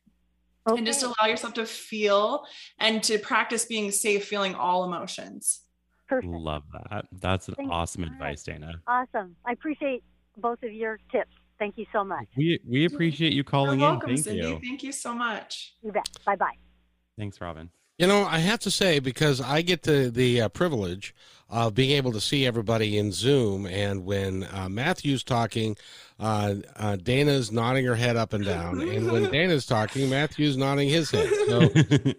Okay. 0.66 0.78
and 0.78 0.86
just 0.86 1.02
allow 1.02 1.26
yourself 1.26 1.54
to 1.54 1.64
feel 1.66 2.44
and 2.78 3.02
to 3.02 3.18
practice 3.18 3.64
being 3.66 3.90
safe 3.90 4.26
feeling 4.26 4.54
all 4.54 4.84
emotions 4.84 5.60
Perfect. 6.08 6.32
love 6.32 6.62
that 6.90 7.06
that's 7.20 7.48
an 7.48 7.54
Thank 7.56 7.70
awesome 7.70 8.04
All 8.04 8.10
right. 8.10 8.14
advice 8.14 8.42
dana 8.42 8.74
Awesome. 8.86 9.36
I 9.46 9.52
appreciate 9.52 10.02
both 10.36 10.62
of 10.62 10.72
your 10.72 10.98
tips. 11.10 11.30
Thank 11.58 11.76
you 11.76 11.86
so 11.92 12.04
much. 12.04 12.26
we 12.36 12.60
we 12.66 12.84
appreciate 12.84 13.32
you 13.32 13.44
calling 13.44 13.80
you're 13.80 13.94
in 13.94 14.00
thank 14.00 14.18
cindy 14.24 14.48
you 14.48 14.60
thank 14.62 14.82
you 14.82 14.92
so 14.92 15.12
much 15.14 15.74
You 15.82 15.92
bet. 15.92 16.08
Bye 16.24 16.36
bye. 16.36 16.56
thanks 17.18 17.40
robin 17.40 17.70
You 17.98 18.06
know, 18.06 18.24
I 18.24 18.38
have 18.38 18.60
to 18.60 18.70
say 18.70 19.00
because 19.00 19.40
I 19.40 19.62
get 19.62 19.82
the 19.82 20.08
the 20.20 20.42
uh, 20.42 20.48
privilege 20.48 21.14
of 21.48 21.74
being 21.74 21.92
able 21.92 22.12
to 22.12 22.20
see 22.20 22.46
everybody 22.46 22.98
in 22.98 23.12
Zoom, 23.12 23.66
and 23.66 24.04
when 24.04 24.46
uh, 24.52 24.68
Matthew's 24.68 25.24
talking, 25.24 25.76
uh, 26.20 26.56
uh, 26.76 26.96
Dana's 26.96 27.52
nodding 27.52 27.84
her 27.86 27.94
head 27.94 28.16
up 28.16 28.32
and 28.32 28.44
down, 28.44 28.80
and 28.80 29.10
when 29.10 29.24
Dana's 29.30 29.64
talking, 29.64 30.10
Matthew's 30.10 30.56
nodding 30.56 30.88
his 30.88 31.10
head. 31.10 31.30
So, 31.46 31.68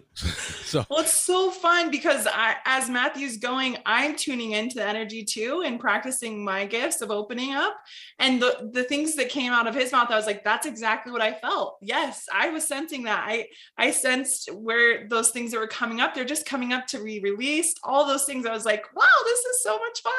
so 0.70 0.86
well 0.88 1.00
it's 1.00 1.12
so 1.12 1.50
fun 1.50 1.90
because 1.90 2.26
I, 2.30 2.56
as 2.64 2.90
matthew's 2.90 3.36
going 3.38 3.78
i'm 3.86 4.16
tuning 4.16 4.52
into 4.52 4.76
the 4.76 4.86
energy 4.86 5.24
too 5.24 5.62
and 5.64 5.80
practicing 5.80 6.44
my 6.44 6.66
gifts 6.66 7.00
of 7.00 7.10
opening 7.10 7.54
up. 7.54 7.76
And 8.18 8.40
the 8.40 8.70
the 8.72 8.84
things 8.84 9.16
that 9.16 9.28
came 9.28 9.52
out 9.52 9.66
of 9.66 9.74
his 9.74 9.92
mouth 9.92 10.10
i 10.10 10.16
was 10.16 10.26
like 10.26 10.44
that's 10.44 10.66
exactly 10.66 11.12
what 11.12 11.22
i 11.22 11.32
felt. 11.32 11.78
Yes 11.80 12.26
i 12.32 12.50
was 12.50 12.66
sensing 12.66 13.04
that. 13.04 13.24
I 13.26 13.48
i 13.76 13.90
sensed 13.90 14.52
where 14.52 15.08
those 15.08 15.30
things 15.30 15.52
that 15.52 15.60
were 15.60 15.66
coming 15.66 16.00
up 16.00 16.14
they're 16.14 16.24
just 16.24 16.46
coming 16.46 16.72
up 16.72 16.86
to 16.88 17.02
be 17.02 17.20
released. 17.20 17.80
All 17.82 18.06
those 18.06 18.24
things 18.24 18.46
i 18.46 18.52
was 18.52 18.64
like 18.64 18.84
wow 18.94 19.04
this 19.24 19.40
is 19.40 19.62
so 19.62 19.78
much 19.78 20.02
fun 20.02 20.12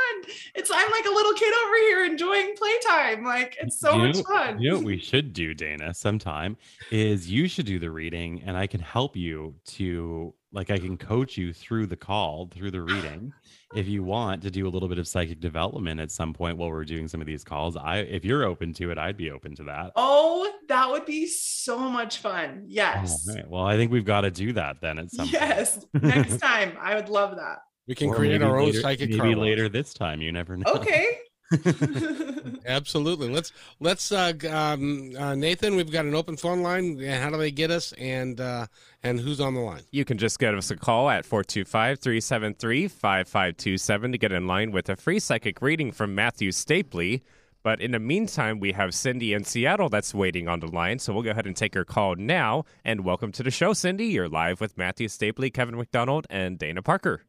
it's 0.55 0.69
i'm 0.73 0.89
like 0.91 1.05
a 1.05 1.09
little 1.09 1.33
kid 1.33 1.53
over 1.65 1.75
here 1.77 2.05
enjoying 2.05 2.55
playtime 2.55 3.23
like 3.23 3.57
it's 3.61 3.79
so 3.79 3.93
You 3.95 4.07
much 4.07 4.21
fun 4.23 4.59
You 4.59 4.69
know 4.71 4.75
what 4.77 4.85
we 4.85 4.97
should 4.97 5.33
do, 5.33 5.53
Dana, 5.53 5.93
sometime 5.93 6.57
is 6.91 7.29
you 7.29 7.47
should 7.47 7.65
do 7.65 7.79
the 7.79 7.89
reading 7.91 8.41
and 8.45 8.55
I 8.57 8.67
can 8.67 8.79
help 8.79 9.15
you 9.15 9.55
to 9.67 10.33
like 10.53 10.69
I 10.69 10.77
can 10.77 10.97
coach 10.97 11.37
you 11.37 11.53
through 11.53 11.87
the 11.87 11.95
call, 11.95 12.49
through 12.53 12.71
the 12.71 12.81
reading. 12.91 13.31
If 13.73 13.87
you 13.87 14.03
want 14.03 14.41
to 14.43 14.51
do 14.51 14.67
a 14.67 14.69
little 14.69 14.89
bit 14.89 14.97
of 14.99 15.07
psychic 15.07 15.39
development 15.39 16.01
at 16.01 16.11
some 16.11 16.33
point 16.33 16.57
while 16.57 16.69
we're 16.69 16.83
doing 16.83 17.07
some 17.07 17.21
of 17.21 17.27
these 17.27 17.43
calls, 17.43 17.77
I 17.77 17.99
if 17.99 18.25
you're 18.25 18.43
open 18.43 18.73
to 18.73 18.91
it, 18.91 18.97
I'd 18.97 19.15
be 19.17 19.31
open 19.31 19.55
to 19.55 19.63
that. 19.63 19.91
Oh, 19.95 20.51
that 20.67 20.89
would 20.89 21.05
be 21.05 21.25
so 21.27 21.77
much 21.79 22.17
fun. 22.17 22.65
Yes. 22.67 23.25
Right. 23.27 23.47
Well, 23.47 23.63
I 23.63 23.77
think 23.77 23.91
we've 23.91 24.05
got 24.05 24.21
to 24.21 24.31
do 24.31 24.51
that 24.53 24.81
then 24.81 24.99
at 24.99 25.11
some 25.11 25.27
yes. 25.29 25.85
Next 25.93 26.37
time. 26.41 26.73
I 26.79 26.95
would 26.95 27.07
love 27.09 27.37
that. 27.37 27.59
We 27.91 27.95
can 27.95 28.07
Or 28.07 28.15
create 28.15 28.31
maybe 28.39 28.45
our 28.45 28.57
own 28.57 28.67
later- 28.67 28.79
psychic 28.79 29.09
maybe 29.09 29.19
car 29.19 29.27
wash. 29.27 29.37
later 29.37 29.67
this 29.67 29.93
time. 29.93 30.21
You 30.21 30.31
never 30.31 30.55
know. 30.55 30.63
Okay. 30.75 31.17
Absolutely. 32.65 33.27
Let's 33.27 33.51
let's 33.81 34.13
uh, 34.13 34.31
um, 34.49 35.11
uh, 35.19 35.35
Nathan. 35.35 35.75
We've 35.75 35.91
got 35.91 36.05
an 36.05 36.15
open 36.15 36.37
phone 36.37 36.61
line. 36.61 36.97
How 37.01 37.29
do 37.29 37.35
they 37.37 37.51
get 37.51 37.69
us? 37.69 37.91
And 37.97 38.39
uh, 38.39 38.67
and 39.03 39.19
who's 39.19 39.41
on 39.41 39.55
the 39.55 39.59
line? 39.59 39.81
You 39.91 40.05
can 40.05 40.17
just 40.17 40.39
give 40.39 40.55
us 40.55 40.71
a 40.71 40.77
call 40.77 41.09
at 41.09 41.25
425 41.25 41.99
373 41.99 42.87
5527 42.87 44.11
to 44.13 44.17
get 44.17 44.31
in 44.31 44.47
line 44.47 44.71
with 44.71 44.87
a 44.87 44.95
free 44.95 45.19
psychic 45.19 45.61
reading 45.61 45.91
from 45.91 46.15
Matthew 46.15 46.51
Stapley. 46.51 47.23
But 47.61 47.81
in 47.81 47.91
the 47.91 47.99
meantime, 47.99 48.61
we 48.61 48.71
have 48.71 48.93
Cindy 48.95 49.33
in 49.33 49.43
Seattle 49.43 49.89
that's 49.89 50.13
waiting 50.13 50.47
on 50.47 50.61
the 50.61 50.67
line. 50.67 50.97
So 50.99 51.11
we'll 51.11 51.23
go 51.23 51.31
ahead 51.31 51.45
and 51.45 51.57
take 51.57 51.73
her 51.73 51.83
call 51.83 52.15
now. 52.15 52.63
And 52.85 53.03
welcome 53.03 53.33
to 53.33 53.43
the 53.43 53.51
show, 53.51 53.73
Cindy. 53.73 54.05
You're 54.05 54.29
live 54.29 54.61
with 54.61 54.77
Matthew 54.77 55.09
Stapley, 55.09 55.53
Kevin 55.53 55.75
McDonald, 55.75 56.25
and 56.29 56.57
Dana 56.57 56.81
Parker. 56.81 57.23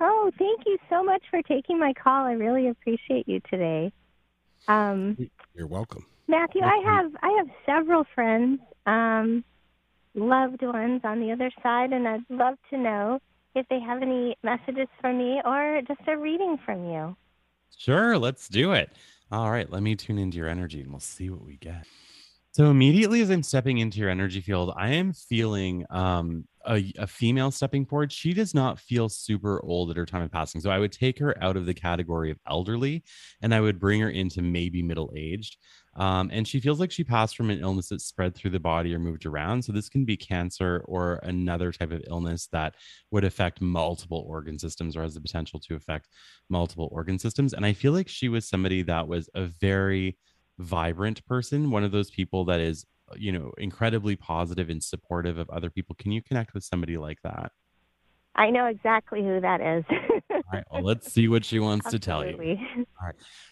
Oh, 0.00 0.30
thank 0.38 0.60
you 0.66 0.78
so 0.88 1.02
much 1.02 1.22
for 1.30 1.42
taking 1.42 1.78
my 1.78 1.92
call. 1.92 2.24
I 2.26 2.32
really 2.32 2.68
appreciate 2.68 3.28
you 3.28 3.40
today. 3.50 3.92
Um, 4.68 5.16
You're 5.54 5.66
welcome. 5.66 6.06
Matthew, 6.28 6.62
I 6.62 6.80
have 6.84 7.12
I 7.22 7.36
have 7.38 7.48
several 7.64 8.04
friends, 8.14 8.60
um, 8.86 9.42
loved 10.14 10.62
ones 10.62 11.00
on 11.04 11.20
the 11.20 11.32
other 11.32 11.50
side, 11.62 11.92
and 11.92 12.06
I'd 12.06 12.20
love 12.28 12.54
to 12.70 12.78
know 12.78 13.18
if 13.54 13.66
they 13.68 13.80
have 13.80 14.02
any 14.02 14.36
messages 14.42 14.88
for 15.00 15.12
me 15.12 15.40
or 15.44 15.80
just 15.88 16.00
a 16.06 16.16
reading 16.16 16.58
from 16.64 16.84
you. 16.84 17.16
Sure, 17.76 18.18
let's 18.18 18.48
do 18.48 18.72
it. 18.72 18.90
All 19.32 19.50
right, 19.50 19.70
let 19.70 19.82
me 19.82 19.96
tune 19.96 20.18
into 20.18 20.36
your 20.36 20.48
energy 20.48 20.80
and 20.80 20.90
we'll 20.90 21.00
see 21.00 21.30
what 21.30 21.44
we 21.44 21.56
get. 21.56 21.86
So 22.52 22.70
immediately 22.70 23.20
as 23.20 23.30
I'm 23.30 23.42
stepping 23.42 23.78
into 23.78 23.98
your 24.00 24.08
energy 24.08 24.40
field, 24.40 24.72
I 24.76 24.88
am 24.94 25.12
feeling 25.12 25.84
um, 25.90 26.44
a, 26.66 26.92
a 26.98 27.06
female 27.06 27.50
stepping 27.50 27.86
forward. 27.86 28.10
She 28.10 28.32
does 28.32 28.52
not 28.52 28.80
feel 28.80 29.08
super 29.08 29.62
old 29.62 29.90
at 29.90 29.96
her 29.96 30.06
time 30.06 30.22
of 30.22 30.32
passing. 30.32 30.60
So 30.60 30.70
I 30.70 30.78
would 30.78 30.90
take 30.90 31.18
her 31.20 31.40
out 31.42 31.56
of 31.56 31.66
the 31.66 31.74
category 31.74 32.30
of 32.30 32.38
elderly 32.48 33.04
and 33.42 33.54
I 33.54 33.60
would 33.60 33.78
bring 33.78 34.00
her 34.00 34.10
into 34.10 34.42
maybe 34.42 34.82
middle 34.82 35.12
aged. 35.14 35.56
Um, 35.94 36.30
and 36.32 36.48
she 36.48 36.58
feels 36.60 36.80
like 36.80 36.90
she 36.90 37.04
passed 37.04 37.36
from 37.36 37.50
an 37.50 37.60
illness 37.60 37.88
that 37.88 38.00
spread 38.00 38.34
through 38.34 38.50
the 38.50 38.60
body 38.60 38.94
or 38.94 38.98
moved 38.98 39.26
around. 39.26 39.62
So 39.62 39.72
this 39.72 39.88
can 39.88 40.04
be 40.04 40.16
cancer 40.16 40.84
or 40.86 41.20
another 41.22 41.70
type 41.70 41.92
of 41.92 42.02
illness 42.08 42.48
that 42.52 42.74
would 43.10 43.24
affect 43.24 43.60
multiple 43.60 44.24
organ 44.28 44.58
systems 44.58 44.96
or 44.96 45.02
has 45.02 45.14
the 45.14 45.20
potential 45.20 45.60
to 45.60 45.74
affect 45.74 46.08
multiple 46.48 46.88
organ 46.92 47.18
systems. 47.18 47.52
And 47.52 47.64
I 47.66 47.72
feel 47.72 47.92
like 47.92 48.08
she 48.08 48.28
was 48.28 48.48
somebody 48.48 48.82
that 48.82 49.06
was 49.06 49.28
a 49.34 49.46
very 49.46 50.16
vibrant 50.58 51.24
person, 51.26 51.70
one 51.70 51.84
of 51.84 51.92
those 51.92 52.10
people 52.10 52.44
that 52.46 52.60
is, 52.60 52.84
uh, 53.10 53.14
you 53.18 53.32
know, 53.32 53.52
incredibly 53.58 54.16
positive 54.16 54.68
and 54.68 54.82
supportive 54.82 55.38
of 55.38 55.48
other 55.50 55.70
people. 55.70 55.94
Can 55.98 56.12
you 56.12 56.22
connect 56.22 56.54
with 56.54 56.64
somebody 56.64 56.96
like 56.96 57.22
that? 57.22 57.52
I 58.38 58.50
know 58.50 58.66
exactly 58.66 59.20
who 59.20 59.40
that 59.40 59.60
is. 59.60 59.84
All 60.30 60.42
right, 60.52 60.64
well, 60.70 60.82
let's 60.82 61.12
see 61.12 61.26
what 61.26 61.44
she 61.44 61.58
wants 61.58 61.90
to 61.90 61.98
tell 61.98 62.24
you. 62.24 62.30
Absolutely. 62.30 62.86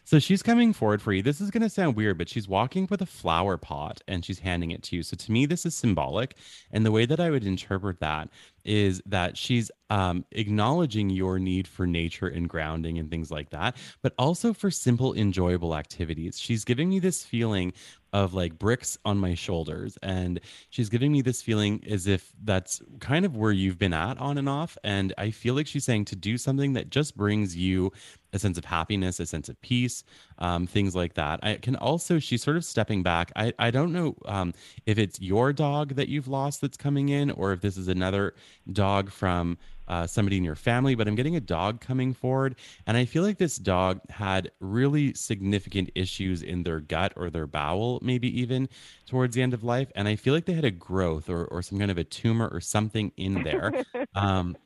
So 0.05 0.21
she's 0.21 0.45
coming 0.45 0.73
forward 0.73 1.03
for 1.03 1.13
you. 1.13 1.23
This 1.23 1.41
is 1.41 1.51
going 1.51 1.65
to 1.65 1.69
sound 1.69 1.97
weird, 1.97 2.17
but 2.17 2.29
she's 2.29 2.47
walking 2.47 2.87
with 2.89 3.03
a 3.03 3.07
flower 3.07 3.57
pot 3.57 4.01
and 4.07 4.25
she's 4.25 4.39
handing 4.39 4.71
it 4.71 4.85
to 4.85 4.97
you. 4.97 5.03
So 5.03 5.17
to 5.17 5.33
me, 5.33 5.45
this 5.45 5.67
is 5.67 5.75
symbolic. 5.75 6.37
And 6.71 6.87
the 6.87 6.93
way 6.93 7.05
that 7.05 7.19
I 7.19 7.31
would 7.31 7.45
interpret 7.45 7.99
that 7.99 8.29
is 8.67 9.01
that 9.07 9.37
she's 9.37 9.71
um, 9.89 10.25
acknowledging 10.33 11.09
your 11.09 11.39
need 11.39 11.69
for 11.69 11.87
nature 11.87 12.27
and 12.27 12.49
grounding 12.49 12.99
and 12.99 13.11
things 13.11 13.31
like 13.31 13.51
that, 13.51 13.77
but 14.03 14.13
also 14.19 14.53
for 14.53 14.71
simple, 14.71 15.15
enjoyable 15.15 15.77
activities. 15.77 16.39
She's 16.39 16.65
giving 16.65 16.89
me 16.89 16.99
this 16.99 17.25
feeling 17.25 17.73
of 18.13 18.35
like 18.35 18.59
bricks 18.59 18.97
on 19.05 19.19
my 19.19 19.35
shoulders. 19.35 19.99
And 20.03 20.41
she's 20.71 20.89
giving 20.89 21.13
me 21.13 21.23
this 21.23 21.43
feeling 21.43 21.85
as 21.89 22.07
if 22.07 22.33
that's 22.45 22.81
kind 22.99 23.25
of 23.25 23.37
where 23.37 23.53
you've 23.53 23.79
been 23.79 23.93
at 23.93 24.19
on 24.19 24.39
and 24.39 24.49
off. 24.49 24.79
And 24.83 25.13
I 25.19 25.31
feel 25.31 25.55
like 25.55 25.67
she's 25.67 25.85
saying 25.85 26.07
to 26.07 26.17
do 26.17 26.39
something 26.39 26.73
that 26.73 26.91
just 26.91 27.17
brings 27.17 27.57
you 27.57 27.93
a 28.37 28.39
sense 28.39 28.57
of 28.57 28.65
happiness, 28.65 29.19
a 29.19 29.27
sense 29.27 29.49
of 29.49 29.61
peace, 29.63 30.05
um, 30.39 30.67
things 30.67 30.95
like 30.95 31.15
that. 31.15 31.41
I 31.43 31.57
can 31.57 31.75
also, 31.77 32.19
she's 32.19 32.43
sort 32.43 32.57
of 32.57 32.65
stepping 32.65 33.03
back. 33.03 33.33
I, 33.35 33.53
I 33.59 33.71
don't 33.71 33.93
know 33.93 34.15
um, 34.27 34.55
if 34.87 34.99
it's 34.99 35.21
your 35.21 35.53
dog 35.53 35.97
that 35.97 36.09
you've 36.09 36.29
lost 36.29 36.61
that's 36.61 36.77
coming 36.77 37.09
in 37.09 37.31
or 37.33 37.53
if 37.53 37.61
this 37.61 37.77
is 37.77 37.89
another 37.89 38.35
dog 38.73 39.11
from 39.11 39.59
uh, 39.89 40.07
somebody 40.07 40.37
in 40.37 40.45
your 40.45 40.57
family, 40.57 40.95
but 40.95 41.07
I'm 41.07 41.15
getting 41.15 41.37
a 41.37 41.41
dog 41.41 41.81
coming 41.81 42.13
forward. 42.13 42.57
And 42.87 42.97
I 42.97 43.05
feel 43.05 43.23
like 43.23 43.39
this 43.39 43.57
dog 43.57 44.01
had 44.11 44.51
really 44.61 45.15
significant 45.15 45.91
issues 45.95 46.43
in 46.43 46.63
their 46.63 46.81
gut 46.81 47.13
or 47.17 47.31
their 47.31 47.47
bowel, 47.47 48.01
maybe 48.03 48.41
even 48.41 48.69
towards 49.07 49.35
the 49.35 49.43
end 49.43 49.55
of 49.55 49.63
life. 49.65 49.91
And 49.95 50.09
I 50.09 50.17
feel 50.17 50.35
like 50.35 50.45
they 50.45 50.55
had 50.55 50.65
a 50.65 50.71
growth 50.71 51.29
or, 51.31 51.45
or 51.47 51.63
some 51.63 51.79
kind 51.79 51.91
of 51.91 51.99
a 51.99 52.05
tumor 52.05 52.49
or 52.49 52.61
something 52.61 53.13
in 53.17 53.43
there. 53.45 53.85
um, 54.15 54.57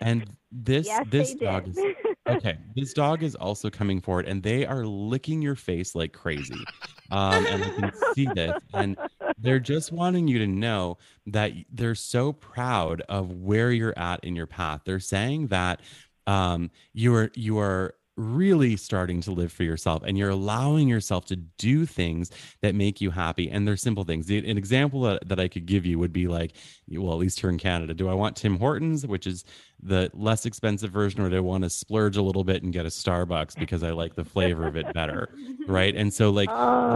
and 0.00 0.26
this 0.50 0.86
yes, 0.86 1.06
this 1.10 1.34
dog 1.34 1.68
is 1.68 1.78
okay 2.26 2.56
this 2.74 2.92
dog 2.92 3.22
is 3.22 3.34
also 3.34 3.68
coming 3.68 4.00
forward 4.00 4.26
and 4.26 4.42
they 4.42 4.64
are 4.64 4.84
licking 4.84 5.42
your 5.42 5.54
face 5.54 5.94
like 5.94 6.12
crazy 6.12 6.64
um, 7.10 7.46
and 7.46 7.64
i 7.64 7.68
can 7.68 7.92
see 8.14 8.26
this 8.34 8.54
and 8.72 8.96
they're 9.38 9.60
just 9.60 9.92
wanting 9.92 10.28
you 10.28 10.38
to 10.38 10.46
know 10.46 10.98
that 11.26 11.52
they're 11.70 11.94
so 11.94 12.32
proud 12.32 13.02
of 13.02 13.30
where 13.30 13.70
you're 13.70 13.98
at 13.98 14.24
in 14.24 14.34
your 14.34 14.46
path. 14.46 14.82
They're 14.84 15.00
saying 15.00 15.48
that 15.48 15.80
um, 16.26 16.70
you 16.92 17.14
are 17.14 17.30
you 17.34 17.58
are 17.58 17.94
really 18.16 18.76
starting 18.76 19.20
to 19.22 19.32
live 19.32 19.50
for 19.52 19.64
yourself 19.64 20.02
and 20.06 20.16
you're 20.16 20.30
allowing 20.30 20.86
yourself 20.88 21.24
to 21.26 21.34
do 21.34 21.84
things 21.84 22.30
that 22.62 22.72
make 22.74 23.00
you 23.00 23.10
happy 23.10 23.50
and 23.50 23.66
they're 23.66 23.76
simple 23.76 24.04
things 24.04 24.26
The- 24.26 24.48
an 24.48 24.56
example 24.56 25.00
that, 25.02 25.28
that 25.28 25.40
i 25.40 25.48
could 25.48 25.66
give 25.66 25.84
you 25.84 25.98
would 25.98 26.12
be 26.12 26.28
like 26.28 26.52
well 26.92 27.12
at 27.12 27.18
least 27.18 27.40
here 27.40 27.50
in 27.50 27.58
canada 27.58 27.92
do 27.92 28.08
i 28.08 28.14
want 28.14 28.36
tim 28.36 28.56
hortons 28.58 29.04
which 29.04 29.26
is 29.26 29.44
the 29.82 30.10
less 30.14 30.46
expensive 30.46 30.92
version 30.92 31.20
or 31.22 31.28
do 31.28 31.36
i 31.36 31.40
want 31.40 31.64
to 31.64 31.70
splurge 31.70 32.16
a 32.16 32.22
little 32.22 32.44
bit 32.44 32.62
and 32.62 32.72
get 32.72 32.86
a 32.86 32.88
starbucks 32.88 33.58
because 33.58 33.82
i 33.82 33.90
like 33.90 34.14
the 34.14 34.24
flavor 34.24 34.64
of 34.68 34.76
it 34.76 34.92
better 34.94 35.28
right 35.66 35.96
and 35.96 36.14
so 36.14 36.30
like 36.30 36.48
this- 36.48 36.54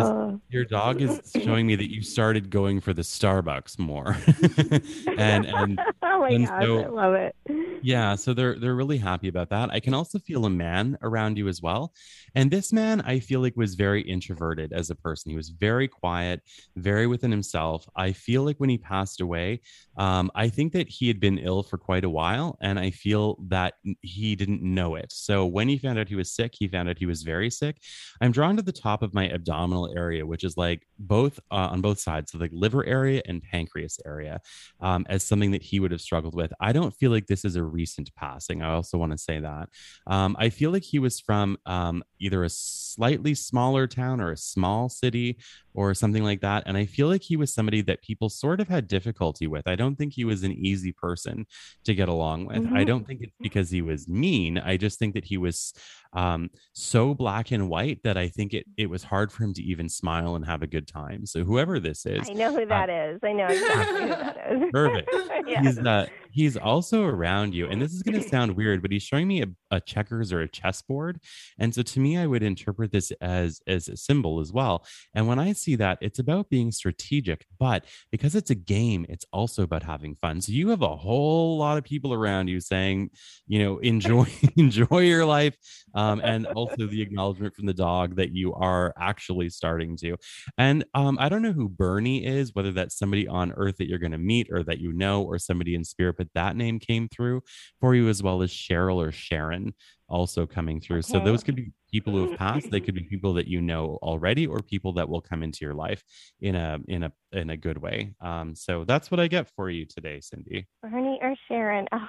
Oh. 0.08 0.40
your 0.50 0.64
dog 0.64 1.02
is 1.02 1.20
showing 1.42 1.66
me 1.66 1.74
that 1.74 1.90
you 1.90 2.00
started 2.02 2.48
going 2.48 2.80
for 2.80 2.92
the 2.92 3.02
starbucks 3.02 3.76
more 3.78 4.16
and 5.18 5.46
and 5.46 5.80
oh 6.02 6.20
my 6.20 6.28
and 6.30 6.46
gosh, 6.46 6.62
so- 6.62 6.82
I 6.84 6.86
love 6.86 7.14
it. 7.14 7.34
yeah, 7.82 8.14
so 8.14 8.34
they're 8.34 8.58
they're 8.58 8.74
really 8.74 8.98
happy 8.98 9.28
about 9.28 9.48
that. 9.50 9.70
I 9.70 9.80
can 9.80 9.94
also 9.94 10.18
feel 10.18 10.44
a 10.44 10.50
man 10.50 10.96
around 11.08 11.38
you 11.38 11.48
as 11.48 11.62
well. 11.62 11.92
And 12.34 12.50
this 12.50 12.72
man 12.72 13.00
I 13.02 13.18
feel 13.18 13.40
like 13.40 13.56
was 13.56 13.74
very 13.74 14.02
introverted 14.02 14.72
as 14.72 14.90
a 14.90 14.94
person. 14.94 15.30
He 15.30 15.36
was 15.36 15.48
very 15.48 15.88
quiet, 15.88 16.42
very 16.76 17.06
within 17.06 17.30
himself. 17.30 17.88
I 17.96 18.12
feel 18.12 18.42
like 18.42 18.58
when 18.58 18.70
he 18.70 18.78
passed 18.78 19.20
away, 19.20 19.60
um, 19.96 20.30
I 20.34 20.48
think 20.48 20.72
that 20.74 20.88
he 20.88 21.08
had 21.08 21.20
been 21.20 21.38
ill 21.38 21.62
for 21.62 21.78
quite 21.78 22.04
a 22.04 22.10
while 22.10 22.58
and 22.60 22.78
I 22.78 22.90
feel 22.90 23.38
that 23.48 23.74
he 24.02 24.36
didn't 24.36 24.62
know 24.62 24.94
it. 24.94 25.10
So 25.12 25.46
when 25.46 25.68
he 25.68 25.78
found 25.78 25.98
out 25.98 26.08
he 26.08 26.14
was 26.14 26.32
sick, 26.32 26.52
he 26.58 26.68
found 26.68 26.88
out 26.88 26.98
he 26.98 27.06
was 27.06 27.22
very 27.22 27.50
sick. 27.50 27.78
I'm 28.20 28.32
drawn 28.32 28.56
to 28.56 28.62
the 28.62 28.72
top 28.72 29.02
of 29.02 29.14
my 29.14 29.28
abdominal 29.30 29.92
area, 29.96 30.24
which 30.26 30.44
is 30.44 30.56
like 30.56 30.86
both 30.98 31.38
uh, 31.50 31.68
on 31.72 31.80
both 31.80 31.98
sides, 31.98 32.32
so 32.32 32.38
like 32.38 32.50
liver 32.52 32.84
area 32.84 33.22
and 33.26 33.42
pancreas 33.42 33.98
area 34.04 34.40
um, 34.80 35.06
as 35.08 35.22
something 35.24 35.50
that 35.52 35.62
he 35.62 35.80
would 35.80 35.90
have 35.90 36.00
struggled 36.00 36.34
with. 36.34 36.52
I 36.60 36.72
don't 36.72 36.94
feel 36.94 37.10
like 37.10 37.26
this 37.26 37.44
is 37.44 37.56
a 37.56 37.62
recent 37.62 38.14
passing. 38.14 38.62
I 38.62 38.72
also 38.72 38.98
want 38.98 39.12
to 39.12 39.18
say 39.18 39.40
that. 39.40 39.68
Um, 40.06 40.36
I 40.38 40.50
feel 40.50 40.70
like 40.70 40.82
he 40.82 40.97
was 40.98 41.20
from 41.20 41.58
um, 41.66 42.02
either 42.18 42.44
a 42.44 42.48
slightly 42.48 43.34
smaller 43.34 43.86
town 43.86 44.20
or 44.20 44.32
a 44.32 44.36
small 44.36 44.88
city 44.88 45.38
or 45.78 45.94
something 45.94 46.24
like 46.24 46.40
that. 46.40 46.64
And 46.66 46.76
I 46.76 46.86
feel 46.86 47.06
like 47.06 47.22
he 47.22 47.36
was 47.36 47.54
somebody 47.54 47.82
that 47.82 48.02
people 48.02 48.28
sort 48.28 48.60
of 48.60 48.66
had 48.66 48.88
difficulty 48.88 49.46
with. 49.46 49.68
I 49.68 49.76
don't 49.76 49.94
think 49.94 50.12
he 50.12 50.24
was 50.24 50.42
an 50.42 50.50
easy 50.52 50.90
person 50.90 51.46
to 51.84 51.94
get 51.94 52.08
along 52.08 52.46
with. 52.46 52.66
I 52.66 52.82
Mhm. 52.82 52.86
don't 52.86 53.06
think 53.06 53.20
it's 53.22 53.32
because 53.40 53.70
he 53.70 53.80
was 53.80 54.08
mean. 54.08 54.58
I 54.58 54.76
just 54.76 54.98
think 54.98 55.14
that 55.14 55.24
he 55.26 55.36
was 55.36 55.72
um, 56.14 56.48
so 56.72 57.12
black 57.14 57.50
and 57.52 57.68
white 57.68 58.02
that 58.02 58.16
I 58.16 58.28
think 58.28 58.54
it, 58.54 58.64
it 58.78 58.88
was 58.88 59.04
hard 59.04 59.30
for 59.30 59.44
him 59.44 59.52
to 59.52 59.62
even 59.62 59.90
smile 59.90 60.36
and 60.36 60.46
have 60.46 60.62
a 60.62 60.66
good 60.66 60.88
time. 60.88 61.26
So 61.26 61.44
whoever 61.44 61.78
this 61.78 62.06
is, 62.06 62.26
I 62.28 62.32
know 62.32 62.50
who 62.58 62.64
that 62.64 62.88
is. 62.88 63.20
I 63.22 63.32
know 63.34 63.44
exactly 63.46 64.02
who 64.02 64.08
that 64.08 64.36
is. 64.52 64.62
Perfect. 64.72 65.14
yeah. 65.46 65.60
he's 65.62 65.78
uh 65.78 66.06
he's 66.30 66.56
also 66.56 67.04
around 67.04 67.54
you 67.54 67.66
and 67.68 67.80
this 67.80 67.92
is 67.92 68.02
going 68.02 68.20
to 68.20 68.26
sound 68.36 68.54
weird 68.54 68.82
but 68.82 68.90
he's 68.92 69.02
showing 69.02 69.26
me 69.26 69.42
a, 69.42 69.46
a 69.70 69.80
checkers 69.80 70.30
or 70.30 70.40
a 70.42 70.48
chessboard 70.48 71.18
and 71.58 71.74
so 71.74 71.80
to 71.82 72.00
me 72.00 72.18
i 72.18 72.26
would 72.26 72.42
interpret 72.42 72.92
this 72.92 73.10
as 73.22 73.60
as 73.66 73.88
a 73.88 73.96
symbol 73.96 74.38
as 74.40 74.52
well 74.52 74.84
and 75.14 75.26
when 75.26 75.38
i 75.38 75.52
see 75.54 75.67
that 75.76 75.98
it's 76.00 76.18
about 76.18 76.48
being 76.50 76.72
strategic 76.72 77.46
but 77.58 77.84
because 78.10 78.34
it's 78.34 78.50
a 78.50 78.54
game 78.54 79.06
it's 79.08 79.24
also 79.32 79.62
about 79.62 79.82
having 79.82 80.16
fun. 80.16 80.40
So 80.40 80.52
you 80.52 80.68
have 80.68 80.82
a 80.82 80.96
whole 80.96 81.58
lot 81.58 81.78
of 81.78 81.84
people 81.84 82.12
around 82.12 82.48
you 82.48 82.60
saying 82.60 83.10
you 83.46 83.58
know 83.58 83.78
enjoy 83.92 84.26
enjoy 84.56 85.00
your 85.00 85.24
life 85.24 85.56
um, 85.94 86.20
and 86.22 86.46
also 86.46 86.86
the 86.86 87.02
acknowledgement 87.02 87.54
from 87.54 87.66
the 87.66 87.74
dog 87.74 88.16
that 88.16 88.32
you 88.32 88.54
are 88.54 88.94
actually 88.98 89.48
starting 89.50 89.96
to. 89.98 90.16
And 90.56 90.84
um, 90.94 91.18
I 91.20 91.28
don't 91.28 91.42
know 91.42 91.52
who 91.52 91.68
Bernie 91.68 92.24
is, 92.24 92.54
whether 92.54 92.72
that's 92.72 92.98
somebody 92.98 93.26
on 93.26 93.52
Earth 93.52 93.76
that 93.78 93.88
you're 93.88 93.98
going 93.98 94.12
to 94.12 94.18
meet 94.18 94.48
or 94.50 94.62
that 94.64 94.78
you 94.78 94.92
know, 94.92 95.22
or 95.22 95.38
somebody 95.38 95.74
in 95.74 95.84
spirit, 95.84 96.16
but 96.18 96.28
that 96.34 96.56
name 96.56 96.78
came 96.78 97.08
through 97.08 97.42
for 97.80 97.94
you, 97.94 98.08
as 98.08 98.22
well 98.22 98.42
as 98.42 98.50
Cheryl 98.50 98.96
or 98.96 99.12
Sharon 99.12 99.74
also 100.08 100.46
coming 100.46 100.80
through. 100.80 101.02
So 101.02 101.20
those 101.20 101.42
could 101.42 101.54
be 101.56 101.72
people 101.92 102.12
who 102.12 102.28
have 102.30 102.38
passed. 102.38 102.70
They 102.70 102.80
could 102.80 102.94
be 102.94 103.04
people 103.04 103.34
that 103.34 103.46
you 103.46 103.60
know 103.60 103.98
already, 104.02 104.46
or 104.46 104.60
people 104.60 104.92
that 104.94 105.08
will 105.08 105.20
come 105.20 105.42
into 105.42 105.64
your 105.64 105.74
life 105.74 106.02
in 106.40 106.54
a 106.54 106.78
in 106.88 107.02
a 107.04 107.12
in 107.32 107.50
a 107.50 107.56
good 107.56 107.78
way. 107.78 108.14
Um, 108.20 108.54
so 108.54 108.84
that's 108.84 109.10
what 109.10 109.20
I 109.20 109.26
get 109.28 109.50
for 109.54 109.70
you 109.70 109.84
today, 109.84 110.20
Cindy. 110.20 110.66
Bernie 110.82 111.18
or 111.20 111.34
Sharon. 111.48 111.86
Oh, 111.92 112.08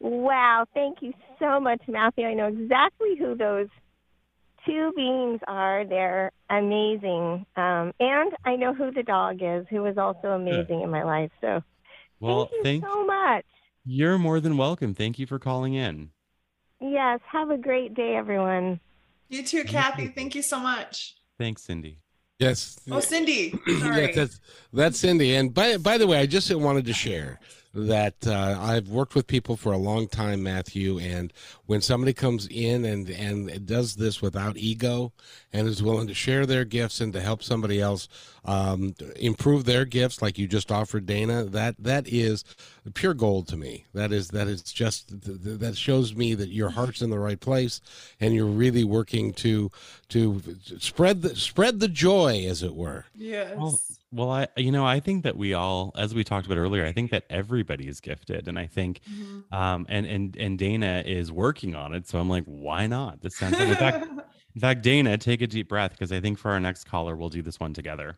wow. 0.00 0.64
Thank 0.74 1.02
you 1.02 1.12
so 1.38 1.60
much, 1.60 1.80
Matthew. 1.88 2.26
I 2.26 2.34
know 2.34 2.48
exactly 2.48 3.16
who 3.18 3.36
those 3.36 3.68
two 4.66 4.92
beings 4.96 5.40
are. 5.46 5.84
They're 5.84 6.32
amazing. 6.50 7.46
Um, 7.56 7.92
and 8.00 8.32
I 8.44 8.56
know 8.56 8.74
who 8.74 8.90
the 8.90 9.04
dog 9.04 9.38
is, 9.40 9.64
who 9.70 9.82
was 9.82 9.96
also 9.96 10.28
amazing 10.32 10.80
in 10.82 10.90
my 10.90 11.04
life. 11.04 11.30
So 11.40 11.62
Well, 12.18 12.46
thank 12.46 12.52
you 12.52 12.62
thank 12.62 12.84
so 12.84 13.06
much. 13.06 13.44
you're 13.84 14.18
more 14.18 14.40
than 14.40 14.56
welcome. 14.56 14.94
Thank 14.94 15.18
you 15.20 15.26
for 15.26 15.38
calling 15.38 15.74
in. 15.74 16.10
Yes. 16.80 17.20
Have 17.30 17.50
a 17.50 17.58
great 17.58 17.94
day, 17.94 18.16
everyone. 18.16 18.80
You 19.28 19.42
too, 19.42 19.64
Kathy. 19.64 20.08
Thank 20.08 20.34
you 20.34 20.42
so 20.42 20.58
much. 20.60 21.16
Thanks, 21.38 21.62
Cindy. 21.62 21.98
Yes. 22.38 22.78
Oh, 22.90 23.00
Cindy. 23.00 23.50
Sorry. 23.80 24.06
Yes, 24.06 24.14
that's, 24.14 24.40
that's 24.72 24.98
Cindy. 24.98 25.34
And 25.36 25.52
by 25.52 25.78
by 25.78 25.98
the 25.98 26.06
way, 26.06 26.18
I 26.18 26.26
just 26.26 26.54
wanted 26.54 26.84
to 26.86 26.92
share 26.92 27.40
that 27.76 28.26
uh, 28.26 28.56
I've 28.58 28.88
worked 28.88 29.14
with 29.14 29.26
people 29.26 29.56
for 29.56 29.72
a 29.72 29.76
long 29.76 30.08
time, 30.08 30.42
Matthew. 30.42 30.98
And 30.98 31.32
when 31.66 31.82
somebody 31.82 32.14
comes 32.14 32.46
in 32.48 32.84
and 32.84 33.10
and 33.10 33.66
does 33.66 33.96
this 33.96 34.22
without 34.22 34.56
ego 34.56 35.12
and 35.52 35.68
is 35.68 35.82
willing 35.82 36.06
to 36.06 36.14
share 36.14 36.46
their 36.46 36.64
gifts 36.64 37.00
and 37.00 37.12
to 37.12 37.20
help 37.20 37.42
somebody 37.42 37.80
else 37.80 38.08
um, 38.46 38.94
improve 39.16 39.64
their 39.64 39.84
gifts, 39.84 40.22
like 40.22 40.38
you 40.38 40.46
just 40.46 40.72
offered 40.72 41.04
Dana, 41.04 41.44
that 41.44 41.76
that 41.78 42.08
is 42.08 42.44
pure 42.94 43.14
gold 43.14 43.46
to 43.48 43.56
me. 43.56 43.84
That 43.92 44.10
is 44.10 44.28
that 44.28 44.48
is 44.48 44.62
just 44.62 45.08
th- 45.08 45.42
th- 45.42 45.58
that 45.58 45.76
shows 45.76 46.14
me 46.14 46.34
that 46.34 46.48
your 46.48 46.70
heart's 46.70 47.02
in 47.02 47.10
the 47.10 47.18
right 47.18 47.40
place 47.40 47.80
and 48.20 48.34
you're 48.34 48.46
really 48.46 48.84
working 48.84 49.32
to 49.34 49.70
to 50.08 50.40
spread 50.78 51.20
the 51.22 51.36
spread 51.36 51.80
the 51.80 51.88
joy, 51.88 52.46
as 52.48 52.62
it 52.62 52.74
were. 52.74 53.04
yes. 53.14 53.54
Well, 53.56 53.80
well, 54.12 54.30
I 54.30 54.46
you 54.56 54.70
know 54.70 54.86
I 54.86 55.00
think 55.00 55.24
that 55.24 55.36
we 55.36 55.52
all, 55.54 55.92
as 55.96 56.14
we 56.14 56.24
talked 56.24 56.46
about 56.46 56.58
earlier, 56.58 56.84
I 56.86 56.92
think 56.92 57.10
that 57.10 57.24
everybody 57.30 57.88
is 57.88 58.00
gifted, 58.00 58.48
and 58.48 58.58
I 58.58 58.66
think, 58.66 59.00
Mhm. 59.10 59.52
um, 59.52 59.86
and 59.88 60.06
and 60.06 60.36
and 60.36 60.58
Dana 60.58 61.02
is 61.06 61.30
working 61.32 61.74
on 61.74 61.94
it. 61.94 62.06
So 62.08 62.18
I'm 62.18 62.28
like, 62.28 62.44
why 62.44 62.86
not? 62.86 63.20
This 63.20 63.36
sounds. 63.36 63.58
in 63.58 63.74
fact, 63.74 64.06
in 64.54 64.60
fact, 64.60 64.82
Dana, 64.82 65.18
take 65.18 65.42
a 65.42 65.46
deep 65.46 65.68
breath 65.68 65.90
because 65.92 66.12
I 66.12 66.20
think 66.20 66.38
for 66.38 66.50
our 66.52 66.60
next 66.60 66.84
caller, 66.84 67.16
we'll 67.16 67.28
do 67.28 67.42
this 67.42 67.58
one 67.60 67.72
together. 67.74 68.16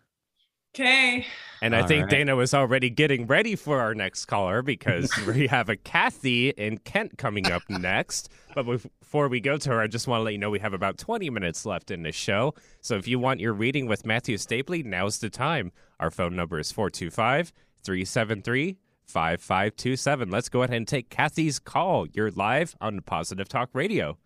Okay. 0.75 1.27
And 1.61 1.75
I 1.75 1.81
All 1.81 1.89
think 1.89 2.03
right. 2.03 2.11
Dana 2.11 2.37
was 2.37 2.55
already 2.55 2.89
getting 2.91 3.27
ready 3.27 3.57
for 3.57 3.81
our 3.81 3.95
next 3.95 4.27
caller 4.27 4.63
because 4.63 5.11
we 5.27 5.47
have 5.49 5.69
a 5.69 5.77
Kathy 5.77 6.51
in 6.51 6.79
Kent 6.79 7.19
coming 7.19 7.51
up 7.51 7.63
next. 7.69 8.29
But 8.55 8.65
before 8.65 9.29
we 9.29 9.41
go 9.41 9.57
to 9.57 9.71
her, 9.71 9.81
I 9.81 9.87
just 9.87 10.07
want 10.07 10.21
to 10.21 10.25
let 10.25 10.33
you 10.33 10.39
know 10.39 10.51
we 10.51 10.61
have 10.61 10.75
about 10.75 10.99
20 10.99 11.31
minutes 11.31 11.67
left 11.67 11.91
in 11.91 12.03
the 12.03 12.13
show. 12.13 12.55
So 12.81 12.97
if 12.97 13.09
you 13.09 13.19
want 13.19 13.41
your 13.41 13.53
reading 13.53 13.87
with 13.87 14.07
Matthew 14.07 14.37
Stapley, 14.37 14.85
now's 14.85 15.19
the 15.19 15.31
time. 15.31 15.73
Our 15.99 16.11
phone 16.11 16.37
number 16.37 16.59
is 16.59 16.71
425 16.71 17.53
373 17.83 18.79
5527. 19.07 20.31
Let's 20.31 20.49
go 20.49 20.63
ahead 20.63 20.77
and 20.77 20.87
take 20.87 21.09
Kathy's 21.09 21.59
call. 21.59 22.07
You're 22.07 22.31
live 22.31 22.77
on 22.81 23.01
Positive 23.01 23.49
Talk 23.49 23.71
Radio. 23.73 24.19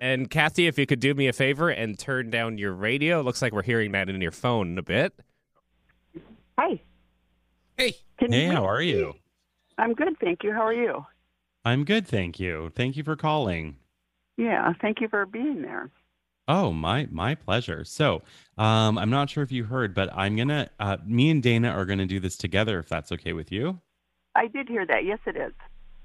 And 0.00 0.30
Kathy, 0.30 0.66
if 0.66 0.78
you 0.78 0.86
could 0.86 1.00
do 1.00 1.14
me 1.14 1.26
a 1.28 1.32
favor 1.32 1.70
and 1.70 1.98
turn 1.98 2.30
down 2.30 2.58
your 2.58 2.72
radio, 2.72 3.20
it 3.20 3.24
looks 3.24 3.42
like 3.42 3.52
we're 3.52 3.62
hearing 3.62 3.92
that 3.92 4.08
in 4.08 4.20
your 4.20 4.30
phone 4.30 4.78
a 4.78 4.82
bit. 4.82 5.12
Hi. 6.58 6.80
Hey. 7.76 7.94
Can 8.18 8.32
Hey, 8.32 8.46
you 8.46 8.52
how 8.52 8.64
are 8.64 8.82
you? 8.82 9.14
I'm 9.76 9.94
good, 9.94 10.18
thank 10.20 10.42
you. 10.42 10.52
How 10.52 10.62
are 10.66 10.72
you? 10.74 11.04
I'm 11.64 11.84
good, 11.84 12.06
thank 12.06 12.40
you. 12.40 12.72
Thank 12.74 12.96
you 12.96 13.04
for 13.04 13.16
calling. 13.16 13.76
Yeah, 14.36 14.72
thank 14.80 15.00
you 15.00 15.08
for 15.08 15.26
being 15.26 15.62
there. 15.62 15.90
Oh, 16.46 16.72
my 16.72 17.06
my 17.10 17.34
pleasure. 17.34 17.84
So, 17.84 18.22
um, 18.56 18.96
I'm 18.98 19.10
not 19.10 19.28
sure 19.28 19.42
if 19.42 19.52
you 19.52 19.64
heard, 19.64 19.94
but 19.94 20.08
I'm 20.16 20.34
gonna, 20.36 20.70
uh, 20.80 20.96
me 21.04 21.30
and 21.30 21.42
Dana 21.42 21.68
are 21.70 21.84
gonna 21.84 22.06
do 22.06 22.20
this 22.20 22.36
together, 22.36 22.78
if 22.78 22.88
that's 22.88 23.12
okay 23.12 23.32
with 23.34 23.52
you. 23.52 23.80
I 24.34 24.46
did 24.46 24.68
hear 24.68 24.86
that. 24.86 25.04
Yes, 25.04 25.18
it 25.26 25.36
is. 25.36 25.52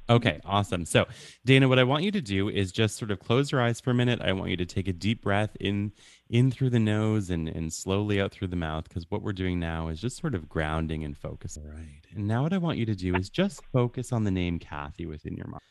Okay, 0.10 0.42
awesome. 0.44 0.86
So, 0.86 1.06
Dana, 1.46 1.70
what 1.70 1.80
I 1.80 1.84
want 1.86 2.04
you 2.04 2.12
to 2.12 2.22
do 2.22 2.50
is 2.50 2.72
just 2.74 2.98
sort 2.98 3.10
of 3.10 3.20
close 3.20 3.52
your 3.52 3.62
eyes 3.62 3.80
for 3.80 3.92
a 3.92 3.94
minute. 3.94 4.22
I 4.22 4.34
want 4.34 4.50
you 4.52 4.58
to 4.58 4.66
take 4.66 4.88
a 4.88 4.94
deep 4.94 5.22
breath 5.22 5.56
in 5.60 5.94
in 6.30 6.52
through 6.52 6.72
the 6.72 6.80
nose 6.80 7.30
and 7.30 7.48
and 7.48 7.72
slowly 7.72 8.20
out 8.20 8.32
through 8.32 8.50
the 8.50 8.58
mouth 8.58 8.84
because 8.90 9.10
what 9.10 9.22
we're 9.22 9.32
doing 9.32 9.60
now 9.60 9.88
is 9.88 10.02
just 10.02 10.18
sort 10.18 10.36
of 10.36 10.50
grounding 10.50 11.06
and 11.06 11.18
focus. 11.18 11.58
All 11.58 11.70
right. 11.70 12.02
And 12.14 12.28
now 12.28 12.44
what 12.44 12.54
I 12.54 12.58
want 12.58 12.78
you 12.78 12.86
to 12.86 12.96
do 12.96 13.16
is 13.16 13.30
just 13.30 13.64
focus 13.72 14.12
on 14.12 14.26
the 14.26 14.32
name 14.32 14.60
Kathy 14.60 15.06
within 15.06 15.36
your 15.38 15.48
mind. 15.48 15.62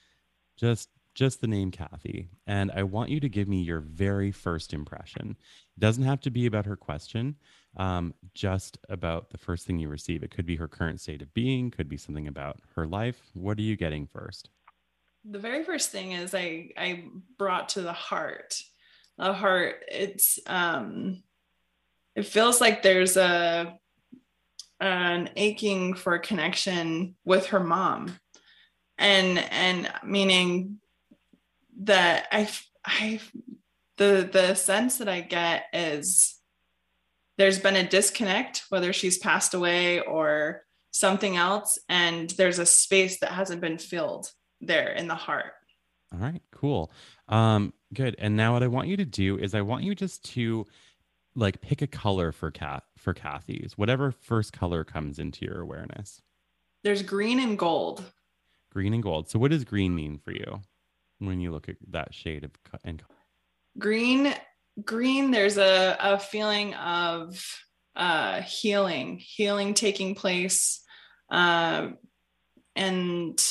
Just 0.56 0.88
just 1.14 1.42
the 1.42 1.46
name 1.46 1.70
Kathy. 1.70 2.30
And 2.46 2.70
I 2.74 2.84
want 2.84 3.10
you 3.10 3.20
to 3.20 3.28
give 3.28 3.48
me 3.48 3.60
your 3.62 3.80
very 3.80 4.32
first 4.32 4.72
impression. 4.72 5.36
It 5.76 5.80
doesn't 5.80 6.04
have 6.04 6.20
to 6.22 6.30
be 6.30 6.46
about 6.46 6.66
her 6.66 6.76
question, 6.76 7.36
um, 7.76 8.14
just 8.34 8.78
about 8.88 9.30
the 9.30 9.38
first 9.38 9.66
thing 9.66 9.78
you 9.78 9.88
receive. 9.88 10.22
It 10.22 10.30
could 10.30 10.46
be 10.46 10.56
her 10.56 10.68
current 10.68 11.00
state 11.00 11.22
of 11.22 11.32
being, 11.34 11.70
could 11.70 11.88
be 11.88 11.96
something 11.96 12.28
about 12.28 12.58
her 12.74 12.86
life. 12.86 13.20
What 13.34 13.58
are 13.58 13.62
you 13.62 13.76
getting 13.76 14.06
first? 14.06 14.50
the 15.24 15.38
very 15.38 15.64
first 15.64 15.90
thing 15.90 16.12
is 16.12 16.34
I 16.34 16.70
I 16.76 17.04
brought 17.38 17.70
to 17.70 17.82
the 17.82 17.92
heart. 17.92 18.60
The 19.18 19.32
heart. 19.32 19.84
It's 19.90 20.38
um 20.46 21.22
it 22.14 22.26
feels 22.26 22.60
like 22.60 22.82
there's 22.82 23.16
a 23.16 23.78
an 24.80 25.30
aching 25.36 25.94
for 25.94 26.18
connection 26.18 27.14
with 27.24 27.46
her 27.46 27.60
mom. 27.60 28.18
And 28.98 29.38
and 29.38 29.92
meaning 30.04 30.78
that 31.82 32.26
I 32.32 32.48
I 32.84 33.20
the 33.96 34.28
the 34.30 34.54
sense 34.54 34.98
that 34.98 35.08
I 35.08 35.20
get 35.20 35.66
is 35.72 36.36
there's 37.38 37.58
been 37.58 37.76
a 37.76 37.88
disconnect 37.88 38.64
whether 38.68 38.92
she's 38.92 39.18
passed 39.18 39.54
away 39.54 40.00
or 40.00 40.62
something 40.92 41.36
else 41.36 41.78
and 41.88 42.30
there's 42.30 42.58
a 42.58 42.66
space 42.66 43.20
that 43.20 43.32
hasn't 43.32 43.60
been 43.60 43.78
filled 43.78 44.30
there 44.60 44.92
in 44.92 45.08
the 45.08 45.14
heart. 45.14 45.52
All 46.12 46.18
right, 46.18 46.42
cool. 46.52 46.92
Um, 47.28 47.72
good. 47.94 48.16
And 48.18 48.36
now 48.36 48.52
what 48.52 48.62
I 48.62 48.66
want 48.68 48.88
you 48.88 48.96
to 48.98 49.04
do 49.04 49.38
is 49.38 49.54
I 49.54 49.62
want 49.62 49.84
you 49.84 49.94
just 49.94 50.24
to 50.32 50.66
like 51.34 51.62
pick 51.62 51.80
a 51.80 51.86
color 51.86 52.32
for 52.32 52.50
cat 52.50 52.84
for 52.98 53.14
Kathy's, 53.14 53.78
whatever 53.78 54.12
first 54.12 54.52
color 54.52 54.84
comes 54.84 55.18
into 55.18 55.46
your 55.46 55.60
awareness. 55.60 56.20
There's 56.84 57.02
green 57.02 57.40
and 57.40 57.58
gold. 57.58 58.04
Green 58.70 58.92
and 58.92 59.02
gold. 59.02 59.30
So 59.30 59.38
what 59.38 59.50
does 59.50 59.64
green 59.64 59.94
mean 59.94 60.18
for 60.18 60.32
you 60.32 60.60
when 61.18 61.40
you 61.40 61.50
look 61.50 61.68
at 61.68 61.76
that 61.88 62.12
shade 62.12 62.44
of 62.44 62.50
and 62.84 63.02
Green, 63.78 64.34
green, 64.84 65.30
there's 65.30 65.58
a, 65.58 65.96
a 66.00 66.18
feeling 66.18 66.74
of 66.74 67.44
uh, 67.96 68.40
healing, 68.42 69.18
healing 69.18 69.74
taking 69.74 70.14
place. 70.14 70.82
Um, 71.30 71.98
and 72.74 73.42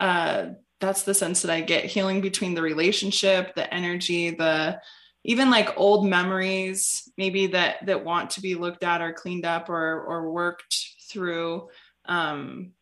uh, 0.00 0.46
that's 0.80 1.02
the 1.02 1.14
sense 1.14 1.42
that 1.42 1.50
I 1.50 1.60
get 1.60 1.84
healing 1.84 2.20
between 2.20 2.54
the 2.54 2.62
relationship, 2.62 3.54
the 3.54 3.72
energy, 3.72 4.30
the 4.30 4.80
even 5.24 5.50
like 5.50 5.78
old 5.78 6.06
memories, 6.06 7.10
maybe 7.16 7.48
that 7.48 7.86
that 7.86 8.04
want 8.04 8.30
to 8.30 8.42
be 8.42 8.54
looked 8.54 8.84
at 8.84 9.00
or 9.00 9.12
cleaned 9.12 9.46
up 9.46 9.70
or 9.70 10.02
or 10.02 10.30
worked 10.30 10.76
through. 11.08 11.68
Um, 12.04 12.72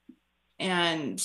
and 0.59 1.23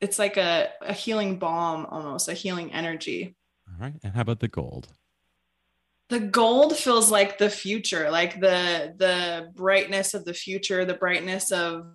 it's 0.00 0.18
like 0.18 0.36
a, 0.36 0.70
a 0.82 0.92
healing 0.92 1.38
balm 1.38 1.86
almost, 1.86 2.28
a 2.28 2.34
healing 2.34 2.72
energy. 2.72 3.36
All 3.78 3.86
right. 3.86 4.00
And 4.02 4.14
how 4.14 4.22
about 4.22 4.40
the 4.40 4.48
gold? 4.48 4.88
The 6.08 6.20
gold 6.20 6.76
feels 6.76 7.10
like 7.10 7.38
the 7.38 7.50
future, 7.50 8.10
like 8.10 8.40
the 8.40 8.94
the 8.96 9.50
brightness 9.54 10.14
of 10.14 10.24
the 10.24 10.34
future, 10.34 10.84
the 10.84 10.94
brightness 10.94 11.50
of 11.50 11.86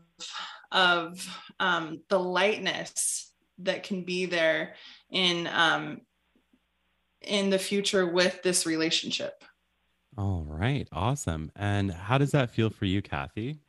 of 0.72 1.26
um, 1.60 2.02
the 2.10 2.20
lightness 2.20 3.32
that 3.60 3.84
can 3.84 4.04
be 4.04 4.26
there 4.26 4.76
in 5.10 5.48
um, 5.48 6.02
in 7.22 7.50
the 7.50 7.60
future 7.60 8.06
with 8.06 8.42
this 8.44 8.66
relationship. 8.66 9.44
All 10.18 10.44
right, 10.46 10.88
awesome. 10.92 11.52
And 11.56 11.92
how 11.92 12.18
does 12.18 12.32
that 12.32 12.50
feel 12.50 12.70
for 12.70 12.86
you, 12.86 13.02
Kathy? 13.02 13.60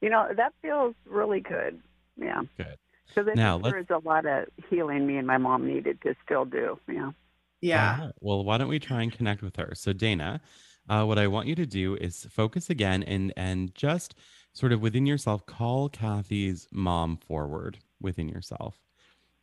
You 0.00 0.10
know, 0.10 0.28
that 0.36 0.52
feels 0.62 0.94
really 1.06 1.40
good. 1.40 1.80
Yeah. 2.16 2.42
Good. 2.56 2.76
Because 3.14 3.28
I 3.30 3.34
Now, 3.34 3.58
think 3.58 3.64
there 3.64 3.78
is 3.78 3.90
a 3.90 4.06
lot 4.06 4.26
of 4.26 4.46
healing 4.68 5.06
me 5.06 5.16
and 5.16 5.26
my 5.26 5.38
mom 5.38 5.66
needed 5.66 6.00
to 6.02 6.14
still 6.24 6.44
do. 6.44 6.78
Yeah. 6.88 7.12
Yeah. 7.60 7.96
All 7.98 8.06
right. 8.06 8.14
Well, 8.20 8.44
why 8.44 8.58
don't 8.58 8.68
we 8.68 8.78
try 8.78 9.02
and 9.02 9.12
connect 9.12 9.42
with 9.42 9.56
her? 9.56 9.72
So, 9.74 9.92
Dana, 9.92 10.40
uh, 10.88 11.04
what 11.04 11.18
I 11.18 11.26
want 11.28 11.46
you 11.46 11.54
to 11.54 11.66
do 11.66 11.96
is 11.96 12.26
focus 12.30 12.70
again 12.70 13.02
and 13.04 13.32
and 13.36 13.74
just 13.74 14.14
sort 14.52 14.72
of 14.72 14.80
within 14.82 15.06
yourself 15.06 15.46
call 15.46 15.88
Kathy's 15.88 16.68
mom 16.70 17.16
forward 17.16 17.78
within 18.00 18.28
yourself. 18.28 18.80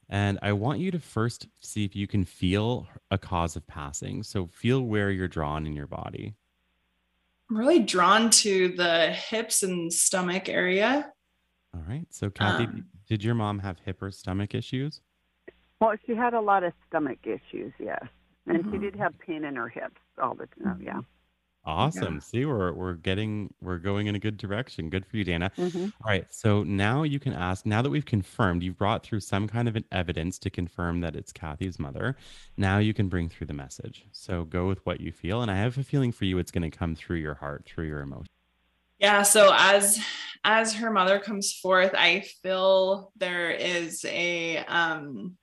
And 0.07 0.37
I 0.41 0.51
want 0.51 0.79
you 0.79 0.91
to 0.91 0.99
first 0.99 1.47
see 1.61 1.85
if 1.85 1.95
you 1.95 2.05
can 2.05 2.25
feel 2.25 2.87
a 3.09 3.17
cause 3.17 3.55
of 3.55 3.65
passing. 3.65 4.23
So 4.23 4.47
feel 4.47 4.81
where 4.81 5.09
you're 5.09 5.27
drawn 5.29 5.65
in 5.65 5.73
your 5.73 5.87
body. 5.87 6.35
I'm 7.49 7.57
really 7.57 7.79
drawn 7.79 8.29
to 8.29 8.69
the 8.75 9.11
hips 9.11 9.63
and 9.63 9.91
stomach 9.91 10.47
area. 10.47 11.11
All 11.73 11.83
right. 11.87 12.05
So, 12.09 12.29
Kathy, 12.29 12.65
Um, 12.65 12.85
did 13.11 13.25
your 13.25 13.35
mom 13.35 13.59
have 13.59 13.77
hip 13.83 14.01
or 14.01 14.09
stomach 14.09 14.55
issues? 14.55 15.01
Well, 15.81 15.93
she 16.07 16.15
had 16.15 16.33
a 16.33 16.39
lot 16.39 16.63
of 16.63 16.71
stomach 16.87 17.19
issues, 17.23 17.73
yes, 17.77 18.01
and 18.47 18.63
she 18.63 18.77
Mhm. 18.77 18.79
did 18.79 18.95
have 18.95 19.19
pain 19.19 19.43
in 19.43 19.57
her 19.57 19.67
hips 19.67 19.99
all 20.17 20.33
the 20.33 20.47
time. 20.63 20.81
Yeah. 20.81 21.01
Awesome. 21.65 22.21
See, 22.21 22.45
we're 22.45 22.71
we're 22.71 22.93
getting 22.93 23.53
we're 23.59 23.79
going 23.79 24.07
in 24.07 24.15
a 24.15 24.19
good 24.19 24.37
direction. 24.37 24.89
Good 24.89 25.05
for 25.05 25.17
you, 25.17 25.25
Dana. 25.25 25.51
hmm 25.57 25.83
All 25.83 26.07
right. 26.07 26.25
So 26.33 26.63
now 26.63 27.03
you 27.03 27.19
can 27.19 27.33
ask. 27.33 27.65
Now 27.65 27.81
that 27.81 27.89
we've 27.89 28.05
confirmed, 28.05 28.63
you've 28.63 28.77
brought 28.77 29.03
through 29.03 29.19
some 29.19 29.45
kind 29.45 29.67
of 29.67 29.75
an 29.75 29.83
evidence 29.91 30.39
to 30.39 30.49
confirm 30.49 31.01
that 31.01 31.17
it's 31.17 31.33
Kathy's 31.33 31.79
mother. 31.79 32.15
Now 32.55 32.77
you 32.77 32.93
can 32.93 33.09
bring 33.09 33.27
through 33.27 33.47
the 33.47 33.53
message. 33.53 34.05
So 34.13 34.45
go 34.45 34.69
with 34.69 34.85
what 34.85 35.01
you 35.01 35.11
feel, 35.11 35.41
and 35.41 35.51
I 35.51 35.57
have 35.57 35.77
a 35.77 35.83
feeling 35.83 36.13
for 36.13 36.23
you, 36.23 36.37
it's 36.37 36.49
going 36.51 36.71
to 36.71 36.75
come 36.77 36.95
through 36.95 37.17
your 37.17 37.35
heart, 37.35 37.65
through 37.65 37.87
your 37.87 37.99
emotion. 37.99 38.27
Yeah, 39.01 39.23
so 39.23 39.51
as 39.51 39.99
as 40.43 40.75
her 40.75 40.91
mother 40.91 41.19
comes 41.19 41.51
forth, 41.51 41.91
I 41.95 42.21
feel 42.43 43.11
there 43.17 43.49
is 43.49 44.05
a 44.05 44.57
um 44.57 45.37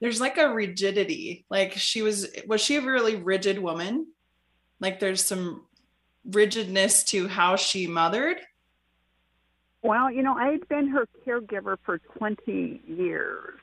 there's 0.00 0.20
like 0.20 0.36
a 0.36 0.50
rigidity. 0.50 1.46
Like 1.48 1.72
she 1.72 2.02
was 2.02 2.28
was 2.46 2.60
she 2.60 2.76
a 2.76 2.82
really 2.82 3.16
rigid 3.16 3.58
woman? 3.58 4.08
Like 4.78 5.00
there's 5.00 5.24
some 5.24 5.64
rigidness 6.24 7.02
to 7.04 7.28
how 7.28 7.56
she 7.56 7.86
mothered. 7.86 8.36
Well, 9.82 10.12
you 10.12 10.22
know, 10.22 10.34
I 10.34 10.48
had 10.50 10.68
been 10.68 10.88
her 10.88 11.08
caregiver 11.26 11.78
for 11.84 11.98
20 12.18 12.82
years, 12.86 13.58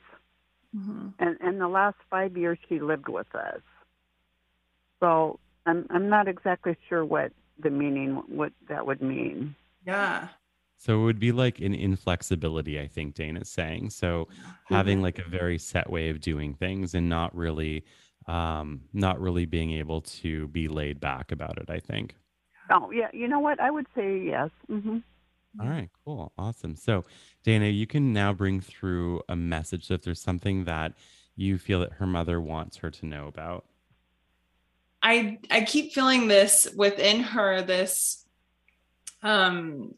Mhm. 0.76 1.14
and 1.20 1.38
and 1.40 1.62
the 1.62 1.68
last 1.68 1.98
five 2.10 2.36
years 2.36 2.58
she 2.68 2.80
lived 2.80 3.10
with 3.10 3.34
us. 3.36 3.62
So 5.00 5.40
I'm 5.68 5.86
I'm 5.92 6.10
not 6.10 6.28
exactly 6.28 6.76
sure 6.90 7.06
what 7.06 7.32
the 7.60 7.70
meaning 7.70 8.22
what 8.28 8.54
that 8.70 8.86
would 8.86 9.02
mean. 9.02 9.56
Yeah. 9.86 10.28
So 10.78 11.02
it 11.02 11.04
would 11.04 11.20
be 11.20 11.32
like 11.32 11.60
an 11.60 11.74
inflexibility, 11.74 12.80
I 12.80 12.88
think 12.88 13.16
Dana's 13.16 13.50
saying. 13.50 13.92
So 13.92 14.28
having 14.66 15.02
like 15.02 15.20
a 15.20 15.28
very 15.28 15.58
set 15.58 15.90
way 15.90 16.10
of 16.10 16.20
doing 16.20 16.54
things 16.54 16.94
and 16.94 17.10
not 17.10 17.36
really 17.36 17.84
um 18.28 18.82
not 18.92 19.20
really 19.22 19.46
being 19.46 19.72
able 19.72 20.02
to 20.02 20.48
be 20.50 20.68
laid 20.68 21.00
back 21.00 21.32
about 21.32 21.58
it, 21.58 21.70
I 21.70 21.80
think. 21.80 22.16
Oh 22.72 22.92
yeah, 22.92 23.10
you 23.14 23.28
know 23.28 23.40
what? 23.40 23.60
I 23.60 23.72
would 23.72 23.88
say 23.96 24.20
yes. 24.20 24.50
hmm 24.68 24.98
All 25.60 25.68
right, 25.70 25.90
cool. 26.04 26.34
Awesome. 26.38 26.76
So, 26.76 27.06
Dana, 27.44 27.68
you 27.68 27.88
can 27.88 28.12
now 28.12 28.34
bring 28.34 28.60
through 28.60 29.22
a 29.30 29.36
message. 29.36 29.88
So 29.88 29.94
if 29.94 30.02
there's 30.04 30.22
something 30.22 30.66
that 30.66 30.94
you 31.36 31.58
feel 31.58 31.80
that 31.82 31.94
her 31.94 32.08
mother 32.08 32.40
wants 32.42 32.78
her 32.78 32.90
to 32.92 33.06
know 33.06 33.28
about. 33.28 33.66
I 35.06 35.38
I 35.52 35.62
keep 35.62 35.94
feeling 35.94 36.28
this 36.28 36.68
within 36.76 37.22
her 37.22 37.62
this 37.62 38.26
um 39.22 39.94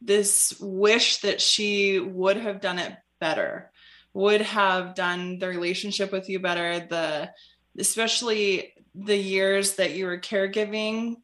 this 0.00 0.54
wish 0.60 1.18
that 1.18 1.40
she 1.40 1.98
would 1.98 2.36
have 2.36 2.60
done 2.60 2.78
it 2.78 2.92
better 3.20 3.70
would 4.14 4.40
have 4.42 4.94
done 4.94 5.38
the 5.40 5.48
relationship 5.48 6.12
with 6.12 6.28
you 6.28 6.38
better 6.38 6.86
the 6.88 7.30
especially 7.76 8.72
the 8.94 9.16
years 9.16 9.74
that 9.74 9.94
you 9.94 10.06
were 10.06 10.18
caregiving 10.18 11.16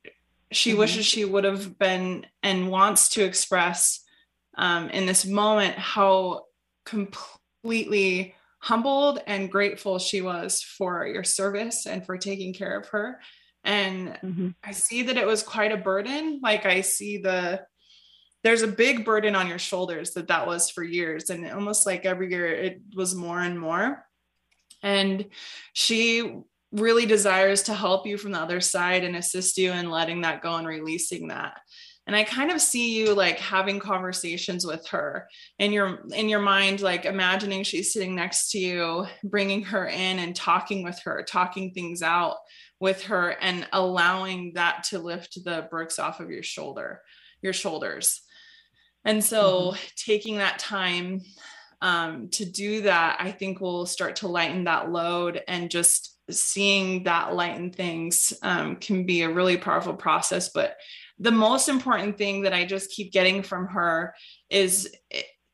she 0.51 0.73
Mhm. 0.73 0.79
wishes 0.79 1.07
she 1.07 1.25
would 1.25 1.45
have 1.45 1.79
been 1.79 2.27
and 2.43 2.70
wants 2.70 3.09
to 3.11 3.25
express 3.25 4.01
um, 4.59 4.91
in 4.91 5.07
this 5.07 5.25
moment 5.25 5.79
how 5.79 6.47
completely 6.85 8.35
humbled 8.63 9.21
and 9.27 9.51
grateful 9.51 9.99
she 9.99 10.23
was 10.23 10.63
for 10.63 11.07
your 11.07 11.25
service 11.25 11.87
and 11.87 12.07
for 12.07 12.17
taking 12.17 12.55
care 12.55 12.79
of 12.79 12.89
her 12.89 13.19
and 13.65 14.19
hmm 14.21 14.49
I 14.65 14.73
see 14.73 15.03
that 15.05 15.17
it 15.17 15.27
was 15.27 15.43
quite 15.43 15.73
a 15.73 15.77
burden. 15.77 16.41
Like 16.43 16.67
I 16.67 16.81
see 16.81 17.19
the 17.19 17.63
there's 18.43 18.63
a 18.63 18.69
big 18.69 19.05
burden 19.05 19.37
on 19.37 19.47
your 19.47 19.59
shoulders 19.59 20.13
that 20.13 20.29
that 20.29 20.47
was 20.47 20.69
for 20.69 20.83
years 20.83 21.31
and 21.31 21.49
almost 21.51 21.87
like 21.87 22.05
every 22.05 22.31
year 22.31 22.47
it 22.47 22.83
was 22.95 23.15
more 23.15 23.41
and 23.41 23.59
more. 23.59 24.05
And 24.83 25.27
she 25.75 26.41
really 26.73 27.07
desires 27.07 27.65
to 27.65 27.75
help 27.75 28.05
you 28.05 28.19
from 28.19 28.33
the 28.33 28.41
other 28.41 28.61
side 28.61 29.05
and 29.05 29.15
assist 29.15 29.59
you 29.59 29.71
in 29.71 29.91
letting 29.91 30.23
that 30.23 30.43
go 30.43 30.57
and 30.57 30.67
releasing 30.67 31.29
that. 31.29 31.61
And 32.07 32.17
I 32.17 32.25
kind 32.25 32.51
of 32.51 32.61
see 32.61 32.99
you 32.99 33.15
like 33.15 33.39
having 33.39 33.79
conversations 33.79 34.67
with 34.67 34.87
her 34.89 35.29
in 35.59 35.73
your 35.73 36.01
in 36.15 36.29
your 36.29 36.41
mind 36.41 36.81
like 36.81 37.05
imagining 37.05 37.63
she's 37.63 37.93
sitting 37.93 38.15
next 38.15 38.51
to 38.53 38.59
you, 38.59 39.07
bringing 39.23 39.63
her 39.65 39.87
in 39.87 40.19
and 40.19 40.35
talking 40.35 40.83
with 40.83 40.99
her, 41.05 41.25
talking 41.27 41.73
things 41.73 42.03
out 42.03 42.37
with 42.81 43.05
her 43.05 43.37
and 43.41 43.69
allowing 43.73 44.53
that 44.55 44.83
to 44.85 44.99
lift 44.99 45.45
the 45.45 45.69
bricks 45.71 46.01
off 46.01 46.19
of 46.19 46.31
your 46.31 46.43
shoulder 46.43 47.03
your 47.43 47.53
shoulders. 47.53 48.23
And 49.05 49.23
so 49.23 49.75
taking 49.97 50.39
that 50.39 50.59
time 50.59 51.23
um, 51.83 52.29
to 52.29 52.45
do 52.45 52.83
that 52.83 53.17
i 53.19 53.33
think 53.33 53.61
will 53.61 53.85
start 53.85 54.17
to 54.17 54.29
lighten 54.29 54.65
that 54.65 54.91
load 54.91 55.43
and 55.49 55.69
just 55.69 56.17
seeing 56.31 57.03
that 57.03 57.35
lighten 57.35 57.73
things 57.73 58.33
um, 58.43 58.77
can 58.77 59.05
be 59.05 59.23
a 59.23 59.31
really 59.31 59.57
powerful 59.57 59.93
process 59.93 60.51
but 60.55 60.77
the 61.23 61.31
most 61.31 61.68
important 61.68 62.18
thing 62.18 62.43
that 62.43 62.53
i 62.53 62.64
just 62.64 62.91
keep 62.91 63.12
getting 63.12 63.43
from 63.43 63.66
her 63.66 64.14
is 64.51 64.95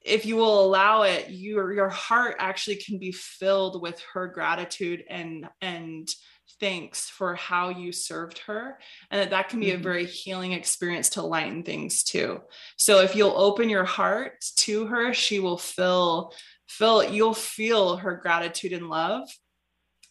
if 0.00 0.24
you 0.24 0.36
will 0.36 0.64
allow 0.64 1.02
it 1.02 1.30
your 1.30 1.72
your 1.72 1.88
heart 1.88 2.36
actually 2.38 2.76
can 2.76 2.98
be 2.98 3.12
filled 3.12 3.82
with 3.82 4.02
her 4.12 4.26
gratitude 4.26 5.04
and 5.08 5.48
and 5.60 6.08
thanks 6.60 7.08
for 7.08 7.34
how 7.36 7.68
you 7.68 7.92
served 7.92 8.38
her. 8.38 8.80
And 9.10 9.20
that 9.20 9.30
that 9.30 9.48
can 9.48 9.60
be 9.60 9.70
a 9.70 9.78
Mhm. 9.78 9.82
very 9.82 10.06
healing 10.06 10.52
experience 10.52 11.10
to 11.10 11.22
lighten 11.22 11.62
things 11.62 12.02
too. 12.02 12.40
So 12.76 13.00
if 13.00 13.14
you'll 13.14 13.36
open 13.36 13.68
your 13.68 13.84
heart 13.84 14.44
to 14.56 14.86
her 14.86 15.12
she 15.14 15.38
will 15.38 15.58
feel 15.58 16.32
feel 16.66 17.04
you'll 17.04 17.34
feel 17.34 17.96
her 17.96 18.16
gratitude 18.16 18.72
and 18.72 18.88
love 18.88 19.28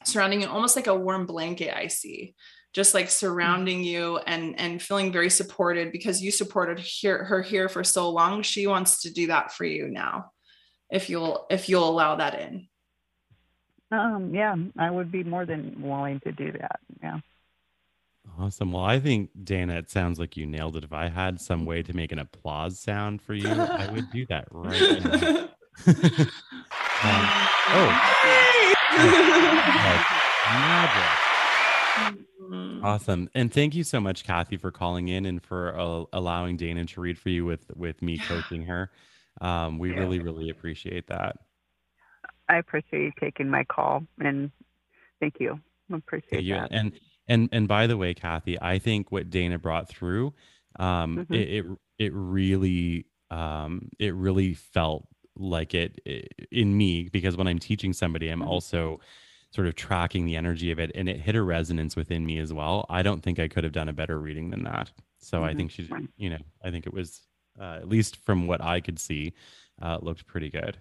surrounding 0.06 0.42
you 0.42 0.48
almost 0.48 0.76
like 0.76 0.88
a 0.88 0.96
warm 0.96 1.26
blanket 1.26 1.76
i 1.76 1.88
see 1.88 2.34
just 2.78 2.94
like 2.94 3.10
surrounding 3.10 3.84
you 3.84 4.20
and 4.28 4.44
and 4.60 4.80
feeling 4.84 5.12
very 5.12 5.32
supported 5.32 5.92
because 5.92 6.22
you 6.22 6.32
supported 6.32 6.78
here, 6.78 7.24
her 7.24 7.42
here 7.42 7.68
for 7.68 7.84
so 7.84 8.08
long 8.12 8.44
she 8.44 8.68
wants 8.68 9.02
to 9.02 9.10
do 9.12 9.26
that 9.26 9.52
for 9.52 9.66
you 9.66 9.88
now 9.88 10.32
if 10.92 11.10
you'll 11.10 11.48
if 11.50 11.68
you'll 11.70 11.90
allow 11.90 12.16
that 12.16 12.40
in 12.40 12.68
Um, 13.92 14.36
yeah, 14.36 14.56
I 14.78 14.92
would 14.92 15.12
be 15.12 15.24
more 15.24 15.46
than 15.46 15.82
willing 15.82 16.20
to 16.26 16.32
do 16.32 16.52
that. 16.52 16.80
Yeah. 17.02 17.20
Awesome. 18.38 18.74
Well, 18.74 18.84
I 18.84 19.00
think 19.00 19.32
Dana, 19.44 19.76
it 19.78 19.90
sounds 19.90 20.20
like 20.20 20.38
you 20.38 20.46
nailed 20.46 20.76
it. 20.76 20.84
If 20.84 20.94
I 20.94 21.08
had 21.08 21.40
some 21.40 21.66
way 21.66 21.82
to 21.82 21.94
make 21.96 22.12
an 22.12 22.20
applause 22.20 22.80
sound 22.80 23.22
for 23.22 23.34
you, 23.34 23.50
I 23.50 23.90
would 23.92 24.12
do 24.12 24.26
that 24.28 24.46
right 24.52 25.04
now. 25.04 25.50
Um, 27.04 27.92
magic. 30.66 32.27
Awesome. 32.84 33.30
And 33.34 33.52
thank 33.52 33.76
you 33.76 33.84
so 33.84 34.00
much, 34.00 34.24
Kathy, 34.24 34.58
for 34.58 34.72
calling 34.72 35.08
in 35.08 35.26
and 35.26 35.44
for 35.44 35.78
uh, 35.78 36.04
allowing 36.14 36.58
Dana 36.58 36.86
to 36.86 37.02
read 37.02 37.18
for 37.18 37.30
you 37.30 37.46
with 37.46 37.72
with 37.76 38.02
me 38.02 38.20
coaching 38.20 38.64
her. 38.66 38.92
Um, 39.42 39.80
we 39.80 39.92
Yeah. 39.92 40.00
really, 40.00 40.20
really 40.20 40.50
appreciate 40.50 41.08
that. 41.08 41.38
I 42.50 42.58
appreciate 42.58 43.02
you 43.04 43.12
taking 43.20 43.50
my 43.50 43.64
call 43.66 44.04
and 44.20 44.52
thank 45.20 45.36
you. 45.40 45.60
I 45.92 45.98
appreciate 45.98 46.44
you. 46.44 46.56
that. 46.56 46.70
And 46.72 46.94
and 47.28 47.50
and 47.52 47.68
by 47.68 47.88
the 47.88 47.98
way, 47.98 48.14
Kathy, 48.14 48.62
I 48.62 48.80
think 48.80 49.12
what 49.12 49.30
Dana 49.30 49.60
brought 49.60 49.88
through, 49.90 50.34
um, 50.80 51.26
Mhm. 51.30 51.36
it, 51.36 51.50
it 51.50 51.66
it 52.00 52.14
really 52.14 53.06
um 53.32 53.90
it 54.00 54.14
really 54.16 54.54
felt 54.54 55.08
like 55.36 55.74
it, 55.74 56.00
it 56.06 56.48
in 56.52 56.76
me 56.76 57.10
because 57.12 57.36
when 57.38 57.48
I'm 57.48 57.60
teaching 57.60 57.94
somebody, 57.94 58.30
I'm 58.30 58.42
Mhm. 58.42 58.48
also 58.48 59.00
sort 59.58 59.68
of 59.68 59.74
tracking 59.76 60.28
the 60.28 60.36
energy 60.36 60.70
of 60.70 60.78
it, 60.78 60.92
and 60.94 61.10
it 61.10 61.20
hit 61.20 61.36
a 61.36 61.42
resonance 61.42 61.96
within 61.96 62.24
me 62.28 62.38
as 62.38 62.54
well. 62.54 62.86
I 62.92 63.02
don't 63.02 63.24
think 63.24 63.40
I 63.40 63.48
could 63.48 63.64
have 63.64 63.74
done 63.74 63.90
a 63.90 63.94
better 63.94 64.20
reading 64.20 64.52
than 64.52 64.62
that. 64.66 64.92
So 65.18 65.44
I 65.44 65.50
Mhm. 65.50 65.58
think 65.58 65.72
she, 65.72 65.90
you 66.16 66.30
know, 66.30 66.38
I 66.64 66.70
think 66.70 66.86
it 66.86 66.94
was 66.94 67.24
uh, 67.60 67.78
at 67.82 67.90
least 67.90 68.18
from 68.18 68.46
what 68.46 68.62
I 68.62 68.82
could 68.82 69.00
see, 69.00 69.34
uh, 69.82 69.98
looked 70.00 70.28
pretty 70.28 70.52
good. 70.52 70.78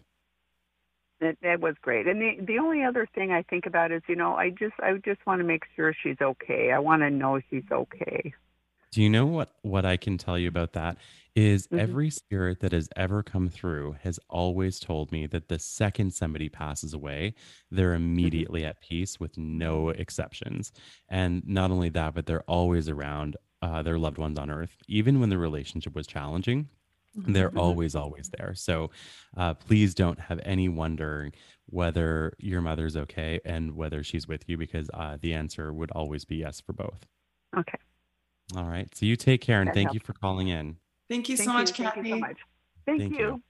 It, 1.20 1.38
it 1.40 1.60
was 1.60 1.74
great. 1.80 2.06
And 2.06 2.20
the 2.20 2.36
the 2.44 2.58
only 2.58 2.84
other 2.84 3.06
thing 3.14 3.32
I 3.32 3.42
think 3.42 3.64
about 3.66 3.90
is, 3.90 4.02
you 4.08 4.16
know, 4.16 4.34
I 4.34 4.50
just 4.50 4.74
I 4.80 4.92
just 5.04 5.24
want 5.26 5.40
to 5.40 5.44
make 5.46 5.64
sure 5.74 5.94
she's 6.02 6.20
okay. 6.20 6.72
I 6.72 6.78
want 6.78 7.02
to 7.02 7.10
know 7.10 7.40
she's 7.50 7.64
okay. 7.70 8.34
Do 8.96 9.02
you 9.02 9.10
know 9.10 9.26
what 9.26 9.50
what 9.60 9.84
I 9.84 9.98
can 9.98 10.16
tell 10.16 10.38
you 10.38 10.48
about 10.48 10.72
that 10.72 10.96
is 11.34 11.68
Mhm. 11.70 11.78
every 11.80 12.08
spirit 12.08 12.60
that 12.60 12.72
has 12.72 12.88
ever 12.96 13.22
come 13.22 13.50
through 13.50 13.92
has 14.00 14.18
always 14.30 14.80
told 14.80 15.12
me 15.12 15.26
that 15.26 15.48
the 15.48 15.58
second 15.58 16.14
somebody 16.14 16.48
passes 16.48 16.94
away, 16.94 17.34
they're 17.70 17.92
immediately 17.92 18.64
at 18.64 18.80
peace 18.80 19.20
with 19.20 19.36
no 19.36 19.90
exceptions. 19.90 20.72
And 21.10 21.46
not 21.46 21.70
only 21.70 21.90
that, 21.90 22.14
but 22.14 22.24
they're 22.24 22.42
always 22.44 22.88
around 22.88 23.36
uh, 23.60 23.82
their 23.82 23.98
loved 23.98 24.16
ones 24.16 24.38
on 24.38 24.50
earth, 24.50 24.78
even 24.88 25.20
when 25.20 25.28
the 25.28 25.36
relationship 25.38 25.94
was 25.94 26.06
challenging. 26.06 26.70
They're 27.26 27.52
Mhm. 27.52 27.58
always, 27.58 27.94
always 27.94 28.30
there. 28.38 28.54
So 28.54 28.90
uh, 29.36 29.52
please 29.54 29.94
don't 29.94 30.20
have 30.20 30.40
any 30.42 30.70
wonder 30.70 31.32
whether 31.66 32.32
your 32.38 32.62
mother's 32.62 32.96
okay 32.96 33.40
and 33.44 33.76
whether 33.76 34.02
she's 34.02 34.26
with 34.26 34.48
you, 34.48 34.56
because 34.56 34.88
uh, 34.94 35.18
the 35.20 35.34
answer 35.34 35.74
would 35.74 35.90
always 35.90 36.24
be 36.24 36.36
yes 36.36 36.60
for 36.62 36.72
both. 36.72 37.06
Okay. 37.56 37.78
All 38.54 38.64
right. 38.64 38.88
So 38.94 39.06
you 39.06 39.16
take 39.16 39.40
care 39.40 39.60
and 39.60 39.68
That 39.68 39.74
thank 39.74 39.94
you 39.94 40.00
for 40.00 40.12
calling 40.12 40.48
in. 40.48 40.76
thank 41.08 41.28
you 41.28 41.36
Thank 41.36 41.48
so 41.48 41.52
much 41.54 41.70
Thank 41.72 41.94
kathy 41.94 42.08
you 42.10 42.14
so 42.14 42.20
much. 42.20 42.36
Thank, 42.84 43.00
Thank 43.00 43.12
you. 43.18 43.18
you. 43.18 43.42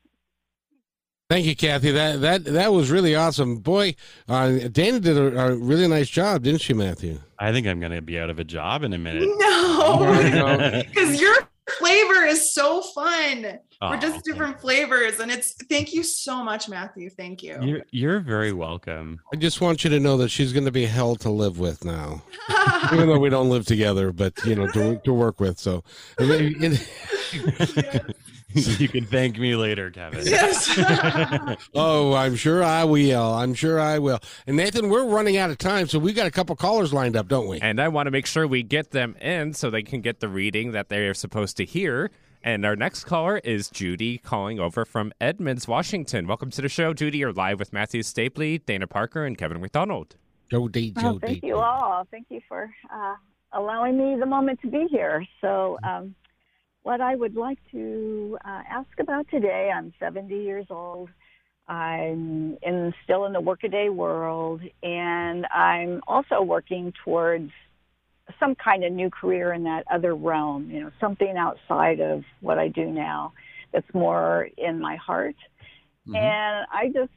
Thank 1.28 1.44
you, 1.44 1.56
Kathy. 1.56 1.90
That 1.90 2.20
that 2.20 2.44
that 2.44 2.72
was 2.72 2.88
really 2.90 3.16
awesome. 3.16 3.56
Boy, 3.56 3.96
uh, 4.28 4.68
Dana 4.70 5.00
did 5.00 5.16
a, 5.18 5.46
a 5.48 5.56
really 5.56 5.88
nice 5.88 6.08
job, 6.08 6.44
didn't 6.44 6.60
she, 6.60 6.72
Matthew? 6.72 7.18
I 7.38 7.50
think 7.50 7.66
I'm 7.66 7.80
gonna 7.80 8.00
be 8.00 8.16
out 8.18 8.30
of 8.30 8.38
a 8.38 8.44
job 8.44 8.84
in 8.84 8.92
a 8.92 8.98
minute. 8.98 9.28
No, 9.36 10.82
because 10.86 11.20
your 11.20 11.36
flavor 11.78 12.24
is 12.24 12.52
so 12.52 12.80
fun. 12.82 13.42
We're 13.82 13.96
oh, 13.96 13.96
just 13.96 14.24
different 14.24 14.60
flavors, 14.60 15.20
and 15.20 15.30
it's 15.30 15.52
thank 15.68 15.92
you 15.92 16.02
so 16.02 16.42
much, 16.42 16.68
Matthew. 16.68 17.10
Thank 17.10 17.42
you. 17.42 17.58
You're 17.60 17.82
you're 17.90 18.20
very 18.20 18.52
welcome. 18.52 19.20
I 19.32 19.36
just 19.36 19.60
want 19.60 19.84
you 19.84 19.90
to 19.90 20.00
know 20.00 20.16
that 20.18 20.30
she's 20.30 20.52
going 20.52 20.64
to 20.64 20.72
be 20.72 20.86
hell 20.86 21.14
to 21.16 21.30
live 21.30 21.58
with 21.58 21.84
now, 21.84 22.22
even 22.92 23.06
though 23.08 23.18
we 23.18 23.28
don't 23.28 23.50
live 23.50 23.66
together, 23.66 24.12
but 24.12 24.32
you 24.46 24.54
know 24.54 24.66
to 24.68 24.98
to 25.04 25.12
work 25.12 25.40
with. 25.40 25.58
So, 25.58 25.84
and 26.18 26.30
then- 26.30 26.54
and- 26.62 28.14
you 28.56 28.88
can 28.88 29.04
thank 29.04 29.38
me 29.38 29.54
later, 29.56 29.90
Kevin. 29.90 30.24
Yes. 30.26 30.78
oh, 31.74 32.14
I'm 32.14 32.36
sure 32.36 32.62
I 32.62 32.84
will. 32.84 33.34
I'm 33.34 33.54
sure 33.54 33.78
I 33.78 33.98
will. 33.98 34.18
And 34.46 34.56
Nathan, 34.56 34.88
we're 34.88 35.06
running 35.06 35.36
out 35.36 35.50
of 35.50 35.58
time, 35.58 35.88
so 35.88 35.98
we 35.98 36.12
got 36.12 36.26
a 36.26 36.30
couple 36.30 36.56
callers 36.56 36.92
lined 36.92 37.16
up, 37.16 37.28
don't 37.28 37.46
we? 37.46 37.60
And 37.60 37.80
I 37.80 37.88
want 37.88 38.06
to 38.06 38.10
make 38.10 38.26
sure 38.26 38.46
we 38.46 38.62
get 38.62 38.90
them 38.90 39.14
in 39.20 39.52
so 39.52 39.70
they 39.70 39.82
can 39.82 40.00
get 40.00 40.20
the 40.20 40.28
reading 40.28 40.72
that 40.72 40.88
they're 40.88 41.14
supposed 41.14 41.56
to 41.58 41.64
hear. 41.64 42.10
And 42.42 42.64
our 42.64 42.76
next 42.76 43.04
caller 43.04 43.38
is 43.38 43.68
Judy 43.70 44.18
calling 44.18 44.60
over 44.60 44.84
from 44.84 45.12
Edmonds, 45.20 45.66
Washington. 45.66 46.26
Welcome 46.26 46.50
to 46.50 46.62
the 46.62 46.68
show, 46.68 46.94
Judy. 46.94 47.18
You're 47.18 47.32
live 47.32 47.58
with 47.58 47.72
Matthew 47.72 48.02
Stapley, 48.02 48.64
Dana 48.64 48.86
Parker, 48.86 49.24
and 49.24 49.36
Kevin 49.36 49.60
McDonald. 49.60 50.16
Jody, 50.50 50.92
Well, 50.94 51.18
thank 51.20 51.42
you 51.42 51.56
all. 51.56 52.06
Thank 52.10 52.26
you 52.30 52.40
for 52.48 52.70
uh, 52.92 53.14
allowing 53.52 53.98
me 53.98 54.16
the 54.18 54.26
moment 54.26 54.60
to 54.62 54.68
be 54.68 54.86
here. 54.90 55.26
So, 55.40 55.76
um, 55.82 56.14
what 56.86 57.00
I 57.00 57.16
would 57.16 57.34
like 57.34 57.58
to 57.72 58.38
uh, 58.44 58.62
ask 58.70 58.88
about 59.00 59.26
today, 59.28 59.72
I'm 59.74 59.92
70 59.98 60.32
years 60.32 60.66
old. 60.70 61.08
I'm 61.66 62.56
in 62.62 62.94
still 63.02 63.24
in 63.24 63.32
the 63.32 63.40
workaday 63.40 63.88
world, 63.88 64.60
and 64.84 65.46
I'm 65.46 66.00
also 66.06 66.42
working 66.42 66.92
towards 67.04 67.50
some 68.38 68.54
kind 68.54 68.84
of 68.84 68.92
new 68.92 69.10
career 69.10 69.52
in 69.52 69.64
that 69.64 69.82
other 69.92 70.14
realm. 70.14 70.70
You 70.70 70.82
know, 70.82 70.90
something 71.00 71.34
outside 71.36 71.98
of 71.98 72.22
what 72.40 72.60
I 72.60 72.68
do 72.68 72.86
now 72.86 73.32
that's 73.72 73.92
more 73.92 74.48
in 74.56 74.80
my 74.80 74.94
heart. 74.94 75.34
And 76.06 76.66
I 76.72 76.86
just 76.94 77.10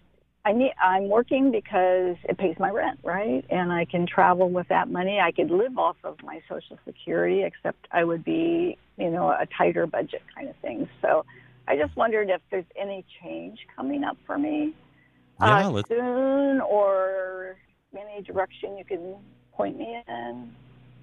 I 0.46 0.54
need 0.54 0.74
I'm 0.82 1.10
working 1.10 1.52
because 1.52 2.16
it 2.24 2.38
pays 2.38 2.56
my 2.60 2.70
rent, 2.70 3.00
right? 3.04 3.44
And 3.50 3.72
I 3.72 3.86
can 3.86 4.08
travel 4.08 4.50
with 4.50 4.68
that 4.70 4.90
money. 4.90 5.20
I 5.20 5.32
could 5.32 5.52
live 5.52 5.78
off 5.78 5.98
of 6.04 6.16
my 6.24 6.42
social 6.48 6.80
security, 6.86 7.44
except 7.44 7.88
I 7.92 8.04
would 8.04 8.24
be, 8.24 8.78
you 8.98 9.10
know, 9.10 9.30
a 9.30 9.46
tighter 9.58 9.86
budget 9.86 10.24
kind 10.34 10.50
of 10.50 10.56
thing. 10.58 10.88
So 11.02 11.26
I 11.68 11.76
just 11.78 11.96
wondered 11.96 12.30
if 12.30 12.42
there's 12.52 12.66
any 12.80 13.06
change 13.22 13.60
coming 13.76 14.04
up 14.04 14.18
for 14.26 14.38
me 14.38 14.74
Yeah, 15.42 15.70
uh, 15.70 15.84
soon 15.88 16.62
or 16.62 17.58
any 17.94 18.22
direction 18.24 18.78
you 18.78 18.86
can 18.86 19.16
point 19.54 19.78
me 19.78 20.02
in. 20.08 20.52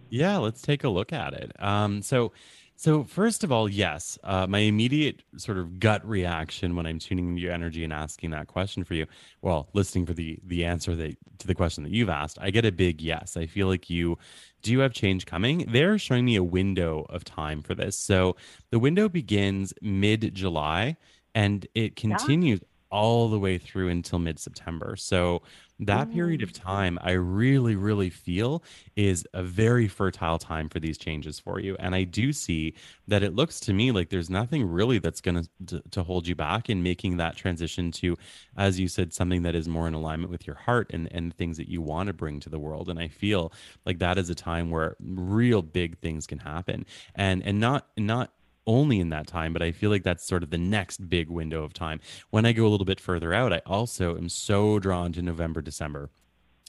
Yeah, 0.09 0.39
let's 0.39 0.62
take 0.62 0.82
a 0.82 0.89
look 0.89 1.12
at 1.12 1.34
it. 1.34 1.53
Um, 1.59 2.01
so, 2.03 2.32
so 2.76 3.04
first 3.04 3.42
of 3.42 3.50
all, 3.50 3.68
yes, 3.68 4.18
uh, 4.22 4.46
my 4.46 4.58
immediate 4.58 5.22
sort 5.36 5.58
of 5.58 5.80
gut 5.80 6.06
reaction 6.06 6.76
when 6.76 6.86
I'm 6.86 6.98
tuning 6.98 7.28
into 7.30 7.40
your 7.40 7.52
energy 7.52 7.84
and 7.84 7.92
asking 7.92 8.30
that 8.30 8.48
question 8.48 8.84
for 8.84 8.94
you, 8.94 9.06
well, 9.40 9.68
listening 9.72 10.06
for 10.06 10.12
the 10.12 10.38
the 10.44 10.64
answer 10.64 10.94
that 10.94 11.16
to 11.38 11.46
the 11.46 11.54
question 11.54 11.84
that 11.84 11.92
you've 11.92 12.10
asked, 12.10 12.38
I 12.40 12.50
get 12.50 12.64
a 12.64 12.72
big 12.72 13.00
yes. 13.00 13.36
I 13.36 13.46
feel 13.46 13.66
like 13.66 13.88
you 13.88 14.18
do 14.62 14.78
have 14.80 14.92
change 14.92 15.24
coming. 15.26 15.66
They're 15.70 15.98
showing 15.98 16.26
me 16.26 16.36
a 16.36 16.44
window 16.44 17.06
of 17.08 17.24
time 17.24 17.62
for 17.62 17.74
this. 17.74 17.96
So 17.96 18.36
the 18.70 18.78
window 18.78 19.08
begins 19.08 19.72
mid 19.80 20.34
July 20.34 20.96
and 21.34 21.66
it 21.74 21.96
continues 21.96 22.60
all 22.91 23.28
the 23.28 23.39
way 23.39 23.59
through 23.59 23.89
until 23.89 24.18
mid 24.18 24.39
September. 24.39 24.97
So 24.97 25.43
that 25.80 26.11
period 26.11 26.43
of 26.43 26.53
mm. 26.53 26.62
time, 26.62 26.99
I 27.03 27.12
really, 27.12 27.76
really 27.76 28.09
feel 28.09 28.62
is 28.95 29.26
a 29.34 29.43
very 29.43 29.89
fertile 29.89 30.39
time 30.39 30.68
for 30.68 30.80
these 30.80 30.97
changes 30.97 31.39
for 31.39 31.61
you. 31.61 31.76
And 31.78 31.95
I 31.95 32.05
do 32.05 32.32
see 32.32 32.74
that 33.09 33.22
it 33.22 33.34
looks 33.34 33.61
to 33.61 33.74
me 33.74 33.93
like 33.93 34.09
there's 34.09 34.30
nothing 34.30 34.64
really 34.64 34.99
that's 34.99 35.20
going 35.20 35.47
to 35.66 35.82
to 35.91 36.03
hold 36.03 36.26
you 36.26 36.34
back 36.34 36.70
in 36.70 36.82
making 36.82 37.18
that 37.18 37.37
transition 37.37 37.93
to, 37.93 38.16
as 38.57 38.80
you 38.80 38.89
said, 38.89 39.12
something 39.12 39.43
that 39.43 39.55
is 39.55 39.68
more 39.68 39.87
in 39.87 39.95
alignment 39.95 40.30
with 40.30 40.47
your 40.47 40.57
heart 40.57 40.91
and 40.93 41.09
and 41.12 41.37
things 41.37 41.59
that 41.59 41.68
you 41.68 41.82
want 41.82 42.07
to 42.07 42.12
bring 42.12 42.41
to 42.41 42.49
the 42.49 42.59
world. 42.59 42.89
And 42.89 42.99
I 42.99 43.09
feel 43.09 43.53
like 43.84 43.99
that 43.99 44.16
is 44.16 44.30
a 44.30 44.34
time 44.34 44.70
where 44.70 44.97
real 45.01 45.61
big 45.62 45.99
things 45.99 46.26
can 46.26 46.39
happen, 46.39 46.87
and 47.14 47.43
and 47.45 47.61
not 47.61 47.89
not 47.99 48.32
only 48.66 49.00
in 49.00 49.10
that 49.10 49.26
time, 49.26 49.52
but 49.52 49.62
I 49.62 49.72
feel 49.72 49.90
like 49.90 50.02
that's 50.02 50.26
sort 50.26 50.42
of 50.42 50.50
the 50.50 50.58
next 50.58 51.08
big 51.08 51.28
window 51.30 51.62
of 51.62 51.72
time. 51.72 52.00
When 52.30 52.44
I 52.44 52.52
go 52.52 52.66
a 52.66 52.68
little 52.68 52.84
bit 52.86 53.00
further 53.00 53.32
out, 53.32 53.52
I 53.52 53.60
also 53.66 54.16
am 54.16 54.28
so 54.28 54.78
drawn 54.78 55.12
to 55.12 55.22
November, 55.22 55.62
December 55.62 56.10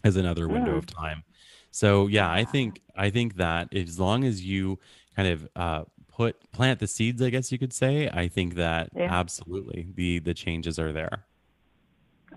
as 0.04 0.16
another 0.16 0.48
window 0.48 0.74
Mm. 0.76 0.78
of 0.78 0.86
time. 0.86 1.24
So 1.72 2.08
yeah, 2.08 2.32
I 2.32 2.44
think 2.46 2.82
I 2.96 3.10
think 3.10 3.36
that 3.36 3.74
as 3.76 4.00
long 4.00 4.24
as 4.24 4.44
you 4.44 4.80
kind 5.16 5.28
of 5.28 5.48
uh, 5.56 5.84
put 6.08 6.52
plant 6.52 6.80
the 6.80 6.88
seeds, 6.88 7.22
I 7.22 7.30
guess 7.30 7.52
you 7.52 7.58
could 7.60 7.74
say, 7.74 8.10
I 8.12 8.28
think 8.28 8.56
that 8.56 8.90
Yeah. 8.96 9.08
absolutely 9.12 9.88
the 9.96 10.20
the 10.20 10.34
changes 10.34 10.80
are 10.80 10.94
there. 10.94 11.26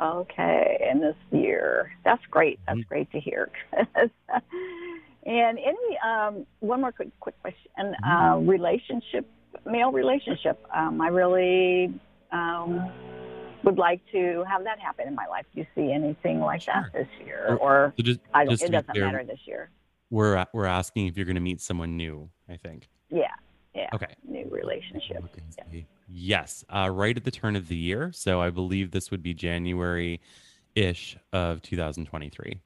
Okay, 0.00 0.88
in 0.90 1.00
this 1.00 1.16
year. 1.30 1.92
That's 2.04 2.24
great. 2.30 2.58
That's 2.66 2.80
great 2.84 3.10
to 3.12 3.20
hear. 3.20 3.50
and 5.26 5.58
any 5.58 5.98
um, 6.04 6.46
one 6.60 6.80
more 6.80 6.92
quick 6.92 7.08
quick 7.20 7.38
question. 7.42 7.94
Uh, 8.04 8.38
relationship, 8.40 9.28
male 9.64 9.92
relationship. 9.92 10.64
Um, 10.74 11.00
I 11.00 11.08
really 11.08 11.92
um, 12.32 12.90
would 13.64 13.78
like 13.78 14.00
to 14.12 14.44
have 14.48 14.64
that 14.64 14.78
happen 14.78 15.08
in 15.08 15.14
my 15.14 15.26
life. 15.26 15.46
Do 15.54 15.60
you 15.60 15.66
see 15.74 15.92
anything 15.92 16.40
like 16.40 16.64
that 16.66 16.92
this 16.92 17.08
year, 17.24 17.58
or 17.60 17.92
So 17.96 18.02
just, 18.02 18.20
I 18.34 18.44
don't, 18.44 18.52
just 18.52 18.64
it 18.64 18.70
doesn't 18.70 18.90
clear, 18.90 19.06
matter 19.06 19.24
this 19.24 19.40
year? 19.44 19.70
We're 20.10 20.44
we're 20.52 20.66
asking 20.66 21.06
if 21.06 21.16
you're 21.16 21.26
going 21.26 21.36
to 21.36 21.40
meet 21.40 21.60
someone 21.60 21.96
new. 21.96 22.28
I 22.48 22.56
think. 22.56 22.88
Yeah, 23.10 23.26
yeah. 23.74 23.88
Okay. 23.94 24.14
New 24.26 24.48
relationship. 24.50 25.24
Yes, 26.12 26.64
uh, 26.74 26.90
right 26.90 27.16
at 27.16 27.24
the 27.24 27.30
turn 27.30 27.54
of 27.54 27.68
the 27.68 27.76
year. 27.76 28.10
So 28.12 28.40
I 28.40 28.50
believe 28.50 28.90
this 28.90 29.10
would 29.10 29.22
be 29.22 29.32
January 29.32 30.20
ish 30.74 31.16
of 31.32 31.62
2023. 31.62 32.60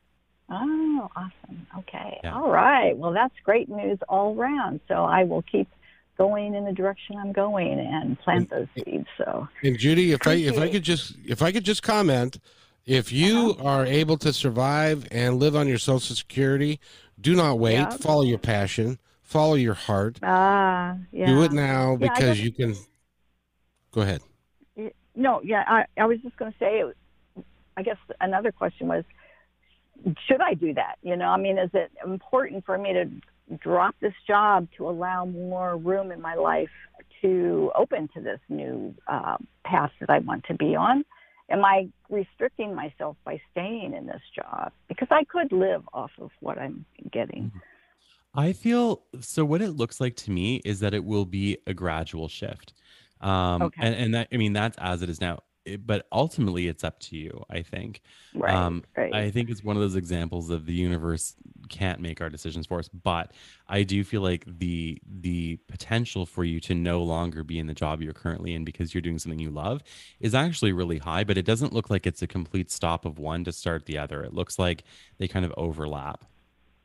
Oh, 0.51 1.11
awesome. 1.17 1.67
Okay. 1.79 2.21
Yeah. 2.23 2.35
All 2.35 2.51
right. 2.51 2.97
Well, 2.97 3.13
that's 3.13 3.35
great 3.45 3.69
news 3.69 3.99
all 4.09 4.39
around. 4.39 4.81
So 4.89 5.05
I 5.05 5.25
will 5.25 5.43
keep 5.43 5.69
going 6.17 6.55
in 6.55 6.65
the 6.65 6.73
direction 6.73 7.17
I'm 7.17 7.33
going 7.33 7.79
and 7.79 8.19
plant 8.21 8.51
those 8.51 8.69
seeds. 8.77 9.07
So 9.19 9.49
And 9.63 9.79
Judy, 9.79 10.13
if 10.13 10.27
I 10.27 10.35
if 10.35 10.59
I 10.59 10.71
could 10.71 10.83
just 10.83 11.17
if 11.25 11.43
I 11.43 11.53
could 11.53 11.65
just 11.65 11.83
comment, 11.83 12.39
if 12.87 13.11
you 13.13 13.51
Uh-huh. 13.53 13.69
are 13.69 13.87
able 13.87 14.17
to 14.19 14.33
survive 14.33 15.07
and 15.11 15.39
live 15.41 15.57
on 15.57 15.67
your 15.69 15.79
social 15.79 16.15
security, 16.15 16.79
do 17.21 17.35
not 17.35 17.59
wait. 17.59 17.75
Yeah. 17.75 17.91
Follow 17.91 18.23
your 18.23 18.39
passion. 18.39 18.99
Follow 19.23 19.55
your 19.55 19.75
heart. 19.75 20.19
ah, 20.23 20.97
yeah. 21.11 21.27
Do 21.27 21.43
it 21.43 21.53
now 21.53 21.93
Yeah, 21.93 21.97
because 22.09 22.37
guess- 22.37 22.41
you 22.41 22.53
can. 22.53 22.75
Go 23.93 24.03
ahead. 24.03 24.21
No, 25.17 25.41
yeah. 25.45 25.65
I, 25.69 25.87
I 25.97 26.07
was 26.07 26.19
just 26.21 26.37
going 26.37 26.51
to 26.53 26.59
say. 26.59 26.83
I 27.77 27.83
guess 27.83 27.97
another 28.21 28.53
question 28.53 28.87
was, 28.89 29.05
should 30.29 30.41
I 30.41 30.55
do 30.55 30.75
that? 30.75 30.97
You 31.03 31.17
know, 31.17 31.27
I 31.29 31.37
mean, 31.39 31.59
is 31.59 31.71
it 31.75 31.91
important 32.05 32.65
for 32.65 32.77
me 32.79 32.93
to 32.93 33.09
drop 33.61 33.95
this 34.01 34.15
job 34.27 34.69
to 34.77 34.89
allow 34.89 35.25
more 35.25 35.77
room 35.77 36.11
in 36.13 36.21
my 36.21 36.35
life 36.35 36.71
to 37.23 37.73
open 37.75 38.09
to 38.15 38.21
this 38.21 38.41
new 38.49 38.95
uh, 39.09 39.37
path 39.65 39.91
that 40.01 40.11
I 40.11 40.19
want 40.19 40.45
to 40.45 40.55
be 40.55 40.75
on? 40.77 41.05
Am 41.51 41.65
I 41.65 41.89
restricting 42.09 42.75
myself 42.75 43.17
by 43.25 43.41
staying 43.53 43.93
in 43.95 44.07
this 44.07 44.23
job? 44.35 44.73
Because 44.89 45.09
I 45.11 45.25
could 45.25 45.53
live 45.53 45.83
off 45.93 46.11
of 46.21 46.31
what 46.41 46.59
I'm 46.59 46.85
getting. 47.13 47.53
I 48.35 48.53
feel 48.53 49.03
so. 49.21 49.45
What 49.45 49.63
it 49.63 49.71
looks 49.73 50.01
like 50.01 50.17
to 50.17 50.31
me 50.31 50.57
is 50.65 50.81
that 50.81 50.93
it 50.95 51.05
will 51.05 51.25
be 51.27 51.59
a 51.67 51.75
gradual 51.75 52.29
shift, 52.29 52.73
um, 53.21 53.63
Okay. 53.63 53.81
and, 53.87 53.95
and 53.95 54.15
that 54.15 54.29
I 54.33 54.39
mean 54.39 54.53
that's 54.53 54.77
as 54.79 55.03
it 55.03 55.09
is 55.11 55.21
now. 55.21 55.41
It- 55.65 55.87
but 55.87 56.07
ultimately, 56.13 56.67
it's 56.67 56.83
up 56.83 56.99
to 57.01 57.17
you. 57.17 57.45
I 57.49 57.63
think. 57.63 58.01
Right, 58.35 58.53
Um, 58.55 58.83
right. 58.97 59.15
I 59.15 59.31
think 59.31 59.51
it's 59.51 59.63
one 59.63 59.77
of 59.77 59.83
those 59.83 59.95
examples 59.97 60.51
of 60.51 60.67
the 60.67 60.73
universe 60.75 61.37
can't 61.69 62.01
make 62.01 62.21
our 62.21 62.31
decisions 62.31 62.67
for 62.67 62.79
us. 62.79 62.89
But 62.89 63.33
I 63.69 63.83
do 63.83 64.05
feel 64.05 64.21
like 64.23 64.45
the 64.47 64.99
the 65.21 65.57
potential 65.69 66.27
for 66.27 66.45
you 66.45 66.61
to 66.61 66.75
no 66.75 67.03
longer 67.03 67.43
be 67.45 67.59
in 67.59 67.67
the 67.67 67.75
job 67.75 68.03
you're 68.03 68.13
currently 68.13 68.55
in 68.55 68.65
because 68.65 68.95
you're 68.95 69.01
doing 69.03 69.19
something 69.19 69.39
you 69.39 69.51
love 69.51 69.83
is 70.21 70.35
actually 70.35 70.73
really 70.73 70.99
high. 70.99 71.25
But 71.25 71.39
it 71.39 71.45
doesn't 71.47 71.73
look 71.73 71.91
like 71.91 72.07
it's 72.07 72.23
a 72.23 72.27
complete 72.27 72.71
stop 72.71 73.05
of 73.05 73.19
one 73.19 73.45
to 73.45 73.53
start 73.53 73.87
the 73.87 73.99
other. 73.99 74.23
It 74.23 74.35
looks 74.35 74.59
like 74.59 74.85
they 75.19 75.29
kind 75.29 75.45
of 75.45 75.53
overlap. 75.57 76.25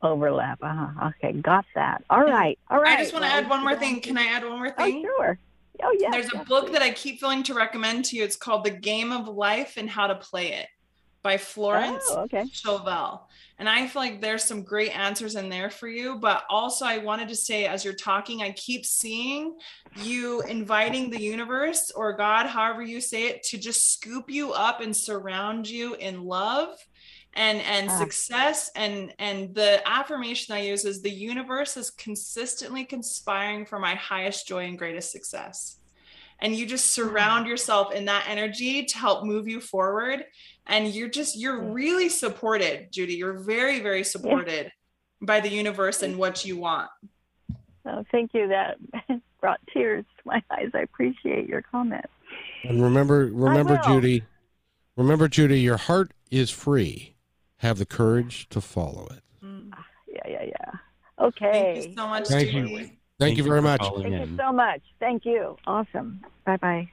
Overlap. 0.02 0.60
Uh-huh. 0.62 1.10
Okay, 1.10 1.34
got 1.34 1.66
that. 1.76 2.04
All 2.10 2.22
right. 2.24 2.58
All 2.70 2.80
right. 2.80 2.98
I 3.00 3.02
just 3.02 3.12
want 3.14 3.26
to 3.26 3.30
Well, 3.30 3.38
add 3.40 3.50
one 3.50 3.62
more 3.64 3.76
thing. 3.76 4.00
Can 4.00 4.18
I 4.18 4.28
add 4.28 4.44
one 4.44 4.58
more 4.60 4.74
Oh, 4.78 4.84
thing? 4.84 5.02
sure. 5.04 5.38
Oh, 5.84 5.96
yeah. 6.00 6.10
There's 6.12 6.34
a 6.34 6.44
book 6.46 6.72
that 6.72 6.82
I 6.82 6.92
keep 6.92 7.20
feeling 7.20 7.44
to 7.44 7.54
recommend 7.54 8.06
to 8.06 8.16
you. 8.16 8.24
It's 8.24 8.36
called 8.38 8.64
The 8.64 8.72
Game 8.72 9.12
of 9.12 9.28
Life 9.28 9.76
and 9.78 9.90
How 9.90 10.08
to 10.08 10.16
Play 10.16 10.54
It 10.54 10.68
by 11.24 11.38
Florence 11.38 12.06
Oh, 12.10 12.22
okay. 12.24 12.46
Chauvel. 12.52 13.28
And 13.58 13.68
I 13.68 13.88
feel 13.88 14.02
like 14.02 14.22
there's 14.22 14.44
some 14.44 14.64
great 14.64 14.98
answers 14.98 15.36
in 15.36 15.50
there 15.50 15.70
for 15.70 15.88
you. 15.90 16.18
But 16.20 16.44
also, 16.50 16.86
I 16.86 17.00
wanted 17.00 17.28
to 17.30 17.36
say, 17.36 17.66
as 17.66 17.84
you're 17.84 17.94
talking, 17.94 18.42
I 18.42 18.52
keep 18.52 18.86
seeing 18.86 19.58
you 19.98 20.42
inviting 20.44 21.10
the 21.10 21.20
universe 21.22 21.92
or 21.94 22.16
God, 22.16 22.46
however 22.48 22.82
you 22.82 23.02
say 23.02 23.28
it, 23.28 23.44
to 23.50 23.58
just 23.58 23.92
scoop 23.94 24.30
you 24.30 24.54
up 24.54 24.80
and 24.80 24.96
surround 24.96 25.68
you 25.70 25.96
in 25.96 26.24
love 26.24 26.70
and 27.34 27.62
and 27.62 27.90
Ah. 27.90 27.98
success 28.00 28.72
and 28.76 29.14
and 29.20 29.54
the 29.54 29.88
affirmation 29.88 30.56
i 30.56 30.62
use 30.62 30.84
is 30.84 31.02
the 31.04 31.12
universe 31.12 31.78
is 31.78 31.92
consistently 31.92 32.84
conspiring 32.86 33.66
for 33.68 33.78
my 33.78 33.94
highest 33.94 34.48
joy 34.48 34.66
and 34.66 34.80
greatest 34.80 35.12
success 35.12 35.79
and 36.42 36.56
you 36.56 36.66
just 36.66 36.86
mm-hmm. 36.86 37.10
surround 37.10 37.48
yourself 37.48 37.94
in 37.94 38.06
that 38.06 38.26
energy 38.28 38.86
to 38.86 38.98
help 38.98 39.24
move 39.24 39.48
you 39.48 39.60
forward 39.60 40.26
and 40.68 40.88
you're 40.88 41.10
just 41.10 41.38
you're 41.38 41.62
really 41.72 42.10
supported 42.10 42.92
judy 42.92 43.16
you're 43.16 43.40
very 43.40 43.80
very 43.80 44.04
supported 44.04 44.72
by 45.22 45.40
the 45.40 45.50
universe 45.50 46.02
and 46.02 46.18
what 46.18 46.46
you 46.46 46.58
want 46.58 46.90
Oh, 47.86 48.04
thank 48.12 48.34
you. 48.34 48.48
That 48.48 48.78
brought 49.42 49.60
tears 49.74 50.06
to 50.18 50.24
my 50.26 50.44
eyes. 50.52 50.70
I 50.74 50.80
appreciate 50.80 51.48
your 51.48 51.62
comment. 51.62 52.06
And 52.64 52.82
remember, 52.82 53.30
remember. 53.32 53.80
Judy, 53.86 54.24
remember, 54.96 55.28
Judy, 55.28 55.62
your 55.62 55.78
heart 55.78 56.12
is 56.30 56.50
free. 56.50 57.16
Have 57.58 57.78
the 57.78 57.86
courage 57.86 58.48
to 58.50 58.62
follow 58.62 59.08
it. 59.12 59.24
Mm. 59.44 59.72
Yeah, 60.08 60.28
yeah, 60.28 60.44
yeah. 60.44 60.72
Okay. 61.26 61.52
thank 61.52 61.88
you 61.88 61.96
so 61.96 62.08
much 62.08 62.28
Thank 62.28 62.52
judy 62.52 62.70
you. 62.70 62.90
Thank, 63.20 63.38
you 63.38 63.44
very 63.44 63.62
much. 63.62 63.82
calling 63.82 64.12
Thank 64.12 64.30
you 64.30 64.38
so 64.38 64.52
much. 64.54 64.82
Thank 65.00 65.26
you. 65.26 65.58
Awesome. 65.68 66.22
Bye 66.46 66.58
bye. 66.58 66.90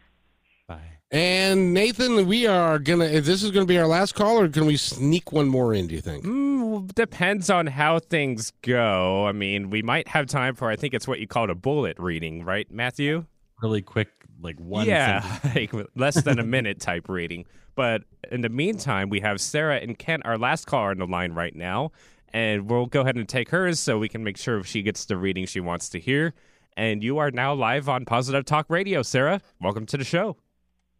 Bye. 0.66 0.80
And 1.10 1.72
Nathan, 1.72 2.26
we 2.26 2.46
are 2.46 2.78
gonna. 2.78 3.20
This 3.20 3.42
is 3.42 3.52
gonna 3.52 3.66
be 3.66 3.78
our 3.78 3.86
last 3.86 4.14
call, 4.14 4.40
or 4.40 4.48
can 4.48 4.66
we 4.66 4.76
sneak 4.76 5.32
one 5.32 5.48
more 5.48 5.72
in? 5.72 5.86
Do 5.86 5.94
you 5.94 6.00
think? 6.00 6.24
Mm, 6.24 6.94
depends 6.94 7.48
on 7.48 7.66
how 7.66 7.98
things 7.98 8.52
go. 8.62 9.26
I 9.26 9.32
mean, 9.32 9.70
we 9.70 9.82
might 9.82 10.08
have 10.08 10.26
time 10.26 10.54
for, 10.54 10.68
I 10.68 10.76
think 10.76 10.94
it's 10.94 11.08
what 11.08 11.20
you 11.20 11.26
called 11.26 11.50
a 11.50 11.54
bullet 11.54 11.98
reading, 11.98 12.44
right, 12.44 12.70
Matthew? 12.70 13.24
Really 13.62 13.82
quick, 13.82 14.08
like 14.42 14.58
one 14.58 14.86
yeah, 14.86 15.38
like 15.54 15.72
less 15.94 16.22
than 16.22 16.38
a 16.38 16.44
minute 16.44 16.80
type 16.80 17.08
reading. 17.08 17.46
But 17.74 18.02
in 18.30 18.40
the 18.40 18.48
meantime, 18.48 19.10
we 19.10 19.20
have 19.20 19.40
Sarah 19.40 19.76
and 19.76 19.98
Kent, 19.98 20.22
our 20.24 20.38
last 20.38 20.66
caller, 20.66 20.90
on 20.90 20.98
the 20.98 21.06
line 21.06 21.32
right 21.32 21.54
now. 21.54 21.92
And 22.36 22.68
we'll 22.68 22.84
go 22.84 23.00
ahead 23.00 23.16
and 23.16 23.26
take 23.26 23.48
hers 23.48 23.80
so 23.80 23.98
we 23.98 24.10
can 24.10 24.22
make 24.22 24.36
sure 24.36 24.62
she 24.62 24.82
gets 24.82 25.06
the 25.06 25.16
reading 25.16 25.46
she 25.46 25.58
wants 25.58 25.88
to 25.88 25.98
hear. 25.98 26.34
And 26.76 27.02
you 27.02 27.16
are 27.16 27.30
now 27.30 27.54
live 27.54 27.88
on 27.88 28.04
Positive 28.04 28.44
Talk 28.44 28.66
Radio, 28.68 29.00
Sarah. 29.00 29.40
Welcome 29.58 29.86
to 29.86 29.96
the 29.96 30.04
show. 30.04 30.36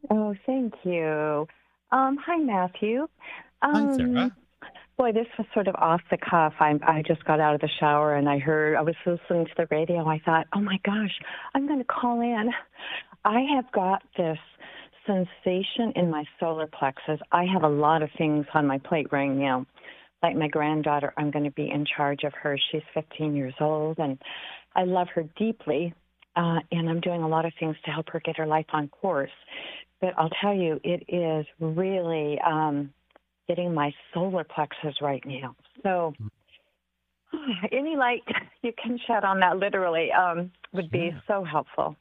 Oh, 0.09 0.35
thank 0.47 0.73
you. 0.83 1.47
Um, 1.93 2.17
hi, 2.25 2.39
Matthew. 2.39 3.07
Um, 3.61 3.75
Hi, 3.75 3.97
Sarah. 3.99 4.37
Boy, 4.97 5.13
this 5.13 5.27
was 5.37 5.47
sort 5.53 5.69
of 5.69 5.75
off 5.75 6.01
the 6.11 6.17
cuff. 6.17 6.55
I, 6.59 6.79
I 6.87 7.03
just 7.07 7.23
got 7.27 7.39
out 7.39 7.55
of 7.55 7.61
the 7.61 7.69
shower 7.81 8.15
and 8.15 8.31
I 8.31 8.39
heard, 8.39 8.75
I 8.75 8.81
was 8.81 8.95
listening 9.05 9.45
to 9.45 9.53
the 9.59 9.69
radio. 9.71 10.07
I 10.07 10.23
thought, 10.25 10.47
oh 10.55 10.61
my 10.63 10.79
gosh, 10.87 11.21
I'm 11.55 11.67
going 11.67 11.81
to 11.81 11.85
call 11.85 12.23
in. 12.23 12.49
I 13.27 13.43
have 13.55 13.71
got 13.73 14.03
this 14.17 14.39
sensation 15.07 15.93
in 15.97 16.11
my 16.11 16.25
solar 16.41 16.67
plexus. 16.67 17.21
I 17.31 17.45
have 17.45 17.63
a 17.63 17.69
lot 17.69 18.01
of 18.01 18.09
things 18.17 18.47
on 18.55 18.67
my 18.67 18.79
plate 18.79 19.09
right 19.13 19.29
now. 19.29 19.67
Like 20.27 20.37
my 20.37 20.49
granddaughter, 20.49 21.15
I'm 21.17 21.31
going 21.31 21.45
to 21.45 21.53
be 21.53 21.71
in 21.71 21.87
charge 21.97 22.25
of 22.25 22.33
her. 22.43 22.59
She's 22.73 22.83
15 22.95 23.37
years 23.37 23.55
old 23.61 23.99
and 23.99 24.19
I 24.75 24.83
love 24.83 25.07
her 25.15 25.23
deeply. 25.39 25.95
Uh, 26.35 26.59
and 26.73 26.91
I'm 26.91 27.01
doing 27.01 27.23
a 27.23 27.29
lot 27.29 27.45
of 27.45 27.53
things 27.61 27.77
to 27.85 27.93
help 27.93 28.11
her 28.11 28.21
get 28.21 28.37
her 28.37 28.47
life 28.47 28.67
on 28.73 28.89
course. 28.89 29.31
But 30.01 30.15
I'll 30.19 30.33
tell 30.43 30.53
you, 30.53 30.81
it 30.83 31.05
is 31.09 31.47
really 31.61 32.41
um, 32.45 32.93
getting 33.47 33.73
my 33.73 33.93
solar 34.13 34.43
plexus 34.43 35.01
right 35.01 35.23
now. 35.25 35.55
So, 35.85 36.13
any 37.73 37.95
light 37.95 38.23
you 38.63 38.73
can 38.83 38.99
shed 39.07 39.23
on 39.25 39.39
that 39.41 39.59
literally 39.59 40.11
um, 40.11 40.51
would 40.73 40.91
be 40.91 41.13
Yeah. 41.15 41.21
so 41.29 41.45
helpful. 41.45 41.95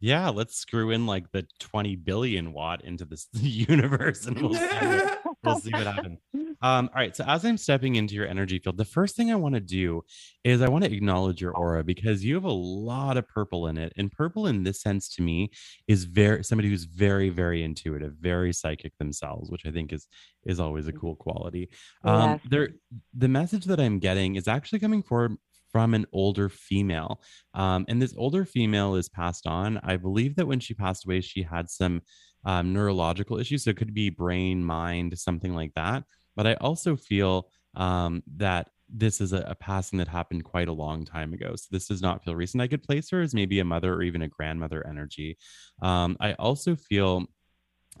Yeah, 0.00 0.30
let's 0.30 0.56
screw 0.56 0.90
in 0.90 1.06
like 1.06 1.30
the 1.32 1.46
20 1.58 1.96
billion 1.96 2.52
watt 2.52 2.82
into 2.84 3.04
this 3.04 3.28
universe 3.34 4.26
and 4.26 4.40
we'll 4.40 4.54
see 4.54 4.66
what, 4.66 5.18
we'll 5.44 5.56
see 5.56 5.72
what 5.72 5.86
happens. 5.86 6.18
Um, 6.62 6.90
all 6.94 7.00
right. 7.00 7.14
So 7.16 7.24
as 7.26 7.44
I'm 7.44 7.56
stepping 7.56 7.96
into 7.96 8.14
your 8.14 8.26
energy 8.26 8.58
field, 8.58 8.76
the 8.76 8.84
first 8.84 9.16
thing 9.16 9.30
I 9.30 9.34
want 9.36 9.54
to 9.54 9.60
do 9.60 10.02
is 10.44 10.60
I 10.60 10.68
want 10.68 10.84
to 10.84 10.92
acknowledge 10.92 11.40
your 11.40 11.52
aura 11.52 11.82
because 11.84 12.22
you 12.24 12.34
have 12.34 12.44
a 12.44 12.52
lot 12.52 13.16
of 13.16 13.26
purple 13.28 13.66
in 13.66 13.78
it. 13.78 13.92
And 13.96 14.10
purple 14.12 14.46
in 14.46 14.62
this 14.62 14.80
sense 14.82 15.08
to 15.16 15.22
me 15.22 15.50
is 15.88 16.04
very 16.04 16.44
somebody 16.44 16.68
who's 16.68 16.84
very, 16.84 17.30
very 17.30 17.62
intuitive, 17.62 18.14
very 18.20 18.52
psychic 18.52 18.96
themselves, 18.98 19.50
which 19.50 19.64
I 19.66 19.70
think 19.70 19.92
is 19.92 20.06
is 20.44 20.60
always 20.60 20.86
a 20.88 20.92
cool 20.92 21.16
quality. 21.16 21.68
Um, 22.04 22.32
Yes. 22.32 22.40
there 22.50 22.68
the 23.14 23.28
message 23.28 23.64
that 23.66 23.80
I'm 23.80 23.98
getting 23.98 24.36
is 24.36 24.48
actually 24.48 24.80
coming 24.80 25.02
forward 25.02 25.36
from 25.72 25.94
an 25.94 26.06
older 26.12 26.48
female. 26.48 27.20
Um, 27.54 27.84
and 27.88 28.00
this 28.00 28.14
older 28.16 28.44
female 28.44 28.94
is 28.94 29.08
passed 29.08 29.46
on. 29.46 29.78
I 29.82 29.96
believe 29.96 30.36
that 30.36 30.46
when 30.46 30.60
she 30.60 30.74
passed 30.74 31.04
away, 31.04 31.20
she 31.20 31.42
had 31.42 31.70
some 31.70 32.02
um, 32.44 32.72
neurological 32.72 33.38
issues. 33.38 33.64
So 33.64 33.70
it 33.70 33.76
could 33.76 33.94
be 33.94 34.10
brain, 34.10 34.64
mind, 34.64 35.18
something 35.18 35.54
like 35.54 35.72
that. 35.74 36.04
But 36.36 36.46
I 36.46 36.54
also 36.54 36.96
feel 36.96 37.48
um, 37.74 38.22
that 38.36 38.70
this 38.92 39.20
is 39.20 39.32
a, 39.32 39.44
a 39.46 39.54
passing 39.54 39.98
that 39.98 40.08
happened 40.08 40.44
quite 40.44 40.68
a 40.68 40.72
long 40.72 41.04
time 41.04 41.32
ago. 41.32 41.54
So 41.54 41.66
this 41.70 41.86
does 41.86 42.02
not 42.02 42.24
feel 42.24 42.34
recent. 42.34 42.62
I 42.62 42.68
could 42.68 42.82
place 42.82 43.10
her 43.10 43.22
as 43.22 43.34
maybe 43.34 43.60
a 43.60 43.64
mother 43.64 43.94
or 43.94 44.02
even 44.02 44.22
a 44.22 44.28
grandmother 44.28 44.84
energy. 44.86 45.38
Um, 45.82 46.16
I 46.20 46.32
also 46.34 46.74
feel 46.74 47.26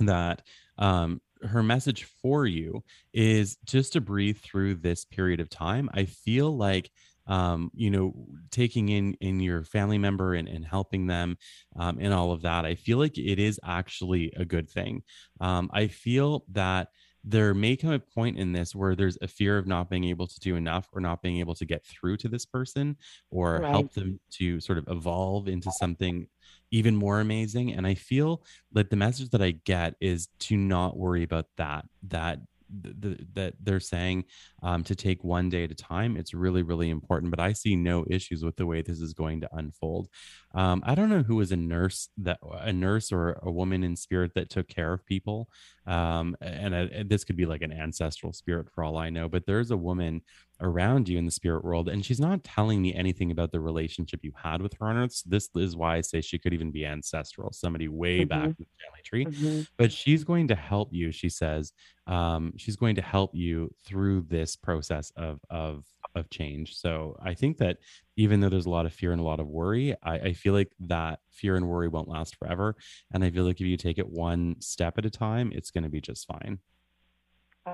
that 0.00 0.42
um, 0.78 1.20
her 1.42 1.62
message 1.62 2.04
for 2.22 2.46
you 2.46 2.82
is 3.12 3.56
just 3.64 3.92
to 3.92 4.00
breathe 4.00 4.38
through 4.38 4.76
this 4.76 5.04
period 5.04 5.40
of 5.40 5.48
time. 5.48 5.88
I 5.94 6.04
feel 6.04 6.56
like 6.56 6.90
um, 7.30 7.70
you 7.74 7.90
know, 7.90 8.12
taking 8.50 8.90
in 8.90 9.14
in 9.20 9.40
your 9.40 9.64
family 9.64 9.98
member 9.98 10.34
and, 10.34 10.48
and 10.48 10.66
helping 10.66 11.06
them 11.06 11.38
um, 11.76 11.98
and 12.00 12.12
all 12.12 12.32
of 12.32 12.42
that. 12.42 12.66
I 12.66 12.74
feel 12.74 12.98
like 12.98 13.16
it 13.18 13.38
is 13.38 13.58
actually 13.64 14.32
a 14.36 14.44
good 14.44 14.68
thing. 14.68 15.02
Um, 15.40 15.70
I 15.72 15.88
feel 15.88 16.44
that 16.52 16.88
there 17.22 17.52
may 17.54 17.76
come 17.76 17.92
a 17.92 17.98
point 18.00 18.38
in 18.38 18.52
this 18.52 18.74
where 18.74 18.96
there's 18.96 19.18
a 19.22 19.28
fear 19.28 19.58
of 19.58 19.66
not 19.66 19.90
being 19.90 20.04
able 20.04 20.26
to 20.26 20.40
do 20.40 20.56
enough 20.56 20.88
or 20.92 21.00
not 21.02 21.22
being 21.22 21.38
able 21.38 21.54
to 21.54 21.66
get 21.66 21.84
through 21.84 22.16
to 22.16 22.28
this 22.28 22.46
person 22.46 22.96
or 23.30 23.60
Right. 23.60 23.70
help 23.70 23.92
them 23.92 24.18
to 24.30 24.58
sort 24.60 24.78
of 24.78 24.86
evolve 24.88 25.48
into 25.48 25.70
something 25.70 26.26
even 26.70 26.96
more 26.96 27.20
amazing 27.20 27.72
and 27.74 27.86
i 27.86 27.94
feel 27.94 28.42
that 28.72 28.90
the 28.90 28.96
message 28.96 29.28
that 29.30 29.42
i 29.42 29.50
get 29.50 29.94
is 30.00 30.28
to 30.38 30.56
not 30.56 30.96
worry 30.96 31.22
about 31.22 31.46
that 31.56 31.84
that 32.02 32.38
th- 32.82 32.94
th- 33.02 33.20
that 33.34 33.54
they're 33.60 33.80
saying 33.80 34.24
um, 34.62 34.84
to 34.84 34.94
take 34.94 35.22
one 35.24 35.48
day 35.48 35.64
at 35.64 35.70
a 35.70 35.74
time 35.74 36.16
it's 36.16 36.34
really 36.34 36.62
really 36.62 36.90
important 36.90 37.30
but 37.30 37.40
i 37.40 37.52
see 37.52 37.76
no 37.76 38.04
issues 38.08 38.44
with 38.44 38.56
the 38.56 38.66
way 38.66 38.82
this 38.82 39.00
is 39.00 39.12
going 39.12 39.40
to 39.40 39.48
unfold. 39.54 40.08
Um, 40.54 40.82
i 40.86 40.94
don't 40.94 41.10
know 41.10 41.22
who 41.22 41.36
was 41.36 41.52
a 41.52 41.56
nurse 41.56 42.08
that 42.18 42.38
a 42.60 42.72
nurse 42.72 43.12
or 43.12 43.38
a 43.42 43.50
woman 43.50 43.84
in 43.84 43.96
spirit 43.96 44.32
that 44.34 44.50
took 44.50 44.68
care 44.68 44.92
of 44.92 45.04
people 45.06 45.48
um, 45.86 46.36
and, 46.40 46.74
and 46.74 47.08
this 47.08 47.24
could 47.24 47.36
be 47.36 47.46
like 47.46 47.62
an 47.62 47.72
ancestral 47.72 48.32
spirit 48.32 48.68
for 48.70 48.84
all 48.84 48.96
i 48.98 49.10
know 49.10 49.28
but 49.28 49.46
there's 49.46 49.70
a 49.70 49.76
woman 49.76 50.22
around 50.62 51.08
you 51.08 51.16
in 51.16 51.24
the 51.24 51.30
spirit 51.30 51.64
world 51.64 51.88
and 51.88 52.04
she's 52.04 52.20
not 52.20 52.44
telling 52.44 52.82
me 52.82 52.94
anything 52.94 53.30
about 53.30 53.50
the 53.50 53.58
relationship 53.60 54.20
you 54.22 54.32
had 54.36 54.60
with 54.60 54.74
her 54.78 54.88
on 54.88 54.96
earth. 54.98 55.22
This 55.24 55.48
is 55.56 55.74
why 55.74 55.96
i 55.96 56.00
say 56.02 56.20
she 56.20 56.38
could 56.38 56.52
even 56.52 56.70
be 56.70 56.84
ancestral 56.84 57.50
somebody 57.52 57.88
way 57.88 58.24
back 58.24 58.44
in 58.44 58.56
the 58.58 58.66
family 58.84 59.00
tree. 59.02 59.24
Mhm. 59.24 59.66
but 59.78 59.90
she's 59.90 60.22
going 60.22 60.48
to 60.48 60.54
help 60.54 60.92
you 60.92 61.10
she 61.12 61.28
says 61.30 61.72
um, 62.06 62.52
she's 62.56 62.76
going 62.76 62.96
to 62.96 63.02
help 63.02 63.30
you 63.34 63.70
through 63.86 64.22
this 64.28 64.49
process 64.56 65.12
of 65.16 65.40
of 65.50 65.84
of 66.14 66.28
change. 66.30 66.74
So 66.76 67.16
i 67.22 67.34
think 67.34 67.58
that 67.58 67.78
even 68.16 68.40
though 68.40 68.48
there's 68.48 68.66
a 68.66 68.70
lot 68.70 68.86
of 68.86 68.92
fear 68.92 69.12
and 69.12 69.20
a 69.20 69.24
lot 69.24 69.40
of 69.40 69.46
worry 69.46 69.94
I, 70.02 70.14
I 70.14 70.32
feel 70.32 70.54
like 70.54 70.72
that 70.80 71.20
fear 71.30 71.56
and 71.56 71.68
worry 71.68 71.88
won't 71.88 72.08
last 72.08 72.36
forever. 72.36 72.76
And 73.12 73.24
i 73.24 73.30
feel 73.30 73.44
like 73.44 73.60
if 73.60 73.66
you 73.66 73.76
take 73.76 73.98
it 73.98 74.08
one 74.08 74.56
step 74.60 74.98
at 74.98 75.06
a 75.06 75.10
time 75.10 75.52
it's 75.54 75.70
going 75.70 75.84
to 75.84 75.90
be 75.90 76.00
just 76.00 76.26
fine. 76.26 76.58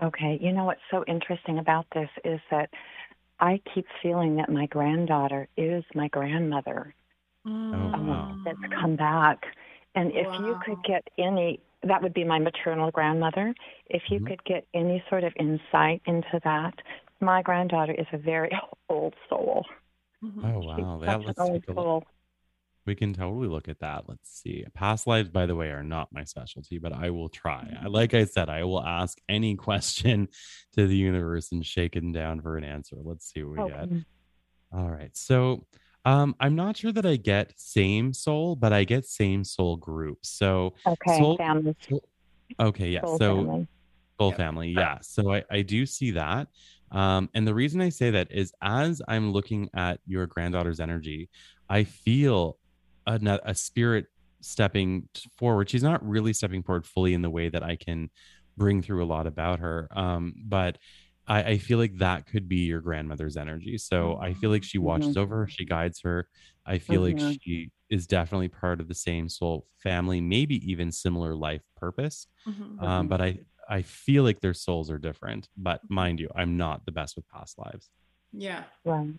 Okay, 0.03 0.39
you 0.41 0.53
know 0.53 0.65
what's 0.65 0.81
so 0.91 1.05
interesting 1.07 1.59
about 1.59 1.87
this 1.95 2.11
is 2.25 2.41
that 2.51 2.71
I 3.39 3.61
keep 3.75 3.87
feeling 4.03 4.37
that 4.37 4.51
my 4.51 4.67
granddaughter 4.67 5.49
is 5.57 5.85
my 5.95 6.09
grandmother. 6.09 6.95
oh 7.47 7.51
um, 7.51 8.07
wow 8.07 8.37
that's 8.47 8.59
come 8.81 8.97
back. 8.97 9.45
And 9.95 10.13
if 10.13 10.27
you 10.27 10.59
could 10.65 10.83
get 10.85 11.09
any, 11.19 11.61
that 11.89 12.03
would 12.03 12.15
be 12.15 12.25
my 12.25 12.39
maternal 12.39 12.91
grandmother. 12.91 13.55
If 13.87 14.03
you 14.11 14.21
Mhm. 14.21 14.27
could 14.27 14.45
get 14.45 14.67
any 14.75 15.03
sort 15.09 15.25
of 15.25 15.33
insight 15.37 16.03
into 16.07 16.41
that, 16.45 16.75
my 17.21 17.43
granddaughter 17.43 17.93
is 17.93 18.07
a 18.13 18.19
very 18.19 18.51
old 18.89 19.15
soul. 19.29 19.65
Mm-hmm. 20.25 20.45
oh 20.47 20.61
wow 20.61 21.01
yeah 21.03 21.13
such 21.19 21.27
let's 21.27 21.41
old 21.41 21.53
take 21.53 21.69
a 21.69 21.73
look 21.73 21.85
soul. 21.85 22.05
We 22.87 22.95
can 22.95 23.13
totally 23.13 23.49
look 23.49 23.69
at 23.69 23.81
that. 23.81 24.09
Let's 24.09 24.31
see. 24.31 24.65
Past 24.73 25.09
lives, 25.09 25.29
by 25.29 25.45
the 25.47 25.57
way, 25.57 25.71
are 25.71 25.83
not 25.83 26.13
my 26.13 26.23
specialty, 26.23 26.79
but 26.79 26.93
I 26.93 27.11
will 27.11 27.29
try. 27.29 27.63
I- 27.69 27.85
mm-hmm. 27.85 27.89
Like 27.89 28.15
I 28.15 28.25
said, 28.25 28.49
I 28.49 28.63
will 28.65 28.83
ask 28.83 29.19
any 29.29 29.57
question 29.69 30.29
to 30.75 30.87
the 30.87 30.97
universe 30.97 31.51
and 31.53 31.67
shake 31.67 31.97
it 31.97 32.13
down 32.13 32.41
for 32.41 32.57
an 32.57 32.65
answer. 32.65 32.97
Let's 33.03 33.31
see 33.31 33.43
what 33.43 33.53
we 33.57 33.63
oh, 33.65 33.69
get. 33.69 33.83
Okay. 33.83 34.05
All 34.73 34.89
right. 34.89 35.15
So 35.17 35.67
um, 36.07 36.35
I'm 36.41 36.55
not 36.55 36.77
sure 36.77 36.93
that 36.93 37.05
I 37.05 37.17
get 37.17 37.53
same 37.57 38.13
soul, 38.13 38.57
but 38.57 38.73
I 38.73 38.85
get 38.85 39.05
same 39.05 39.45
soul 39.45 39.77
group. 39.77 40.19
So 40.23 40.75
Okay, 40.87 41.19
soul, 41.19 41.37
family. 41.37 41.75
soul- 41.81 42.09
okay, 42.61 42.91
yeah. 42.91 43.01
Soul 43.03 43.19
so 43.19 43.37
family. 43.45 43.69
Full 44.19 44.33
family, 44.33 44.71
yeah. 44.71 44.99
So 45.03 45.35
I, 45.35 45.45
I 45.51 45.61
do 45.61 45.85
see 45.85 46.13
that. 46.13 46.49
Um, 46.91 47.29
and 47.35 47.47
the 47.47 47.55
reason 47.55 47.83
I 47.83 47.91
say 47.91 48.11
that 48.13 48.29
is 48.31 48.51
as 48.63 49.03
I'm 49.09 49.31
looking 49.33 49.69
at 49.75 50.01
your 50.07 50.27
granddaughter's 50.27 50.81
energy, 50.81 51.29
I 51.69 51.85
feel 51.85 52.57
a, 53.07 53.21
a 53.45 53.55
spirit 53.55 54.07
stepping 54.41 55.09
forward. 55.37 55.69
She's 55.69 55.83
not 55.83 56.07
really 56.07 56.33
stepping 56.33 56.63
forward 56.63 56.87
fully 56.87 57.13
in 57.13 57.21
the 57.21 57.29
way 57.29 57.51
that 57.51 57.63
I 57.63 57.77
can 57.77 58.09
bring 58.57 58.81
through 58.81 59.05
a 59.05 59.07
lot 59.07 59.27
about 59.27 59.59
her. 59.59 59.89
Um, 59.95 60.33
but 60.47 60.79
I, 61.29 61.43
I, 61.43 61.59
feel 61.59 61.79
like 61.79 61.99
that 61.99 62.27
could 62.27 62.49
be 62.49 62.59
your 62.59 62.81
grandmother's 62.81 63.37
energy. 63.37 63.79
So 63.79 64.19
I 64.21 64.35
feel 64.35 64.51
like 64.51 64.63
she 64.63 64.79
watches 64.79 65.11
mm-hmm. 65.11 65.21
over 65.21 65.37
her, 65.39 65.49
she 65.49 65.65
guides 65.65 66.01
her. 66.03 66.29
I 66.65 66.79
feel 66.79 67.03
mm-hmm. 67.03 67.27
like 67.27 67.41
she 67.43 67.71
is 67.91 68.07
definitely 68.07 68.49
part 68.49 68.81
of 68.81 68.89
the 68.89 68.95
same 68.95 69.29
soul 69.29 69.67
family, 69.83 70.21
maybe 70.21 70.57
even 70.71 70.93
similar 70.93 71.35
life 71.35 71.63
purpose. 71.77 72.27
Mm-hmm. 72.47 72.85
Um, 72.85 73.09
but 73.09 73.21
I, 73.21 73.41
I 73.69 73.83
feel 73.83 74.23
like 74.23 74.41
their 74.41 74.55
souls 74.55 74.91
are 74.91 74.99
different. 74.99 75.49
But 75.57 75.81
mind 75.89 76.21
you, 76.21 76.31
I'm 76.35 76.57
not 76.57 76.85
the 76.85 76.93
best 76.93 77.17
with 77.17 77.29
past 77.29 77.59
lives. 77.59 77.91
Yeah. 78.33 78.65
Right. 78.85 79.15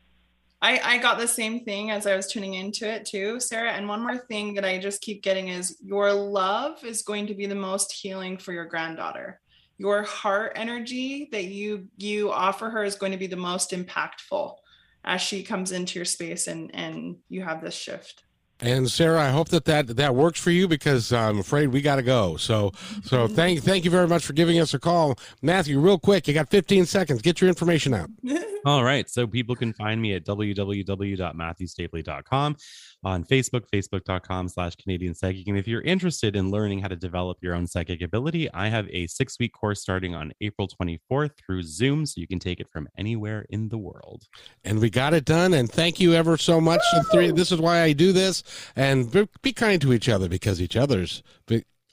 I, 0.61 0.79
I 0.83 0.97
got 0.97 1.19
the 1.19 1.27
same 1.27 1.63
thing 1.65 1.91
as 1.91 2.07
I 2.07 2.15
was 2.15 2.27
tuning 2.27 2.55
into 2.55 2.89
it 2.89 3.05
too, 3.05 3.39
Sarah. 3.39 3.73
And 3.73 3.87
one 3.87 4.01
more 4.01 4.17
thing 4.17 4.55
that 4.55 4.65
I 4.65 4.79
just 4.79 5.01
keep 5.01 5.21
getting 5.21 5.49
is 5.49 5.77
your 5.83 6.11
love 6.11 6.83
is 6.83 7.03
going 7.03 7.27
to 7.27 7.35
be 7.35 7.45
the 7.45 7.55
most 7.55 7.91
healing 7.91 8.37
for 8.37 8.53
your 8.53 8.65
granddaughter. 8.65 9.39
Your 9.77 10.03
heart 10.03 10.53
energy 10.55 11.29
that 11.31 11.45
you 11.45 11.87
you 11.97 12.31
offer 12.31 12.69
her 12.69 12.83
is 12.83 12.95
going 12.95 13.11
to 13.11 13.17
be 13.17 13.27
the 13.27 13.35
most 13.35 13.71
impactful 13.71 14.55
as 15.03 15.21
she 15.21 15.43
comes 15.43 15.71
into 15.71 15.99
your 15.99 16.05
space 16.05 16.47
and 16.47 16.73
and 16.73 17.17
you 17.29 17.43
have 17.43 17.61
this 17.61 17.75
shift. 17.75 18.23
And 18.59 18.89
Sarah, 18.89 19.21
I 19.21 19.29
hope 19.29 19.49
that 19.49 19.65
that, 19.65 19.97
that 19.97 20.15
works 20.15 20.39
for 20.39 20.49
you 20.49 20.67
because 20.67 21.13
I'm 21.13 21.37
afraid 21.37 21.67
we 21.67 21.79
got 21.79 21.97
to 21.97 22.01
go. 22.01 22.37
So, 22.37 22.71
so 23.03 23.25
mm-hmm. 23.25 23.35
thank 23.35 23.61
thank 23.61 23.85
you 23.85 23.91
very 23.91 24.07
much 24.07 24.25
for 24.25 24.33
giving 24.33 24.59
us 24.59 24.73
a 24.73 24.79
call, 24.79 25.19
Matthew. 25.43 25.79
Real 25.79 25.99
quick, 25.99 26.27
you 26.27 26.33
got 26.33 26.49
15 26.49 26.87
seconds. 26.87 27.21
Get 27.21 27.39
your 27.39 27.49
information 27.49 27.93
out. 27.93 28.09
All 28.65 28.83
right. 28.83 29.07
So 29.09 29.27
people 29.27 29.55
can 29.55 29.73
find 29.73 30.01
me 30.01 30.15
at 30.15 30.25
www.matthewstapley.com 30.25 32.55
on 33.03 33.23
Facebook, 33.23 33.63
facebook.com 33.73 34.49
slash 34.49 34.75
Canadian 34.75 35.15
Psychic. 35.15 35.47
And 35.47 35.57
if 35.57 35.67
you're 35.67 35.81
interested 35.81 36.35
in 36.35 36.51
learning 36.51 36.79
how 36.79 36.87
to 36.87 36.95
develop 36.95 37.37
your 37.41 37.53
own 37.53 37.67
psychic 37.67 38.01
ability, 38.01 38.51
I 38.53 38.69
have 38.69 38.87
a 38.91 39.07
six 39.07 39.37
week 39.39 39.53
course 39.53 39.81
starting 39.81 40.15
on 40.15 40.31
April 40.41 40.67
24th 40.67 41.31
through 41.37 41.63
Zoom. 41.63 42.05
So 42.05 42.19
you 42.19 42.27
can 42.27 42.39
take 42.39 42.59
it 42.59 42.67
from 42.71 42.87
anywhere 42.97 43.45
in 43.49 43.69
the 43.69 43.77
world. 43.77 44.23
And 44.63 44.79
we 44.79 44.89
got 44.89 45.13
it 45.13 45.25
done. 45.25 45.53
And 45.53 45.71
thank 45.71 45.99
you 45.99 46.13
ever 46.13 46.37
so 46.37 46.59
much. 46.59 46.81
Three, 47.11 47.31
this 47.31 47.51
is 47.51 47.59
why 47.59 47.81
I 47.81 47.93
do 47.93 48.11
this. 48.11 48.43
And 48.75 49.29
be 49.41 49.53
kind 49.53 49.81
to 49.81 49.93
each 49.93 50.09
other 50.09 50.27
because 50.27 50.61
each 50.61 50.75
other's 50.75 51.23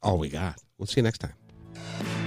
all 0.03 0.19
we 0.19 0.29
got. 0.29 0.61
We'll 0.79 0.87
see 0.87 1.01
you 1.01 1.05
next 1.05 1.19
time. 1.19 2.24